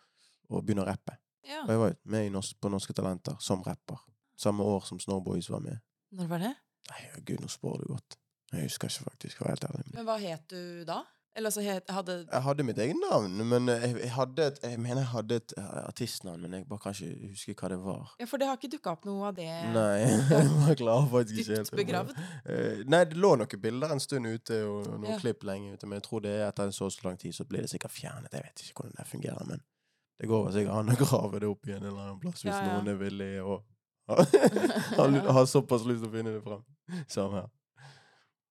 å 0.50 0.60
begynne 0.60 0.82
å 0.84 0.88
rappe. 0.88 1.14
Ja. 1.48 1.62
Og 1.64 1.70
jeg 1.72 1.80
var 1.80 1.94
med 2.04 2.26
i 2.26 2.32
norsk, 2.32 2.56
på 2.60 2.68
Norske 2.68 2.92
Talenter 2.96 3.36
som 3.40 3.62
rapper. 3.64 4.00
Samme 4.36 4.64
år 4.64 4.84
som 4.84 4.98
Snowboys 5.00 5.48
var 5.50 5.62
med. 5.64 5.80
Når 6.12 6.28
var 6.28 6.42
det? 6.44 6.50
Nei, 6.90 7.00
gud, 7.24 7.40
nå 7.40 7.48
spår 7.48 7.80
du 7.80 7.86
godt. 7.94 8.18
Jeg 8.54 8.70
husker 8.70 8.88
ikke 8.88 9.10
faktisk, 9.10 9.40
Var 9.40 9.48
helt 9.54 9.64
ærlig. 9.70 9.90
Men 9.94 10.04
hva 10.08 10.16
het 10.22 10.48
du 10.50 10.84
da? 10.88 11.02
Eller 11.36 11.50
så 11.50 11.60
het, 11.66 11.88
hadde 11.90 12.14
Jeg 12.30 12.42
hadde 12.44 12.62
mitt 12.62 12.78
eget 12.78 12.94
navn, 13.10 13.32
men 13.50 13.66
jeg, 13.66 13.96
jeg 14.04 14.10
hadde 14.14 14.44
et 14.46 14.58
Jeg 14.62 14.78
mener 14.78 15.00
jeg 15.02 15.08
hadde 15.10 15.34
et 15.40 15.54
eh, 15.58 15.80
artistnavn, 15.88 16.40
men 16.44 16.52
jeg 16.54 16.66
bare 16.68 16.78
kan 16.84 16.94
ikke 16.94 17.30
huske 17.32 17.54
hva 17.58 17.70
det 17.72 17.78
var. 17.82 18.12
Ja, 18.20 18.28
for 18.30 18.38
det 18.38 18.46
har 18.46 18.54
ikke 18.60 18.70
dukka 18.76 18.92
opp 18.94 19.04
noe 19.08 19.26
av 19.32 19.34
det 19.34 19.48
Nei, 19.74 19.96
jeg 20.30 20.52
var 20.60 20.78
klar 20.78 21.08
faktisk 21.10 21.40
ikke 21.42 21.56
helt. 21.56 21.72
dypt 21.72 21.80
begravd? 21.80 22.12
Eh, 22.46 22.84
nei, 22.86 23.00
det 23.10 23.18
lå 23.18 23.32
noen 23.40 23.60
bilder 23.66 23.96
en 23.96 24.04
stund 24.04 24.30
ute, 24.30 24.60
og 24.70 24.86
noen 24.92 25.10
Ja. 25.10 25.18
klipp 25.24 25.42
lenge 25.50 25.74
ute, 25.74 25.86
men 25.90 25.98
jeg 25.98 26.06
tror 26.06 26.22
det 26.28 26.36
er 26.36 26.46
etter 26.52 26.70
en 26.70 26.76
så 26.78 26.86
så 26.94 27.08
lang 27.08 27.18
tid, 27.18 27.34
så 27.34 27.44
blir 27.50 27.66
det 27.66 27.72
sikkert 27.74 27.90
fjernet. 27.96 28.30
Jeg 28.38 28.46
vet 28.46 28.62
ikke 28.68 28.84
hvordan 28.84 28.94
det 29.02 29.08
fungerer, 29.10 29.44
men 29.50 29.64
det 30.22 30.28
går 30.30 30.44
vel 30.46 30.54
sikkert 30.60 30.78
an 30.84 30.94
å 30.94 30.98
grave 31.02 31.40
det 31.42 31.50
opp 31.50 31.66
igjen 31.66 31.82
en 31.82 31.90
eller 31.90 32.06
annen 32.06 32.20
plass, 32.22 32.44
hvis 32.46 32.52
Ja, 32.54 32.62
ja. 32.62 32.78
noen 32.78 32.94
er 32.94 33.02
villig 33.02 33.32
og 33.42 33.64
har, 34.14 35.20
har 35.40 35.46
såpass 35.50 35.82
lyst 35.88 36.04
til 36.06 36.12
å 36.12 36.14
finne 36.14 36.38
det 36.38 36.42
fram. 36.46 36.62
Samme 37.10 37.40
her. 37.42 37.50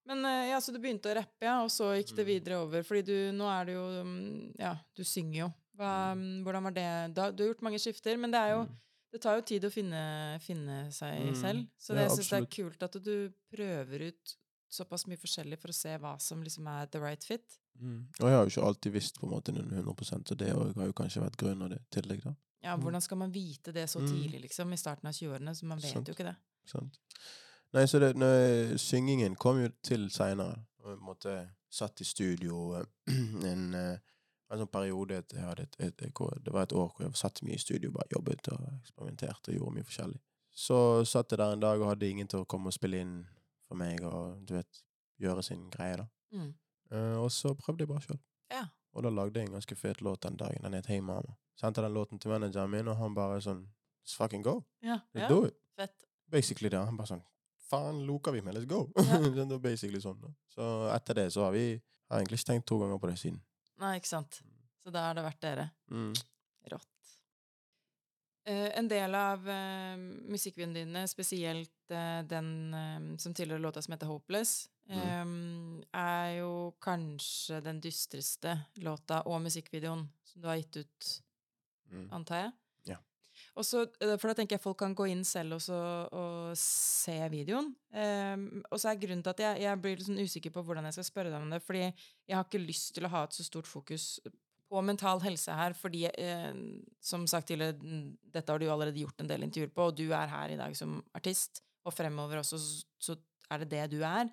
Men 0.06 0.26
eh, 0.26 0.50
ja, 0.52 0.58
så 0.60 0.74
du 0.76 0.80
begynte 0.84 1.12
å 1.12 1.16
rappe, 1.16 1.46
ja, 1.46 1.62
og 1.63 1.70
så 1.72 1.94
gikk 1.96 2.16
det 2.18 2.26
Mm. 2.26 2.32
videre 2.34 2.58
over. 2.66 2.84
Fordi 2.84 3.04
du, 3.08 3.16
nå 3.32 3.48
er 3.48 3.66
det 3.66 3.74
jo 3.78 3.84
mm, 4.04 4.56
Ja, 4.60 4.74
du 4.96 5.04
synger 5.04 5.38
jo. 5.46 5.50
Hva, 5.80 6.13
mm, 6.16 6.44
hvordan 6.44 6.63
var 6.68 6.72
det 6.76 6.88
da, 7.16 7.32
Du 7.32 7.44
har 7.44 7.54
gjort 7.54 7.63
mange 7.66 7.80
skifter, 7.80 8.18
men 8.20 8.32
det 8.32 8.39
er 8.39 8.52
jo. 8.58 8.68
Det 9.13 9.22
tar 9.22 9.36
jo 9.38 9.42
tid 9.46 9.63
å 9.63 9.70
finne, 9.72 10.39
finne 10.42 10.92
seg 10.92 11.20
Mm. 11.30 11.36
selv. 11.39 11.68
Så 11.80 11.94
Ja, 11.94 11.96
det, 11.96 12.04
jeg 12.10 12.18
syns 12.18 12.30
det 12.30 12.39
er 12.42 12.63
kult 12.63 12.84
at 12.84 12.98
du 13.04 13.32
prøver 13.54 14.08
ut 14.10 14.36
såpass 14.74 15.06
mye 15.08 15.18
forskjellig 15.22 15.60
for 15.62 15.70
å 15.70 15.74
se 15.78 15.98
hva 16.02 16.20
som 16.20 16.42
liksom 16.44 16.66
er 16.68 16.88
the 16.88 17.00
right 17.00 17.24
fit. 17.24 17.60
Mm. 17.80 18.08
Og 18.20 18.26
jeg 18.28 18.36
har 18.36 18.44
jo 18.48 18.50
ikke 18.50 18.68
alltid 18.68 18.92
visst 18.94 19.20
på 19.22 19.28
en 19.28 19.34
måte 19.36 19.54
100% 19.54 20.28
så 20.28 20.36
det 20.36 20.50
har 20.50 20.86
jo 20.88 20.94
kanskje 20.98 21.22
vært 21.22 21.38
grunnen 21.38 21.62
av 21.63 21.70
det 21.70 21.82
tillegg, 21.92 22.24
da. 22.24 22.34
Ja. 22.63 22.76
Hvordan 22.78 23.02
skal 23.02 23.18
man 23.18 23.32
vite 23.32 23.72
det 23.74 23.86
så 23.89 24.00
tidlig, 24.02 24.42
liksom, 24.48 24.72
i 24.74 24.78
starten 24.78 25.06
av 25.08 25.13
20-årene? 25.13 25.54
Så 25.54 25.63
man 25.66 25.78
vet 25.78 25.94
Sant. 25.94 26.08
jo 26.08 26.13
ikke 26.16 26.26
det. 26.32 26.36
Sant? 26.66 26.98
Nei, 27.74 27.88
så 27.90 28.00
det, 28.00 28.14
når 28.16 28.78
syngingen 28.78 29.36
kom 29.36 29.60
jo 29.64 29.70
til 29.84 30.10
seinere. 30.14 30.60
Satt 31.74 32.02
i 32.02 32.06
studio 32.06 32.76
eh, 32.78 32.86
en, 33.52 33.64
eh, 33.74 33.96
en 34.54 34.62
sånn 34.62 34.70
periode 34.70 35.18
et, 35.24 35.34
et, 35.34 35.78
et, 35.82 36.04
Det 36.46 36.54
var 36.54 36.68
et 36.68 36.76
år 36.78 36.92
hvor 36.92 37.02
jeg 37.02 37.18
satt 37.18 37.42
mye 37.42 37.58
i 37.58 37.64
studio, 37.64 37.90
bare 37.96 38.14
jobbet 38.14 38.52
og 38.54 38.68
eksperimenterte 38.76 39.52
og 39.52 39.58
gjorde 39.58 39.78
mye 39.80 39.88
forskjellig. 39.88 40.20
Så 40.54 40.78
satt 41.10 41.34
jeg 41.34 41.42
der 41.42 41.56
en 41.56 41.64
dag 41.64 41.82
og 41.82 41.90
hadde 41.90 42.10
ingen 42.10 42.30
til 42.30 42.44
å 42.44 42.50
komme 42.50 42.70
og 42.70 42.76
spille 42.76 43.02
inn 43.02 43.16
for 43.66 43.80
meg 43.80 44.06
og 44.06 44.44
du 44.46 44.54
vet, 44.60 44.84
gjøre 45.24 45.42
sin 45.46 45.66
greie, 45.74 45.98
da. 45.98 46.06
Mm. 46.36 46.54
Uh, 46.94 47.18
og 47.24 47.32
så 47.34 47.56
prøvde 47.58 47.88
jeg 47.88 47.90
bare 47.90 48.06
sjøl. 48.06 48.22
Ja. 48.54 48.68
Og 48.94 49.06
da 49.06 49.10
lagde 49.10 49.42
jeg 49.42 49.50
en 49.50 49.58
ganske 49.58 49.78
fet 49.80 50.02
låt 50.06 50.28
den 50.28 50.38
dagen. 50.38 50.62
Den 50.62 50.78
het 50.78 50.92
Hey 50.92 51.02
Mama. 51.02 51.34
Sendte 51.58 51.82
den 51.82 51.94
låten 51.94 52.22
til 52.22 52.30
manageren 52.30 52.70
min, 52.70 52.90
og 52.92 53.00
han 53.02 53.18
bare 53.18 53.42
sånn 53.42 53.66
Let's 54.04 54.18
fucking 54.20 54.44
go. 54.44 54.60
Ja, 54.84 55.00
Let's 55.16 55.26
ja. 55.26 55.30
do 55.32 55.46
it. 55.48 55.56
Fett. 55.80 56.06
Basically 56.30 56.70
det. 56.70 56.82
Han 56.86 56.98
bare 57.00 57.16
sånn 57.16 57.24
Faen, 57.74 58.04
loker 58.06 58.36
vi 58.36 58.42
med? 58.46 58.56
Let's 58.58 58.70
go! 58.70 58.84
Det 59.36 59.44
er 59.48 59.60
basically 59.64 60.02
sånn. 60.04 60.20
Da. 60.22 60.30
Så 60.54 60.70
etter 60.94 61.18
det 61.24 61.28
så 61.34 61.48
har 61.48 61.54
vi 61.56 61.66
Har 62.12 62.20
egentlig 62.22 62.38
ikke 62.42 62.52
tenkt 62.52 62.68
to 62.70 62.78
ganger 62.82 63.00
på 63.02 63.10
det 63.10 63.16
siden. 63.18 63.40
Nei, 63.82 63.96
ikke 63.98 64.12
sant. 64.12 64.42
Så 64.84 64.92
da 64.94 65.08
har 65.08 65.16
det 65.18 65.24
vært 65.26 65.40
dere. 65.42 65.64
Mm. 65.90 66.12
Rått. 66.70 66.90
Eh, 68.46 68.68
en 68.78 68.90
del 68.92 69.16
av 69.16 69.48
uh, 69.48 69.96
musikkvideoene 70.30 70.76
dine, 70.84 71.04
spesielt 71.08 71.94
eh, 71.96 72.20
den 72.28 73.16
som 73.18 73.34
tilhører 73.34 73.64
låta 73.64 73.82
som 73.82 73.96
heter 73.96 74.12
Hopeless, 74.12 74.68
eh, 74.92 75.24
er 75.96 76.28
jo 76.42 76.52
kanskje 76.84 77.62
den 77.64 77.80
dystreste 77.82 78.58
låta 78.84 79.22
og 79.32 79.40
musikkvideoen 79.48 80.04
som 80.28 80.44
du 80.44 80.50
har 80.52 80.60
gitt 80.62 80.84
ut, 80.84 81.14
Mm. 81.94 82.08
antar 82.16 82.40
jeg. 82.40 82.52
Ja. 83.54 83.60
Og 83.60 83.66
så, 83.68 83.84
eh, 84.02 84.16
for 84.18 84.30
da 84.30 84.38
tenker 84.38 84.58
jeg 84.58 84.63
folk 84.63 84.80
kan 84.82 84.96
gå 84.98 85.06
inn 85.12 85.24
selv 85.28 85.60
også 85.60 85.80
og 86.10 86.54
se 86.58 87.18
videoen. 87.30 87.74
Um, 87.94 88.63
og 88.72 88.80
så 88.82 88.89
er 88.89 89.02
grunnen 89.02 89.22
til 89.22 89.34
at 89.34 89.44
jeg, 89.44 89.62
jeg 89.62 89.82
blir 89.82 90.00
litt 90.00 90.08
sånn 90.08 90.24
usikker 90.24 90.54
på 90.56 90.63
hvordan 90.66 90.88
jeg 90.89 90.98
skal 90.98 91.06
spørre 91.06 91.34
deg 91.34 91.44
om 91.44 91.54
det, 91.54 91.62
fordi 91.62 91.84
jeg 91.86 92.34
har 92.34 92.48
ikke 92.48 92.63
lyst 92.63 92.96
til 92.96 93.06
å 93.06 93.13
ha 93.13 93.28
et 93.28 93.38
så 93.38 93.46
stort 93.46 93.70
fokus 93.70 94.18
på 94.74 94.82
mental 94.82 95.22
helse 95.22 95.54
her, 95.54 95.76
fordi 95.78 96.08
eh, 96.10 96.56
som 97.04 97.28
sagt 97.30 97.52
tidligere, 97.52 97.78
dette 98.34 98.50
har 98.50 98.62
du 98.62 98.66
allerede 98.74 99.04
gjort 99.04 99.22
en 99.22 99.30
del 99.30 99.46
intervjuer 99.46 99.74
på, 99.76 99.86
og 99.92 100.00
du 100.00 100.08
er 100.10 100.32
her 100.32 100.56
i 100.56 100.58
dag 100.58 100.74
som 100.78 100.98
artist, 101.13 101.62
og 101.86 101.94
fremover 101.94 102.42
også 102.42 102.58
så, 102.58 103.20
er 103.52 103.62
det 103.62 103.70
det 103.76 103.84
du 103.92 104.00
er. 104.08 104.32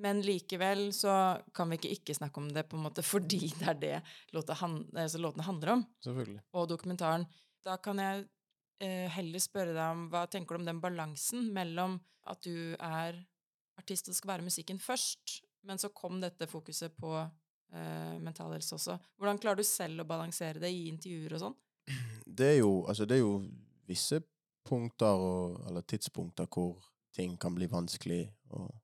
Men 0.00 0.22
likevel 0.24 0.90
så 0.96 1.12
kan 1.56 1.68
vi 1.68 1.76
ikke 1.76 1.92
ikke 1.92 2.16
snakke 2.16 2.40
om 2.40 2.48
det 2.52 2.64
på 2.70 2.78
en 2.78 2.86
måte 2.86 3.04
fordi 3.12 3.50
det 3.58 3.68
er 3.68 3.82
det 3.82 4.56
han, 4.60 4.78
altså 4.94 5.20
låtene 5.20 5.44
handler 5.44 5.74
om 5.74 5.84
Selvfølgelig. 6.04 6.40
og 6.56 6.68
dokumentaren. 6.72 7.26
Da 7.66 7.76
kan 7.82 8.00
jeg 8.00 8.24
heller 8.84 9.40
spørre 9.40 9.72
deg 9.72 9.86
om 9.94 10.02
hva 10.12 10.26
tenker 10.28 10.56
du 10.56 10.60
om 10.60 10.66
den 10.68 10.82
balansen 10.82 11.46
mellom 11.54 11.94
at 12.28 12.42
du 12.44 12.74
er 12.76 13.16
artist 13.80 14.08
og 14.10 14.16
skal 14.16 14.34
være 14.34 14.46
musikken 14.46 14.78
først, 14.82 15.40
men 15.66 15.80
så 15.80 15.92
kom 15.94 16.20
dette 16.22 16.48
fokuset 16.50 16.94
på 16.96 17.12
eh, 17.18 18.16
mental 18.22 18.54
helse 18.54 18.76
også. 18.76 18.96
Hvordan 19.18 19.40
klarer 19.42 19.60
du 19.60 19.66
selv 19.66 20.02
å 20.02 20.08
balansere 20.08 20.62
det 20.62 20.72
i 20.72 20.86
intervjuer 20.90 21.36
og 21.36 21.44
sånn? 21.46 21.56
Det 22.26 22.48
er 22.56 22.58
jo 22.58 22.70
Altså, 22.88 23.06
det 23.06 23.18
er 23.18 23.22
jo 23.22 23.36
visse 23.86 24.18
punkter 24.66 25.20
og 25.22 25.60
Eller 25.68 25.84
tidspunkter 25.86 26.48
hvor 26.50 26.82
ting 27.14 27.36
kan 27.40 27.54
bli 27.54 27.68
vanskelig, 27.70 28.26
og 28.52 28.74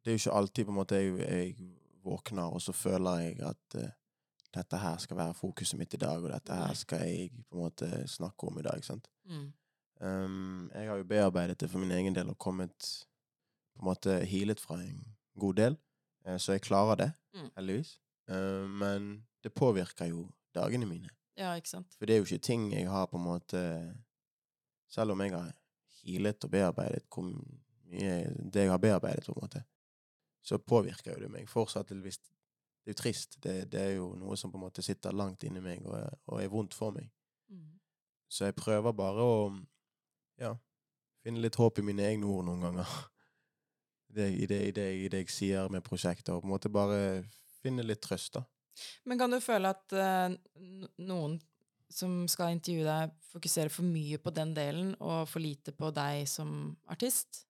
det 0.00 0.10
er 0.10 0.14
jo 0.16 0.20
ikke 0.22 0.36
alltid 0.38 0.64
på 0.64 0.72
en 0.72 0.76
måte 0.78 0.96
jeg, 0.96 1.10
jeg 1.20 1.72
våkner, 2.02 2.54
og 2.54 2.62
så 2.62 2.72
føler 2.72 3.18
jeg 3.26 3.42
at 3.44 3.76
eh, 3.76 3.90
dette 4.54 4.76
her 4.78 4.96
skal 5.00 5.16
være 5.16 5.34
fokuset 5.34 5.78
mitt 5.78 5.94
i 5.94 6.00
dag, 6.02 6.22
og 6.24 6.30
dette 6.32 6.52
her 6.54 6.74
skal 6.74 6.98
jeg 7.08 7.30
på 7.50 7.56
en 7.56 7.62
måte 7.64 7.88
snakke 8.08 8.46
om 8.50 8.58
i 8.58 8.62
dag. 8.62 8.84
sant? 8.84 9.08
Mm. 9.24 9.52
Um, 10.02 10.70
jeg 10.74 10.88
har 10.88 10.96
jo 10.98 11.04
bearbeidet 11.04 11.60
det 11.60 11.70
for 11.70 11.78
min 11.78 11.90
egen 11.94 12.14
del 12.14 12.28
og 12.32 12.38
kommet 12.38 13.06
på 13.76 13.80
en 13.82 13.86
måte 13.86 14.16
healet 14.26 14.60
fra 14.60 14.80
en 14.82 15.04
god 15.38 15.54
del, 15.56 15.76
eh, 16.26 16.36
så 16.38 16.52
jeg 16.52 16.62
klarer 16.62 16.96
det, 16.96 17.12
Mm. 17.34 17.50
heldigvis. 17.56 17.98
Eh, 18.28 18.68
men 18.68 19.24
det 19.42 19.54
påvirker 19.54 20.08
jo 20.10 20.28
dagene 20.54 20.86
mine. 20.86 21.08
Ja, 21.36 21.54
ikke 21.54 21.68
sant? 21.68 21.94
For 21.98 22.06
det 22.06 22.14
er 22.14 22.18
jo 22.18 22.24
ikke 22.24 22.42
ting 22.44 22.72
jeg 22.72 22.88
har 22.90 23.06
på 23.06 23.16
en 23.16 23.24
måte 23.24 23.94
Selv 24.88 25.10
om 25.12 25.20
jeg 25.20 25.30
har 25.32 25.52
healet 26.04 26.44
og 26.44 26.50
bearbeidet 26.50 27.02
hvor 27.08 27.22
mye 27.88 28.50
det 28.52 28.60
jeg 28.66 28.70
har 28.70 28.78
bearbeidet, 28.78 29.24
på 29.24 29.32
en 29.32 29.40
måte, 29.42 29.62
så 30.42 30.58
påvirker 30.58 31.14
jo 31.14 31.20
det 31.22 31.30
meg 31.30 31.48
fortsatt 31.48 31.88
visst 32.04 32.28
Det 32.82 32.90
er 32.90 32.96
jo 32.96 33.00
trist. 33.02 33.36
Det, 33.42 33.54
det 33.70 33.80
er 33.80 33.92
jo 33.96 34.08
noe 34.18 34.36
som 34.36 34.50
på 34.50 34.58
en 34.58 34.64
måte 34.66 34.82
sitter 34.82 35.14
langt 35.14 35.44
inni 35.46 35.62
meg 35.62 35.84
og, 35.86 35.94
er- 36.00 36.18
og 36.26 36.42
er 36.42 36.50
vondt 36.50 36.74
for 36.74 36.94
meg. 36.96 37.06
Mm. 37.52 37.68
Så 38.32 38.48
jeg 38.48 38.56
prøver 38.58 38.94
bare 38.96 39.22
å 39.22 39.36
ja, 40.40 40.54
finne 41.22 41.42
litt 41.44 41.58
håp 41.60 41.78
i 41.78 41.84
mine 41.86 42.06
egne 42.08 42.26
ord 42.26 42.46
noen 42.50 42.68
ganger. 42.68 42.92
Det, 44.12 44.26
i, 44.28 44.44
det, 44.44 44.56
i, 44.68 44.72
det, 44.76 44.82
I 44.92 45.06
det 45.08 45.20
jeg 45.22 45.30
sier 45.32 45.70
med 45.72 45.80
prosjekter, 45.86 46.34
og 46.34 46.42
på 46.42 46.44
en 46.44 46.50
måte 46.52 46.68
bare 46.68 46.96
finne 47.62 47.80
litt 47.80 48.02
trøst, 48.04 48.34
da. 48.36 48.42
Men 49.08 49.16
kan 49.16 49.32
du 49.32 49.38
føle 49.40 49.70
at 49.72 49.94
uh, 49.96 50.34
noen 51.00 51.38
som 51.88 52.26
skal 52.28 52.52
intervjue 52.52 52.84
deg, 52.84 53.14
fokuserer 53.32 53.72
for 53.72 53.88
mye 53.88 54.18
på 54.20 54.34
den 54.36 54.52
delen 54.52 54.90
og 55.00 55.24
for 55.30 55.40
lite 55.40 55.72
på 55.72 55.88
deg 55.96 56.26
som 56.28 56.74
artist? 56.92 57.46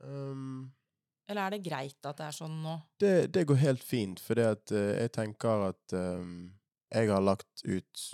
Um, 0.00 0.70
Eller 1.28 1.46
er 1.46 1.50
det 1.56 1.64
greit 1.66 2.06
at 2.08 2.16
det 2.16 2.26
er 2.26 2.36
sånn 2.36 2.62
nå? 2.64 2.74
det, 3.00 3.32
det 3.34 3.44
går 3.46 3.58
helt 3.60 3.82
fint, 3.84 4.20
for 4.20 4.40
jeg 4.40 5.10
tenker 5.12 5.66
at 5.68 5.92
um, 5.92 6.54
jeg 6.88 7.10
har 7.10 7.20
lagt 7.20 7.64
ut 7.64 8.04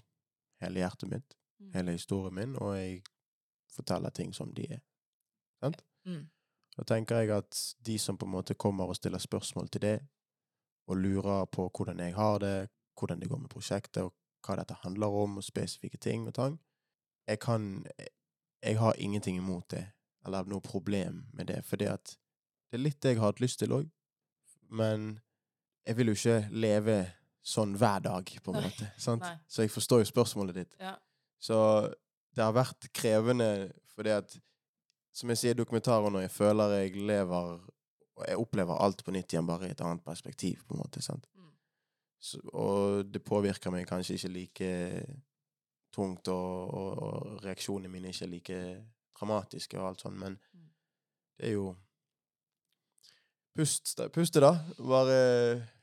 hele 0.64 0.82
hjertet 0.82 1.10
mitt, 1.10 1.36
Mm. 1.60 1.70
hele 1.72 1.92
historien 1.94 2.34
min, 2.34 2.56
og 2.58 2.74
jeg 2.76 3.02
forteller 3.70 4.10
ting 4.10 4.32
som 4.34 4.50
de 4.54 4.64
er. 4.74 4.80
Mm. 6.04 6.26
Da 6.76 6.82
tenker 6.82 7.20
jeg 7.22 7.30
at 7.30 7.60
de 7.86 7.94
som 7.98 8.18
på 8.18 8.26
en 8.26 8.32
måte 8.34 8.54
kommer 8.58 8.90
og 8.90 8.96
stiller 8.98 9.22
spørsmål 9.22 9.68
til 9.68 9.80
det, 9.80 10.00
og 10.90 10.96
lurer 10.96 11.46
på 11.46 11.68
hvordan 11.70 12.00
jeg 12.02 12.14
har 12.14 12.38
det, 12.38 12.68
hvordan 12.98 13.20
det 13.20 13.28
går 13.30 13.38
med 13.38 13.48
prosjektet, 13.54 14.02
og 14.02 14.12
hva 14.44 14.58
dette 14.58 14.74
handler 14.82 15.06
om, 15.06 15.38
og 15.38 15.44
spesifikke 15.46 15.96
ting 15.96 16.26
og 16.28 16.34
tang, 16.34 16.58
jeg 17.28 17.38
kan 17.40 17.86
Jeg 18.64 18.78
har 18.78 18.94
ingenting 18.98 19.36
imot 19.36 19.70
det, 19.70 19.86
eller 20.26 20.44
noe 20.44 20.60
problem 20.60 21.26
med 21.32 21.46
det, 21.46 21.64
fordi 21.64 21.84
at 21.84 22.16
det 22.74 22.80
er 22.80 22.82
litt 22.88 22.96
det 23.04 23.12
jeg 23.12 23.20
har 23.22 23.30
hatt 23.30 23.40
lyst 23.44 23.60
til 23.62 23.70
òg, 23.76 23.84
men 24.74 25.12
jeg 25.86 25.94
vil 26.00 26.10
jo 26.10 26.14
ikke 26.18 26.48
leve 26.50 26.96
sånn 27.44 27.76
hver 27.78 28.00
dag, 28.02 28.30
på 28.42 28.50
en 28.50 28.56
Nei, 28.58 28.64
måte. 28.66 28.88
Nei. 29.20 29.34
Så 29.46 29.62
jeg 29.62 29.70
forstår 29.70 30.00
jo 30.02 30.08
spørsmålet 30.10 30.56
ditt. 30.58 30.74
Ja. 30.80 30.96
Så 31.38 31.58
det 32.34 32.42
har 32.42 32.56
vært 32.56 32.88
krevende 32.96 33.70
fordi 33.94 34.10
at 34.10 34.34
Som 35.14 35.30
jeg 35.30 35.38
sier 35.38 35.54
i 35.54 35.58
dokumentaren, 35.60 36.10
når 36.10 36.24
jeg 36.24 36.30
føler 36.34 36.72
jeg 36.80 36.96
lever 37.06 37.52
og 38.16 38.24
Jeg 38.26 38.38
opplever 38.40 38.80
alt 38.82 39.04
på 39.06 39.12
nytt 39.14 39.30
igjen, 39.32 39.46
bare 39.46 39.68
i 39.68 39.70
et 39.76 39.80
annet 39.80 40.02
perspektiv, 40.02 40.64
på 40.66 40.74
en 40.74 40.80
måte. 40.82 41.02
sant? 41.02 41.28
Mm. 41.36 41.52
Så, 42.18 42.40
og 42.52 43.04
det 43.12 43.22
påvirker 43.22 43.70
meg 43.70 43.86
kanskje 43.86 44.14
ikke 44.18 44.32
like 44.34 45.06
tungt, 45.94 46.28
og, 46.28 46.74
og, 46.74 46.98
og 46.98 47.44
reaksjonene 47.44 47.90
mine 47.92 48.08
er 48.10 48.16
ikke 48.16 48.30
like 48.32 48.58
dramatiske 49.18 49.78
og 49.78 49.88
alt 49.92 50.00
sånt, 50.00 50.18
men 50.18 50.38
Mm. 50.54 50.68
det 51.38 51.48
er 51.48 51.52
jo 51.52 51.76
Pust, 53.54 53.94
puste, 54.12 54.40
da. 54.42 54.50
Bare 54.82 55.18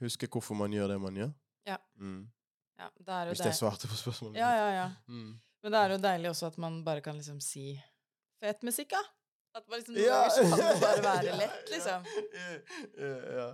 huske 0.02 0.28
hvorfor 0.28 0.58
man 0.60 0.74
gjør 0.76 0.92
det 0.92 0.98
man 1.02 1.16
gjør. 1.22 1.32
Ja. 1.70 1.78
Mm. 1.96 2.26
Ja, 2.82 2.90
det 2.98 3.14
er 3.14 3.22
jo 3.30 3.32
Hvis 3.36 3.44
det. 3.44 3.46
jeg 3.52 3.60
svarte 3.62 3.88
på 3.88 3.96
spørsmålet. 4.00 4.40
Ja, 4.42 4.50
ja, 4.58 4.68
ja. 4.76 4.88
Mm. 5.08 5.40
Men 5.64 5.72
det 5.76 5.80
er 5.80 5.94
jo 5.94 5.98
deilig 6.04 6.30
også 6.34 6.50
at 6.50 6.58
man 6.58 6.84
bare 6.84 7.02
kan 7.06 7.16
liksom 7.16 7.40
si 7.44 7.76
fet 8.42 8.64
musikk, 8.66 8.92
da. 8.96 9.02
At 9.54 9.66
man 9.68 9.80
liksom 9.82 9.96
noen 9.96 10.06
Ja. 10.06 10.20
ganger 10.30 10.58
kan 10.58 10.82
bare 10.82 11.02
være 11.10 11.38
lett, 11.38 11.72
liksom. 11.74 12.06
Ja, 12.34 12.52
ja, 13.02 13.32
ja, 13.36 13.48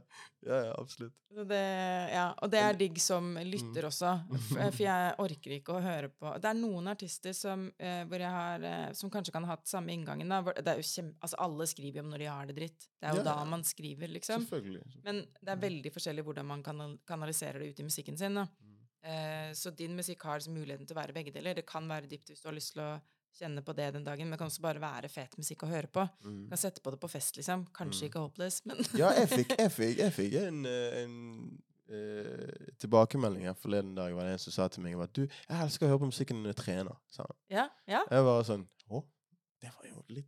ja, 0.46 0.58
ja 0.68 0.74
absolutt. 0.78 1.14
Det, 1.50 1.62
ja, 2.14 2.26
og 2.42 2.52
det 2.54 2.60
er 2.62 2.78
digg 2.78 3.00
som 3.02 3.32
lytter 3.36 3.84
Mm. 3.84 3.90
også, 3.90 4.12
for, 4.54 4.84
jeg 4.84 5.16
orker 5.20 5.56
ikke 5.58 5.74
å 5.76 5.82
høre 5.84 6.10
på 6.14 6.32
Det 6.42 6.50
er 6.52 6.60
noen 6.60 6.88
artister 6.94 7.34
som, 7.34 7.66
eh, 7.80 8.04
hvor 8.06 8.22
jeg 8.22 8.30
har, 8.38 8.64
eh, 8.64 8.92
som 8.94 9.10
kanskje 9.14 9.34
kan 9.34 9.44
ha 9.50 9.56
hatt 9.56 9.66
samme 9.68 9.90
inngangen. 9.94 10.30
Da. 10.30 10.42
Det 10.54 10.68
er 10.76 10.78
jo 10.84 10.88
kjem, 10.88 11.12
altså 11.22 11.42
alle 11.48 11.68
skriver 11.68 12.00
jo 12.02 12.06
om 12.06 12.14
når 12.14 12.24
de 12.24 12.30
har 12.32 12.46
det 12.46 12.56
dritt. 12.62 12.88
Det 13.02 13.10
er 13.10 13.18
jo 13.18 13.24
Ja, 13.24 13.28
da 13.34 13.44
man 13.46 13.64
skriver, 13.68 14.08
liksom. 14.14 14.46
Selvfølgelig. 14.46 14.86
Men 15.04 15.26
det 15.42 15.50
er 15.58 15.62
veldig 15.66 15.94
forskjellig 15.98 16.24
hvordan 16.30 16.46
man 16.46 16.64
kanaliserer 17.08 17.60
det 17.60 17.74
ut 17.74 17.80
i 17.80 17.90
musikken 17.90 18.18
sin. 18.18 18.36
Da. 18.38 18.46
Mm. 18.62 18.74
Eh, 19.08 19.52
så 19.54 19.72
din 19.76 19.96
musikk 19.98 20.22
har 20.30 20.40
muligheten 20.50 20.86
til 20.88 20.96
å 20.96 21.02
være 21.02 21.14
begge 21.14 21.34
deler. 21.34 21.56
Det 21.56 21.66
kan 21.66 21.88
være 21.90 22.08
dypt 22.10 22.30
hvis 22.30 22.42
du 22.42 22.50
har 22.50 22.56
lyst 22.58 22.74
til 22.74 22.82
å 22.86 23.02
kjenne 23.40 23.62
på 23.66 23.74
det 23.78 23.94
den 23.94 24.04
dagen, 24.04 24.26
men 24.28 24.32
det 24.36 24.40
kan 24.42 24.48
også 24.52 24.62
bare 24.66 24.82
være 24.82 25.10
fet 25.10 25.38
musikk 25.38 25.64
å 25.64 25.70
høre 25.72 25.88
på. 25.88 26.04
Mm. 26.26 26.50
kan 26.50 26.58
sette 26.58 26.82
på 26.82 26.92
det 26.92 27.00
på 27.00 27.10
fest, 27.10 27.38
liksom. 27.38 27.66
Kanskje 27.74 28.08
Mm. 28.08 28.10
ikke 28.10 28.20
Hopeless, 28.26 28.62
men 28.66 28.78
Ja, 28.98 29.12
jeg 29.14 29.30
fikk, 29.30 29.56
jeg 29.64 29.72
fikk, 29.72 29.98
jeg 30.04 30.14
fikk 30.14 30.34
en, 30.42 30.66
eh, 30.66 31.04
en 31.04 31.18
uh, 31.90 32.72
tilbakemelding 32.80 33.46
her 33.48 33.54
forleden 33.54 33.96
dag. 33.96 34.14
var 34.16 34.24
det 34.28 34.34
en 34.38 34.40
som 34.40 34.52
sa 34.56 34.68
til 34.68 34.84
meg 34.84 35.00
at 35.00 35.14
du, 35.16 35.22
jeg 35.28 35.62
elsker 35.64 35.86
å 35.88 35.90
høre 35.94 36.00
på 36.06 36.10
musikken 36.12 36.42
når 36.44 36.54
jeg 36.56 36.62
trener. 36.64 36.98
sa 37.08 37.24
han. 37.24 37.38
ja, 37.50 37.68
ja. 37.88 38.02
Jeg 38.12 38.24
var 38.28 38.44
sånn 38.44 38.66
Å, 38.90 39.04
det 39.62 39.72
var 39.76 39.88
jo 39.90 40.04
litt 40.10 40.28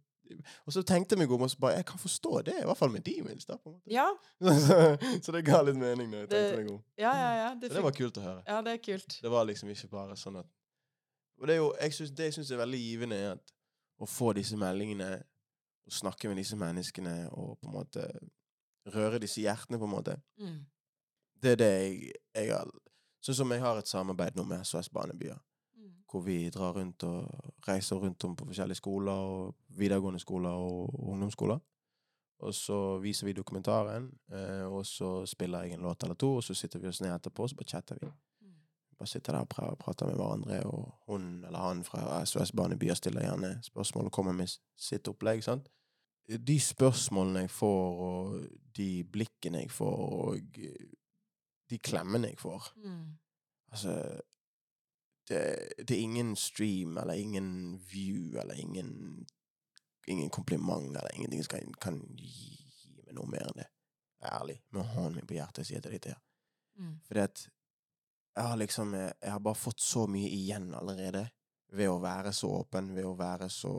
Og 0.68 0.74
så 0.76 0.84
tenkte 0.86 1.16
jeg 1.16 1.24
meg 1.24 1.32
om 1.34 1.42
og 1.42 1.50
så 1.50 1.58
bare 1.60 1.78
Jeg 1.80 1.86
kan 1.90 1.98
forstå 1.98 2.44
det, 2.46 2.54
i 2.62 2.66
hvert 2.68 2.78
fall 2.78 2.92
med 2.94 3.02
Demons. 3.04 3.46
da, 3.50 3.56
på 3.58 3.70
en 3.72 3.76
måte. 3.80 3.90
Ja, 3.90 4.06
så, 4.40 4.78
så 5.26 5.34
det 5.34 5.44
ga 5.48 5.62
litt 5.66 5.80
mening 5.80 6.12
når 6.12 6.20
jeg 6.26 6.30
tenkte 6.30 6.52
Det- 6.52 6.60
meg 6.64 6.72
om. 6.76 6.84
ja, 6.98 7.14
ja. 7.18 7.30
ja. 7.40 7.50
Så 7.56 7.60
Det, 7.64 7.72
det 7.74 7.84
var 7.84 7.92
kult 7.98 8.18
å 8.22 8.22
høre. 8.28 8.44
ja, 8.48 8.62
det 8.62 8.72
er 8.78 8.82
kult. 8.86 9.20
Det 9.24 9.32
var 9.34 9.46
liksom 9.50 9.70
ikke 9.74 9.90
bare 9.90 10.16
sånn 10.20 10.40
at 10.44 10.48
Og 11.40 11.48
det 11.48 11.54
er 11.56 11.58
jo, 11.58 11.74
jeg 11.82 11.94
synes, 11.94 12.12
det 12.12 12.24
jeg 12.24 12.34
syns 12.34 12.52
er 12.52 12.58
veldig 12.58 12.80
givende, 12.80 13.16
er 13.16 13.32
at 13.32 13.54
å 14.00 14.06
få 14.08 14.34
disse 14.34 14.58
meldingene, 14.58 15.24
og 15.86 15.92
snakke 15.94 16.28
med 16.30 16.38
disse 16.38 16.56
menneskene, 16.60 17.30
og 17.32 17.58
på 17.60 17.68
en 17.68 17.74
måte 17.74 18.06
røre 18.94 19.20
disse 19.20 19.42
hjertene, 19.42 19.80
på 19.80 19.88
en 19.88 19.92
måte. 19.92 20.16
Mm. 20.40 20.60
Det 21.42 21.52
er 21.52 21.56
det 21.56 21.72
jeg, 21.72 22.12
jeg 22.36 22.54
har 22.54 22.72
Sånn 23.20 23.36
som 23.36 23.52
jeg 23.52 23.60
har 23.60 23.76
et 23.76 23.88
samarbeid 23.88 24.38
nå 24.38 24.46
med 24.48 24.62
SOS 24.64 24.88
Banebyer, 24.96 25.40
Mm. 25.76 25.92
hvor 26.12 26.22
vi 26.24 26.50
drar 26.50 26.74
rundt 26.76 27.04
og 27.04 27.28
reiser 27.68 27.96
rundt 28.00 28.24
om 28.24 28.36
på 28.36 28.46
forskjellige 28.48 28.80
skoler, 28.80 29.12
og 29.12 29.56
videregående 29.68 30.20
skoler 30.20 30.50
og 30.50 30.96
ungdomsskoler. 31.10 31.60
Og 32.40 32.54
så 32.56 33.00
viser 33.04 33.28
vi 33.28 33.34
dokumentaren, 33.34 34.10
eh, 34.32 34.64
og 34.64 34.86
så 34.86 35.26
spiller 35.26 35.64
jeg 35.64 35.74
en 35.74 35.82
låt 35.82 36.04
eller 36.04 36.16
to, 36.16 36.36
og 36.36 36.44
så 36.44 36.54
sitter 36.54 36.80
vi 36.80 36.88
oss 36.88 37.02
ned 37.02 37.12
etterpå, 37.12 37.44
og 37.44 37.50
så 37.50 37.56
bare 37.56 37.68
chatter 37.68 37.98
vi. 38.02 38.08
Bare 39.00 39.08
sitter 39.08 39.34
der 39.34 39.40
og 39.46 39.52
pra- 39.54 39.76
prater 39.80 40.06
med 40.10 40.16
hverandre, 40.20 40.58
og 40.68 40.94
hun 41.08 41.44
eller 41.48 41.60
han 41.60 41.84
fra 41.88 42.26
SOS 42.26 42.52
Barnebyer 42.52 42.94
stiller 43.00 43.22
gjerne 43.24 43.54
spørsmål 43.64 44.06
og 44.10 44.12
kommer 44.12 44.34
med 44.36 44.48
sitt 44.78 45.08
opplegg. 45.08 45.44
sant? 45.44 45.70
De 46.48 46.60
spørsmålene 46.60 47.40
jeg 47.46 47.50
får, 47.50 48.02
og 48.06 48.42
de 48.78 49.04
blikkene 49.04 49.62
jeg 49.64 49.72
får, 49.72 49.96
og 50.28 50.36
eh, 50.60 50.92
de 51.70 51.80
klemmene 51.80 52.28
jeg 52.34 52.40
får 52.40 52.74
Mm. 52.76 53.18
Altså 53.72 54.20
det, 55.30 55.40
det 55.88 55.92
er 55.96 56.02
ingen 56.02 56.36
stream, 56.36 56.98
eller 56.98 57.14
ingen 57.14 57.80
view, 57.92 58.40
eller 58.40 58.54
ingen 58.54 59.28
Ingen 60.08 60.30
kompliment, 60.30 60.88
eller 60.98 61.10
ingenting 61.14 61.44
som 61.44 61.52
kan, 61.60 61.74
kan 61.82 61.98
gi, 62.18 62.56
meg 63.06 63.14
noe 63.14 63.28
mer 63.30 63.44
enn 63.46 63.60
det. 63.60 63.66
Ærlig, 64.26 64.56
med 64.74 64.82
hånden 64.96 65.20
min 65.20 65.28
på 65.30 65.36
hjertet 65.36 65.68
sier 65.68 65.78
jeg 65.78 65.84
til 65.84 66.00
deg. 66.08 66.16
Mm. 66.80 66.96
Fordi 67.06 67.20
at 67.20 67.44
jeg 68.36 68.46
har 68.46 68.58
liksom 68.58 68.94
Jeg 68.94 69.14
jeg 69.22 69.32
har 69.32 69.40
bare 69.44 69.56
fått 69.60 69.80
så 69.84 70.06
mye 70.08 70.30
igjen 70.30 70.74
allerede 70.74 71.26
ved 71.72 71.90
å 71.90 72.00
være 72.02 72.34
så 72.34 72.50
åpen, 72.62 72.94
ved 72.96 73.06
å 73.06 73.16
være 73.18 73.50
så 73.50 73.74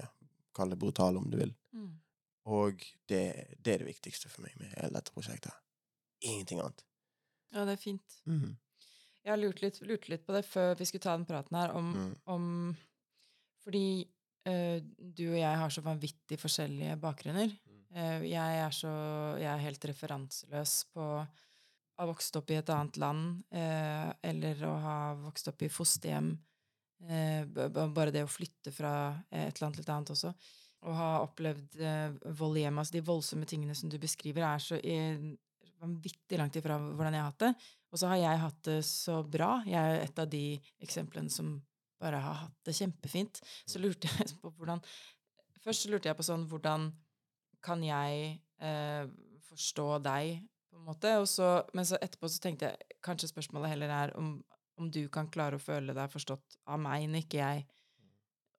Ja, 0.00 0.08
kall 0.54 0.70
det 0.70 0.78
brutal 0.80 1.16
om 1.16 1.30
du 1.30 1.36
vil. 1.38 1.54
Mm. 1.72 1.94
Og 2.46 2.82
det, 3.10 3.22
det 3.58 3.72
er 3.74 3.82
det 3.82 3.90
viktigste 3.90 4.30
for 4.30 4.46
meg 4.46 4.54
med 4.60 4.70
hele 4.76 4.94
dette 4.94 5.14
prosjektet. 5.14 5.54
Ingenting 6.22 6.60
annet. 6.62 6.84
Ja, 7.54 7.64
det 7.66 7.76
er 7.76 7.82
fint. 7.82 8.18
Mm. 8.26 8.56
Jeg 9.26 9.32
har 9.32 9.40
lurt 9.40 9.62
litt, 9.62 9.80
lurt 9.82 10.08
litt 10.08 10.26
på 10.26 10.34
det 10.36 10.44
før 10.46 10.76
vi 10.78 10.86
skulle 10.86 11.02
ta 11.02 11.16
den 11.16 11.26
praten 11.26 11.58
her, 11.58 11.72
om, 11.74 11.92
Mm. 11.96 12.12
om 12.26 12.76
Fordi 13.66 14.06
uh, 14.46 14.78
du 14.96 15.24
og 15.32 15.38
jeg 15.40 15.58
har 15.58 15.70
så 15.74 15.82
vanvittig 15.82 16.38
forskjellige 16.38 16.98
bakgrunner. 17.02 17.50
Eh, 17.96 18.22
jeg 18.28 18.58
er 18.60 18.70
så 18.74 18.90
Jeg 19.40 19.48
er 19.50 19.62
helt 19.64 19.84
referanseløs 19.88 20.84
på 20.92 21.04
ha 21.96 22.06
vokst 22.08 22.36
opp 22.36 22.50
i 22.52 22.58
et 22.58 22.70
annet 22.72 22.98
land, 23.00 23.40
eh, 23.50 24.10
eller 24.30 24.60
å 24.68 24.74
ha 24.82 24.98
vokst 25.20 25.48
opp 25.48 25.64
i 25.64 25.72
fosterhjem. 25.72 26.34
Eh, 27.08 27.44
bare 27.46 28.12
det 28.12 28.24
å 28.24 28.30
flytte 28.30 28.72
fra 28.72 28.92
eh, 29.30 29.48
et 29.48 29.60
land 29.62 29.76
til 29.76 29.84
et 29.84 29.92
annet 29.94 30.12
også. 30.12 30.32
Å 30.86 30.96
ha 30.96 31.10
opplevd 31.24 31.80
eh, 31.80 32.18
vold 32.38 32.60
i 32.60 32.66
hjemmet. 32.66 32.84
Altså 32.84 32.98
de 32.98 33.06
voldsomme 33.06 33.48
tingene 33.48 33.76
som 33.76 33.92
du 33.92 33.98
beskriver, 34.00 34.44
er 34.44 34.62
så 34.62 34.80
vanvittig 35.80 36.38
langt 36.40 36.56
ifra 36.56 36.78
hvordan 36.80 37.16
jeg 37.16 37.22
har 37.22 37.32
hatt 37.32 37.44
det. 37.46 37.52
Og 37.92 38.00
så 38.00 38.10
har 38.12 38.20
jeg 38.20 38.44
hatt 38.44 38.60
det 38.68 38.78
så 38.88 39.22
bra. 39.24 39.50
Jeg 39.68 39.80
er 39.80 40.04
et 40.04 40.22
av 40.22 40.28
de 40.30 40.44
eksemplene 40.84 41.32
som 41.32 41.56
bare 42.00 42.20
har 42.20 42.42
hatt 42.44 42.56
det 42.68 42.76
kjempefint. 42.76 43.40
Så 43.64 43.80
lurte 43.80 44.10
jeg 44.10 44.36
på 44.42 44.52
hvordan 44.56 44.84
Først 45.66 45.88
lurte 45.90 46.06
jeg 46.06 46.14
på 46.14 46.22
sånn 46.22 46.44
Hvordan 46.46 46.92
kan 47.64 47.80
jeg 47.82 48.36
eh, 48.62 49.08
forstå 49.48 49.86
deg, 50.04 50.36
på 50.76 50.82
en 50.82 50.90
måte? 50.90 51.14
Og 51.20 51.28
så, 51.28 51.62
men 51.72 51.86
så 51.88 51.98
etterpå 52.02 52.28
så 52.28 52.42
tenkte 52.42 52.68
jeg 52.68 52.98
kanskje 53.04 53.30
spørsmålet 53.30 53.72
heller 53.72 53.92
er 53.94 54.12
om, 54.18 54.34
om 54.76 54.90
du 54.92 55.06
kan 55.12 55.30
klare 55.32 55.56
å 55.56 55.62
føle 55.62 55.94
deg 55.96 56.12
forstått 56.12 56.58
av 56.68 56.80
meg, 56.82 57.08
når 57.08 57.24
ikke 57.24 57.40
jeg 57.40 57.64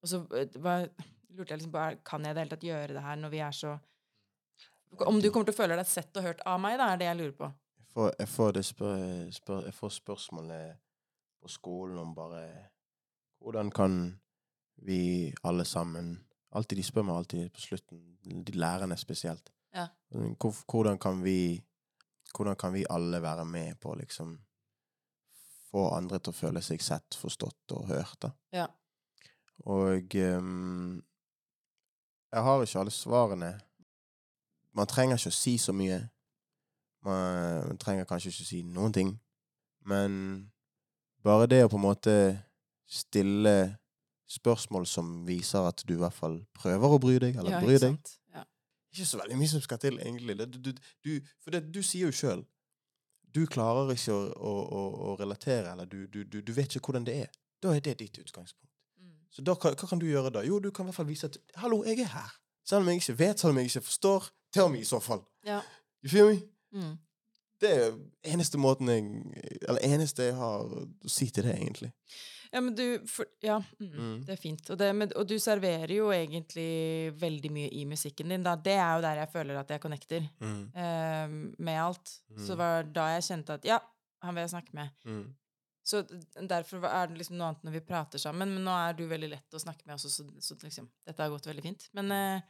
Og 0.01 0.09
så 0.09 0.22
eh, 0.38 0.57
var, 0.63 0.88
lurte 1.30 1.53
jeg 1.53 1.61
liksom 1.61 1.76
på 1.76 1.86
Kan 2.07 2.26
jeg 2.26 2.34
i 2.34 2.38
det 2.38 2.43
hele 2.43 2.55
tatt 2.55 2.68
gjøre 2.68 2.97
det 2.97 3.05
her 3.05 3.22
når 3.22 3.34
vi 3.34 3.43
er 3.45 3.55
så 3.55 3.76
Om 5.05 5.22
du 5.22 5.30
kommer 5.30 5.49
til 5.49 5.55
å 5.55 5.61
føle 5.61 5.78
deg 5.78 5.89
sett 5.89 6.18
og 6.18 6.26
hørt 6.26 6.41
av 6.47 6.61
meg, 6.63 6.78
da, 6.80 6.89
er 6.93 7.01
det 7.01 7.09
jeg 7.09 7.20
lurer 7.20 7.38
på. 7.38 7.51
Jeg 7.78 7.89
får, 7.93 8.11
jeg 8.20 8.30
får, 8.34 8.53
det 8.55 8.65
spør, 8.65 9.03
spør, 9.36 9.65
jeg 9.68 9.78
får 9.78 9.93
spørsmålet 9.97 10.80
på 11.43 11.51
skolen 11.53 12.01
om 12.01 12.15
bare 12.18 12.47
Hvordan 13.43 13.70
kan 13.70 13.99
vi 14.88 15.34
alle 15.45 15.65
sammen 15.65 16.15
Alltid 16.57 16.80
De 16.80 16.84
spør 16.88 17.05
meg 17.05 17.20
alltid 17.20 17.49
på 17.53 17.61
slutten, 17.61 17.99
de 18.24 18.53
lærerne 18.55 18.95
spesielt. 18.97 19.51
Ja. 19.76 19.89
Hvordan 20.72 20.95
kan 20.97 21.20
vi 21.22 21.59
Hvordan 22.38 22.58
kan 22.60 22.74
vi 22.74 22.86
alle 22.94 23.22
være 23.22 23.46
med 23.50 23.80
på 23.82 23.92
å 23.94 23.98
liksom 23.98 24.36
få 25.72 25.88
andre 25.98 26.20
til 26.22 26.32
å 26.32 26.38
føle 26.38 26.62
seg 26.64 26.84
sett, 26.86 27.18
forstått 27.18 27.74
og 27.76 27.90
hørt, 27.90 28.18
da? 28.22 28.32
Ja. 28.54 28.68
Og 29.66 30.14
um, 30.38 31.02
jeg 32.32 32.44
har 32.44 32.64
ikke 32.64 32.80
alle 32.84 32.94
svarene. 32.94 33.52
Man 34.78 34.90
trenger 34.90 35.18
ikke 35.18 35.34
å 35.34 35.38
si 35.40 35.56
så 35.58 35.74
mye. 35.74 36.02
Man, 37.08 37.78
trenger 37.82 38.08
kanskje 38.10 38.32
ikke 38.32 38.46
å 38.46 38.52
si 38.52 38.62
noen 38.68 38.94
ting. 38.94 39.12
Men 39.88 40.14
bare 41.26 41.48
det 41.50 41.64
å 41.66 41.72
på 41.72 41.80
en 41.80 41.88
måte 41.88 42.16
stille 42.88 43.78
spørsmål 44.28 44.86
som 44.88 45.22
viser 45.28 45.70
at 45.70 45.84
du 45.88 45.96
i 45.96 46.02
hvert 46.02 46.16
fall 46.16 46.42
prøver 46.56 46.96
å 46.96 47.00
bry 47.00 47.16
deg, 47.24 47.38
eller 47.40 47.56
Ja, 47.58 47.62
bryr 47.64 47.80
deg. 47.80 47.96
sant? 47.96 48.18
Ikke 48.98 49.06
så 49.06 49.20
veldig 49.20 49.38
mye 49.38 49.50
som 49.52 49.62
skal 49.62 49.80
til, 49.82 50.00
egentlig. 50.02 50.38
Du, 50.39 50.58
du, 50.58 50.72
du, 51.06 51.12
for 51.43 51.54
det, 51.54 51.68
du 51.74 51.84
sier 51.86 52.10
jo 52.10 52.16
sjøl 52.16 52.41
Du 53.36 53.43
klarer 53.45 53.91
ikke 53.93 54.16
å, 54.16 54.22
å, 54.34 54.54
å, 54.74 54.84
å 55.12 55.16
relatere, 55.20 55.70
eller 55.76 55.86
du, 55.86 56.08
du, 56.10 56.24
du, 56.26 56.39
du 56.41 56.52
vet 56.56 56.74
ikke 56.74 56.89
hvordan 56.89 57.06
det 57.06 57.18
er. 57.28 57.34
Da 57.62 57.76
er 57.76 57.84
det 57.86 58.00
ditt 58.00 58.18
utgangspunkt. 58.18 58.72
Mm. 58.98 59.12
Så 59.30 59.43
da, 59.45 59.54
hva, 59.54 59.74
hva 59.78 59.89
kan 59.89 60.02
du 60.02 60.08
gjøre 60.08 60.32
da? 60.34 60.41
Jo, 60.48 60.58
du 60.64 60.72
kan 60.72 60.88
i 60.88 60.89
hvert 60.89 60.98
fall 60.98 61.10
vise 61.10 61.30
at 61.30 61.38
'hallo, 61.62 61.84
jeg 61.86 62.00
er 62.02 62.10
her'. 62.16 62.38
Selv 62.66 62.82
om 62.82 62.89
jeg 62.89 63.04
ikke 63.04 63.20
vet, 63.20 63.39
selv 63.39 63.52
om 63.52 63.58
jeg 63.58 63.70
ikke 63.70 63.82
forstår. 63.82 64.32
Tell 64.54 64.72
me, 64.72 64.80
i 64.82 64.88
så 64.88 65.00
fall. 65.00 65.22
Ja. 65.45 65.60
You 66.04 66.10
feel 66.10 66.32
me? 66.32 66.41
Mm. 66.72 66.98
Det 67.62 67.70
er 67.74 67.93
eneste 68.24 68.58
måten 68.58 68.89
jeg 68.89 69.06
Eller 69.62 69.80
eneste 69.84 70.24
jeg 70.24 70.36
har 70.36 70.66
å 70.66 70.88
si 71.08 71.30
til 71.30 71.48
det, 71.48 71.56
egentlig. 71.56 71.91
Ja, 72.54 72.62
men 72.62 72.76
du 72.76 72.84
for, 73.08 73.26
Ja, 73.43 73.58
mm, 73.80 73.91
Mm. 73.98 74.26
det 74.26 74.34
er 74.34 74.41
fint. 74.41 74.70
Og, 74.70 74.78
det, 74.78 74.91
men, 74.95 75.12
og 75.16 75.28
du 75.28 75.36
serverer 75.39 75.91
jo 75.95 76.10
egentlig 76.12 77.14
veldig 77.20 77.52
mye 77.52 77.70
i 77.74 77.86
musikken 77.86 78.30
din. 78.30 78.43
Da. 78.43 78.56
Det 78.56 78.74
er 78.78 78.95
jo 78.95 79.02
der 79.02 79.16
jeg 79.24 79.32
føler 79.34 79.60
at 79.60 79.70
jeg 79.70 79.82
connecter 79.84 80.30
eh, 80.41 81.28
med 81.60 81.82
alt. 81.82 82.08
Så 82.38 82.48
det 82.54 82.58
Mm. 82.58 82.64
var 82.64 82.84
da 82.84 83.08
jeg 83.16 83.24
kjente 83.30 83.54
at 83.54 83.66
ja, 83.66 83.80
han 84.24 84.36
vil 84.36 84.41
jeg 84.41 84.50
snakke 84.56 84.74
med. 84.74 84.89
Mm. 85.06 85.36
Så 85.88 86.02
derfor 86.48 86.84
er 86.86 87.08
det 87.08 87.18
liksom 87.18 87.38
noe 87.38 87.48
annet 87.48 87.64
når 87.64 87.72
vi 87.72 87.80
prater 87.80 88.20
sammen. 88.20 88.50
Men 88.54 88.64
nå 88.66 88.72
er 88.89 88.93
du 88.93 89.06
veldig 89.08 89.30
lett 89.30 89.54
å 89.56 89.60
snakke 89.60 89.86
med 89.88 89.95
også, 89.95 90.10
så, 90.10 90.26
så 90.41 90.56
liksom, 90.64 90.89
dette 91.06 91.22
har 91.24 91.30
gått 91.32 91.48
veldig 91.48 91.64
fint. 91.64 91.89
Men 91.93 92.12
eh, 92.12 92.41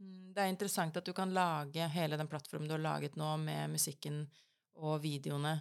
mm, 0.00 0.32
det 0.34 0.42
er 0.44 0.48
interessant 0.52 0.96
at 0.96 1.04
du 1.08 1.12
kan 1.16 1.32
lage 1.32 1.88
hele 1.94 2.16
den 2.20 2.28
plattformen 2.28 2.68
du 2.68 2.74
har 2.74 2.82
laget 2.84 3.16
nå, 3.16 3.36
med 3.40 3.70
musikken 3.70 4.26
og 4.76 5.00
videoene. 5.02 5.54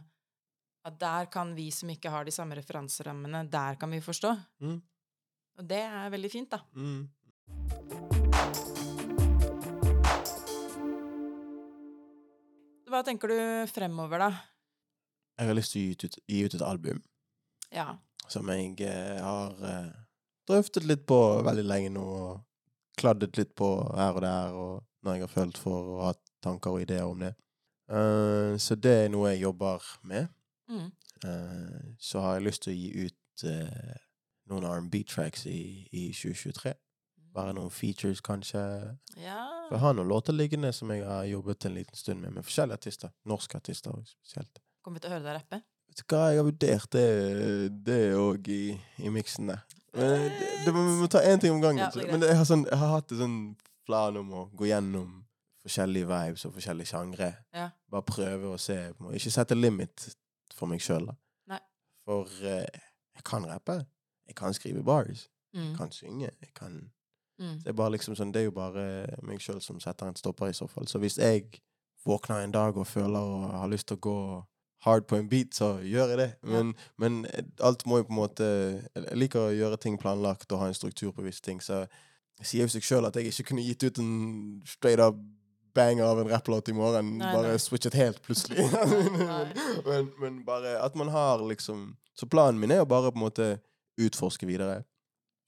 At 0.88 0.99
der 0.99 1.25
kan 1.32 1.51
vi 1.55 1.69
som 1.75 1.89
ikke 1.91 2.11
har 2.11 2.23
de 2.25 2.32
samme 2.32 2.55
referanserammene, 2.55 3.43
der 3.51 3.75
kan 3.75 3.91
vi 3.91 3.99
forstå. 3.99 4.32
Mm. 4.63 4.82
Og 5.59 5.67
det 5.67 5.82
er 5.84 6.09
veldig 6.13 6.32
fint, 6.32 6.51
da. 6.51 6.61
Mm. 6.73 7.09
Hva 12.89 13.01
tenker 13.05 13.30
du 13.30 13.39
fremover, 13.69 14.23
da? 14.23 14.30
Jeg 15.39 15.49
har 15.49 15.57
lyst 15.57 15.75
til 15.75 15.82
å 15.82 15.84
gi 15.84 15.91
ut, 15.95 16.19
gi 16.27 16.39
ut 16.45 16.55
et 16.57 16.65
album 16.65 17.01
Ja. 17.75 17.93
som 18.27 18.49
jeg 18.49 18.82
eh, 18.82 19.19
har 19.23 19.53
eh, 19.63 19.91
drøftet 20.49 20.88
litt 20.88 21.05
på 21.07 21.19
veldig 21.45 21.63
lenge 21.67 21.91
nå, 21.95 22.03
og 22.03 22.97
kladdet 22.99 23.38
litt 23.38 23.53
på 23.55 23.69
her 23.95 24.15
og 24.15 24.23
der, 24.25 24.55
og 24.55 25.05
når 25.05 25.15
jeg 25.15 25.23
har 25.27 25.36
følt 25.36 25.61
for 25.61 25.93
å 25.93 26.01
ha 26.07 26.15
tanker 26.43 26.75
og 26.75 26.82
ideer 26.84 27.07
om 27.07 27.19
det. 27.19 27.36
Uh, 27.89 28.57
så 28.61 28.75
det 28.77 28.91
er 29.05 29.07
noe 29.09 29.32
jeg 29.32 29.45
jobber 29.45 29.86
med. 30.05 30.27
Mm. 30.70 30.91
Eh, 31.26 31.80
så 31.99 32.22
har 32.24 32.38
jeg 32.38 32.47
lyst 32.47 32.65
til 32.65 32.74
å 32.74 32.78
gi 32.78 33.07
ut 33.07 33.45
uh, 33.49 33.97
noen 34.51 34.67
R&B-tracks 34.70 35.45
i, 35.49 35.88
i 35.91 36.03
2023. 36.13 36.74
Bare 37.36 37.53
noen 37.53 37.72
features, 37.74 38.22
kanskje. 38.26 38.61
Ja. 39.20 39.41
For 39.67 39.78
jeg 39.78 39.84
har 39.84 39.97
noen 39.97 40.09
låter 40.09 40.36
liggende 40.36 40.72
som 40.76 40.91
jeg 40.93 41.05
har 41.05 41.28
jobbet 41.30 41.67
en 41.67 41.76
liten 41.78 41.97
stund 41.97 42.24
med, 42.24 42.34
med 42.38 42.47
forskjellige 42.47 42.82
artister. 42.82 43.13
Norske 43.30 43.59
artister 43.59 43.93
også, 43.93 44.15
spesielt. 44.24 44.63
Kommer 44.84 44.99
vi 44.99 45.05
til 45.05 45.11
å 45.11 45.17
høre 45.17 45.28
deg 45.28 45.38
rappe? 45.38 45.61
Vet 45.89 46.01
du 46.01 46.05
hva, 46.13 46.24
jeg 46.30 46.39
har 46.39 46.47
vurdert 46.47 46.97
det 47.89 47.99
òg 48.17 48.49
i, 48.53 48.63
i 49.01 49.13
miksen 49.13 49.49
der. 49.51 49.65
Men 49.97 50.13
det, 50.22 50.49
det, 50.65 50.74
vi 50.74 50.84
må 51.01 51.07
ta 51.09 51.22
én 51.26 51.41
ting 51.41 51.53
om 51.53 51.61
gangen. 51.63 51.82
Ja, 51.82 52.05
men 52.11 52.24
jeg 52.26 52.38
har, 52.38 52.45
sånn, 52.45 52.65
jeg 52.70 52.78
har 52.78 52.93
hatt 52.93 53.13
en 53.13 53.22
sånn 53.24 53.39
plan 53.89 54.17
om 54.22 54.34
å 54.38 54.43
gå 54.53 54.70
gjennom 54.70 55.24
forskjellige 55.65 56.09
vibes 56.09 56.45
og 56.47 56.55
forskjellige 56.55 56.91
sjangre. 56.91 57.30
Ja. 57.55 57.70
Bare 57.89 58.05
prøve 58.05 58.53
å 58.53 58.59
se. 58.61 58.78
Ikke 59.17 59.34
sette 59.34 59.57
limit 59.57 60.05
for 60.54 60.68
meg 60.68 60.82
sjøl. 60.82 61.10
For 62.06 62.26
eh, 62.43 62.66
jeg 63.16 63.24
kan 63.26 63.45
rappe. 63.45 63.86
Jeg 64.28 64.36
kan 64.36 64.54
skrive 64.54 64.84
bars. 64.84 65.28
Mm. 65.54 65.62
Jeg 65.70 65.78
kan 65.78 65.91
synge. 65.91 66.32
Jeg 66.41 66.54
kan 66.56 66.91
Mm. 67.39 67.56
det 67.64 67.68
er 67.68 67.74
bare 67.74 67.91
liksom 67.91 68.16
sånn, 68.20 68.34
det 68.34 68.41
er 68.41 68.50
jo 68.50 68.52
bare 68.52 68.82
meg 69.24 69.39
sjøl 69.39 69.62
som 69.64 69.78
setter 69.80 70.10
en 70.10 70.16
stopper, 70.20 70.50
i 70.52 70.54
så 70.54 70.66
fall. 70.68 70.88
Så 70.91 71.00
hvis 71.00 71.16
jeg 71.18 71.62
våkner 72.06 72.43
en 72.43 72.52
dag 72.52 72.76
og 72.78 72.88
føler 72.88 73.16
og 73.20 73.54
har 73.62 73.70
lyst 73.72 73.88
til 73.88 73.95
å 73.95 74.00
gå 74.04 74.43
hard 74.84 75.08
på 75.08 75.16
en 75.16 75.30
beat, 75.30 75.56
så 75.56 75.80
gjør 75.80 76.10
jeg 76.12 76.18
det. 76.18 76.28
Men, 76.43 76.74
men 76.97 77.26
alt 77.64 77.86
må 77.88 77.97
jo 78.02 78.04
på 78.04 78.12
en 78.12 78.20
måte 78.20 78.43
Jeg 78.95 79.16
liker 79.18 79.39
å 79.39 79.56
gjøre 79.56 79.78
ting 79.80 79.97
planlagt 79.97 80.52
og 80.52 80.60
ha 80.60 80.68
en 80.68 80.74
struktur 80.76 81.12
på 81.16 81.24
visse 81.24 81.41
ting, 81.41 81.62
så 81.64 81.86
det 82.39 82.45
sier 82.47 82.68
jo 82.68 82.74
seg 82.76 82.84
sjøl 82.84 83.08
at 83.08 83.16
jeg 83.16 83.32
ikke 83.32 83.43
kunne 83.54 83.64
gitt 83.64 83.84
ut 83.84 84.00
en 84.00 84.62
straight 84.68 85.00
up 85.00 85.16
banger 85.74 86.03
av 86.03 86.20
en 86.22 86.30
rapplåt 86.30 86.70
i 86.70 86.74
morgen. 86.74 87.17
Nei, 87.17 87.34
bare 87.34 87.53
nei. 87.53 87.61
switchet 87.61 87.97
helt 87.99 88.22
plutselig. 88.26 88.65
Men, 89.89 90.11
men 90.20 90.43
bare 90.45 90.78
at 90.84 90.95
man 90.95 91.09
har 91.13 91.41
liksom 91.49 91.95
Så 92.13 92.28
planen 92.28 92.59
min 92.59 92.72
er 92.72 92.82
jo 92.82 92.86
bare 92.86 93.11
på 93.11 93.17
en 93.17 93.26
måte 93.26 93.49
utforske 93.99 94.47
videre. 94.47 94.84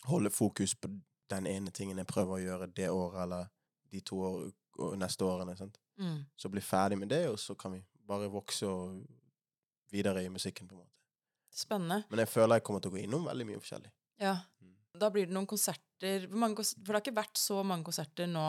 Holde 0.07 0.30
fokus 0.30 0.76
på 0.76 0.89
den 1.32 1.47
ene 1.47 1.72
tingen 1.72 1.99
jeg 1.99 2.07
prøver 2.07 2.38
å 2.38 2.43
gjøre 2.43 2.67
det 2.76 2.89
året 2.89 3.24
eller 3.26 3.49
de 3.91 3.99
to 4.07 4.19
år, 4.24 4.51
neste 4.99 5.26
årene. 5.28 5.55
Mm. 5.99 6.24
Så 6.36 6.49
bli 6.49 6.63
ferdig 6.63 6.97
med 6.99 7.11
det, 7.11 7.26
og 7.30 7.39
så 7.39 7.55
kan 7.55 7.76
vi 7.76 7.82
bare 8.07 8.32
vokse 8.32 8.67
og 8.67 9.01
videre 9.91 10.24
i 10.24 10.30
musikken. 10.32 10.67
på 10.67 10.76
en 10.76 10.84
måte. 10.84 10.95
Spennende. 11.51 12.03
Men 12.09 12.24
jeg 12.24 12.32
føler 12.32 12.59
jeg 12.59 12.63
kommer 12.63 12.84
til 12.84 12.91
å 12.91 12.95
gå 12.95 13.03
innom 13.03 13.28
veldig 13.28 13.47
mye 13.47 13.59
forskjellig. 13.59 13.91
Ja. 14.24 14.38
Mm. 14.63 14.76
Da 15.01 15.09
blir 15.11 15.28
det 15.28 15.36
noen 15.36 15.47
konserter 15.47 16.28
For 16.28 16.91
det 16.91 16.95
har 16.95 17.03
ikke 17.03 17.19
vært 17.19 17.39
så 17.39 17.61
mange 17.63 17.88
konserter 17.88 18.28
nå 18.30 18.45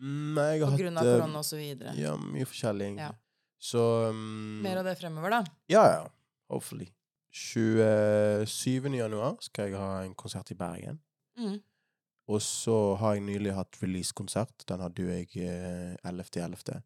Mm, 0.00 0.38
jeg 0.38 0.62
på 0.64 0.78
grunn 0.80 0.98
av 0.98 1.04
hatt, 1.06 1.20
korona 1.20 1.42
og 1.42 1.46
så 1.46 1.58
videre. 1.60 1.92
Ja, 1.98 2.14
mye 2.16 2.48
forskjellig, 2.48 2.88
egentlig. 2.90 3.10
Ja. 3.10 3.58
Så 3.62 3.82
um, 4.10 4.62
Mer 4.64 4.80
av 4.80 4.88
det 4.88 4.96
fremover, 4.98 5.36
da. 5.36 5.42
Ja, 5.70 5.84
ja. 5.92 6.06
Hopefully. 6.50 6.88
27. 7.32 8.90
januar 8.98 9.36
skal 9.40 9.70
jeg 9.70 9.78
ha 9.80 10.02
en 10.04 10.16
konsert 10.18 10.50
i 10.52 10.56
Bergen. 10.58 10.98
Mm. 11.38 11.60
Og 12.32 12.42
så 12.44 12.76
har 13.00 13.16
jeg 13.16 13.24
nylig 13.26 13.54
hatt 13.56 13.78
release-konsert. 13.82 14.66
Den 14.68 14.82
hadde 14.84 15.04
jo 15.04 15.08
jeg 15.10 15.30
eh, 15.46 15.94
11.11. 16.08 16.82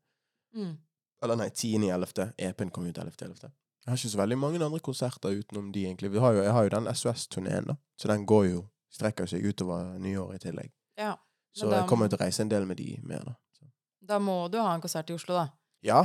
Mm. 0.56 0.76
Eller 1.24 1.40
nei, 1.40 1.48
10.11. 1.50 2.30
EP-en 2.46 2.70
kom 2.70 2.86
ut 2.86 3.00
11.11. 3.02 3.50
Jeg 3.86 3.92
har 3.92 3.98
ikke 3.98 4.12
så 4.12 4.20
veldig 4.20 4.38
mange 4.38 4.62
andre 4.64 4.80
konserter 4.82 5.34
utenom 5.34 5.68
de, 5.72 5.84
egentlig. 5.86 6.10
Vi 6.12 6.22
har 6.22 6.34
jo, 6.34 6.42
jeg 6.42 6.54
har 6.56 6.66
jo 6.66 6.72
den 6.74 6.88
SOS-turneen, 6.92 7.68
da. 7.70 7.76
Så 8.00 8.10
den 8.10 8.26
går 8.26 8.48
jo 8.52 8.64
Strekker 8.96 9.28
seg 9.28 9.44
utover 9.44 9.96
nyåret 10.00 10.38
i 10.38 10.46
tillegg. 10.46 10.70
Ja. 10.96 11.16
Så 11.56 11.70
da- 11.70 11.80
jeg 11.80 11.88
kommer 11.88 12.08
til 12.12 12.18
å 12.18 12.22
reise 12.24 12.42
en 12.44 12.48
del 12.52 12.66
med 12.68 12.76
de 12.76 12.98
mer, 13.02 13.24
da. 13.24 13.34
Da 14.06 14.18
må 14.22 14.36
du 14.52 14.58
ha 14.62 14.74
en 14.74 14.80
konsert 14.84 15.08
i 15.10 15.14
Oslo, 15.16 15.34
da. 15.34 15.48
Ja. 15.82 16.04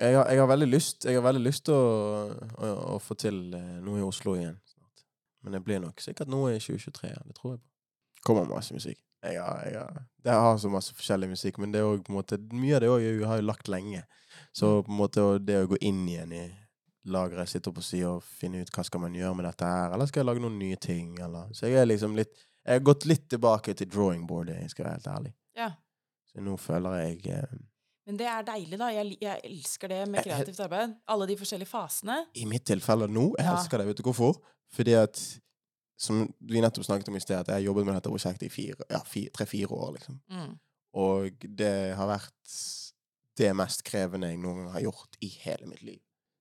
Jeg 0.00 0.14
har, 0.16 0.28
jeg 0.32 0.38
har 0.40 0.46
veldig 0.48 0.68
lyst 0.70 1.04
Jeg 1.04 1.14
har 1.18 1.22
veldig 1.26 1.42
lyst 1.44 1.64
til 1.66 1.74
å, 1.74 2.30
å, 2.56 2.68
å 2.94 2.98
få 3.02 3.14
til 3.20 3.52
eh, 3.54 3.80
noe 3.84 3.98
i 4.00 4.04
Oslo 4.06 4.32
igjen 4.38 4.56
snart. 4.70 5.02
Men 5.42 5.52
det 5.56 5.60
blir 5.66 5.80
nok 5.82 6.00
sikkert 6.00 6.30
noe 6.32 6.54
i 6.54 6.60
2023. 6.62 7.10
Ja. 7.10 7.20
Det 7.26 7.34
tror 7.36 7.56
jeg 7.56 7.60
på. 7.60 7.66
Kommer 8.24 8.46
masse 8.48 8.72
musikk. 8.76 8.98
Jeg 9.24 9.36
har, 9.42 9.58
jeg 9.66 9.76
har, 9.80 9.98
det 10.24 10.32
har 10.32 10.56
så 10.62 10.70
masse 10.72 10.94
forskjellig 10.96 11.28
musikk, 11.34 11.58
men 11.60 11.72
det 11.72 11.80
er 11.82 11.88
også, 11.90 12.04
på 12.06 12.12
en 12.12 12.18
måte, 12.20 12.38
mye 12.56 12.76
av 12.78 12.80
det 12.80 12.88
også, 12.88 13.04
jeg 13.04 13.26
har 13.28 13.40
jo 13.40 13.46
lagt 13.50 13.68
lenge. 13.68 14.02
Så 14.56 14.70
på 14.86 14.92
en 14.92 14.96
måte 15.00 15.24
det 15.44 15.58
å 15.60 15.68
gå 15.68 15.76
inn 15.84 16.06
igjen 16.08 16.32
i 16.32 16.44
lageret, 17.10 17.48
sitte 17.48 17.68
opp 17.72 17.80
og 17.80 17.84
si 17.84 18.00
og 18.04 18.22
finne 18.24 18.62
ut 18.62 18.70
hva 18.72 18.84
skal 18.86 19.00
man 19.02 19.16
gjøre 19.16 19.34
med 19.36 19.44
dette 19.48 19.68
her, 19.68 19.92
eller 19.92 20.08
skal 20.08 20.22
jeg 20.22 20.28
lage 20.30 20.44
noen 20.44 20.58
nye 20.60 20.76
ting, 20.80 21.18
eller 21.20 21.48
Så 21.56 21.68
jeg 21.68 21.80
er 21.80 21.88
liksom 21.88 22.16
litt 22.16 22.32
Jeg 22.66 22.74
har 22.80 22.84
gått 22.84 23.04
litt 23.08 23.28
tilbake 23.32 23.74
til 23.74 23.88
drawing 23.88 24.26
boardet, 24.28 24.60
jeg 24.60 24.70
skal 24.70 24.84
være 24.84 24.98
helt 24.98 25.06
ærlig. 25.06 25.32
Ja. 25.56 25.70
Så 26.30 26.40
nå 26.44 26.56
føler 26.60 26.94
jeg 27.00 27.26
eh, 27.26 27.54
Men 28.06 28.16
det 28.18 28.26
er 28.26 28.42
deilig, 28.42 28.78
da. 28.78 28.88
Jeg, 28.92 29.16
jeg 29.20 29.40
elsker 29.44 29.88
det 29.88 30.08
med 30.08 30.18
Jeg- 30.20 30.26
jeg- 30.26 30.36
kreativt 30.46 30.60
arbeid. 30.60 30.94
Alle 31.08 31.26
de 31.26 31.36
forskjellige 31.36 31.68
fasene. 31.68 32.26
I 32.34 32.44
mitt 32.44 32.64
tilfelle 32.66 33.06
nå, 33.08 33.34
jeg 33.38 33.46
Ja. 33.46 33.54
elsker 33.56 33.78
det. 33.78 33.86
Vet 33.86 33.96
du 33.98 34.02
hvorfor? 34.02 34.40
Fordi 34.72 34.92
at 34.94 35.40
Som 36.00 36.32
vi 36.40 36.60
nettopp 36.60 36.84
snakket 36.84 37.08
om 37.08 37.16
i 37.16 37.20
sted, 37.20 37.36
at 37.36 37.46
jeg 37.46 37.54
har 37.54 37.60
jobbet 37.60 37.84
med 37.84 37.92
dette 37.94 38.08
prosjektet 38.08 38.42
i 38.46 38.48
fire, 38.48 38.74
ja, 38.90 38.98
tre-fire 39.34 39.68
år, 39.68 39.92
liksom. 39.98 40.18
Mm. 40.30 40.58
Og 40.94 41.30
det 41.56 41.94
har 41.94 42.06
vært 42.08 42.86
det 43.36 43.50
mest 43.54 43.84
krevende 43.84 44.30
jeg 44.30 44.38
noen 44.38 44.62
gang 44.64 44.72
har 44.72 44.80
gjort 44.80 45.18
i 45.20 45.28
hele 45.28 45.66
mitt 45.66 45.82
liv. 45.82 45.98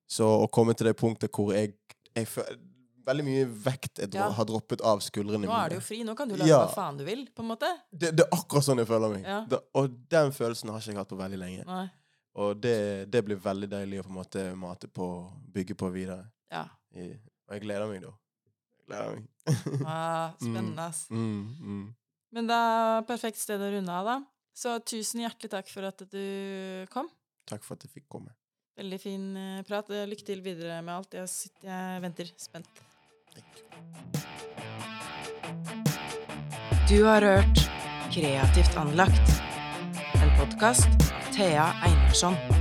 Så 0.09 0.23
å 0.23 0.47
komme 0.49 0.73
til 0.77 0.87
det 0.87 0.95
punktet 0.95 1.29
hvor 1.35 1.51
jeg, 1.53 1.73
jeg 2.15 2.25
føler 2.27 2.55
Veldig 3.09 3.25
mye 3.25 3.45
vekt 3.65 4.01
dro, 4.05 4.19
Ja. 4.21 4.29
har 4.37 4.45
droppet 4.45 4.81
av 4.85 5.01
skuldrene 5.01 5.47
Nå 5.49 5.53
er 5.57 5.73
du 5.73 5.75
jo 5.79 5.81
fri. 5.83 5.99
Nå 6.05 6.15
kan 6.17 6.29
du 6.29 6.35
lage 6.37 6.47
Ja. 6.51 6.59
hva 6.67 6.73
faen 6.75 6.97
du 6.99 7.03
vil, 7.07 7.25
på 7.35 7.41
en 7.43 7.49
måte. 7.49 7.69
Det, 7.91 8.11
det 8.15 8.25
er 8.27 8.35
akkurat 8.37 8.67
sånn 8.67 8.77
jeg 8.83 8.87
føler 8.89 9.13
meg. 9.15 9.23
Ja. 9.25 9.39
Det, 9.49 9.59
og 9.81 9.95
den 10.13 10.31
følelsen 10.35 10.69
har 10.69 10.79
ikke 10.83 10.93
jeg 10.93 11.01
hatt 11.01 11.09
på 11.09 11.17
veldig 11.19 11.39
lenge. 11.41 11.65
Nei. 11.65 11.87
Og 12.39 12.59
det, 12.61 13.09
det 13.11 13.23
blir 13.25 13.39
veldig 13.41 13.69
deilig 13.71 13.99
å 13.99 14.05
på 14.05 14.11
en 14.13 14.19
måte 14.19 14.43
mate 14.55 14.87
på, 14.87 15.07
bygge 15.55 15.75
på 15.75 15.89
videre. 15.91 16.29
Ja. 16.53 16.67
I, 16.93 17.11
og 17.49 17.55
jeg 17.57 17.63
gleder 17.65 17.89
meg, 17.89 18.03
da. 18.05 18.13
Jeg 18.79 18.87
gleder 18.91 19.15
meg. 19.15 19.29
Ah, 19.89 20.35
spennende, 20.43 20.85
ass. 20.85 21.07
Mm, 21.09 21.55
mm. 21.59 21.87
Men 22.37 22.47
det 22.51 22.59
er 22.61 23.07
perfekt 23.09 23.41
sted 23.41 23.61
å 23.65 23.71
runde 23.73 23.95
av, 23.95 24.05
da. 24.05 24.19
Så 24.59 24.75
tusen 24.85 25.23
hjertelig 25.23 25.49
takk 25.55 25.71
for 25.71 25.87
at 25.89 26.03
du 26.11 26.85
kom. 26.93 27.09
Takk 27.49 27.65
for 27.65 27.73
at 27.79 27.85
jeg 27.87 27.95
fikk 27.97 28.07
komme. 28.11 28.35
Veldig 28.79 28.99
fin 29.01 29.23
eh, 29.35 29.61
prat. 29.67 29.89
Lykke 29.89 30.25
til 30.27 30.43
videre 30.45 30.77
med 30.85 30.93
alt. 30.93 31.15
Jeg, 31.17 31.27
sitter, 31.31 31.67
jeg 31.71 32.03
venter 32.05 32.29
spent. 32.39 32.69
Du 36.89 37.03
har 37.03 37.21
hørt 37.21 37.69
Kreativt 38.11 38.77
anlagt. 38.77 39.41
En 40.23 40.39
podkast 40.39 40.87
av 40.87 41.35
Thea 41.35 41.67
Einarsson. 41.85 42.58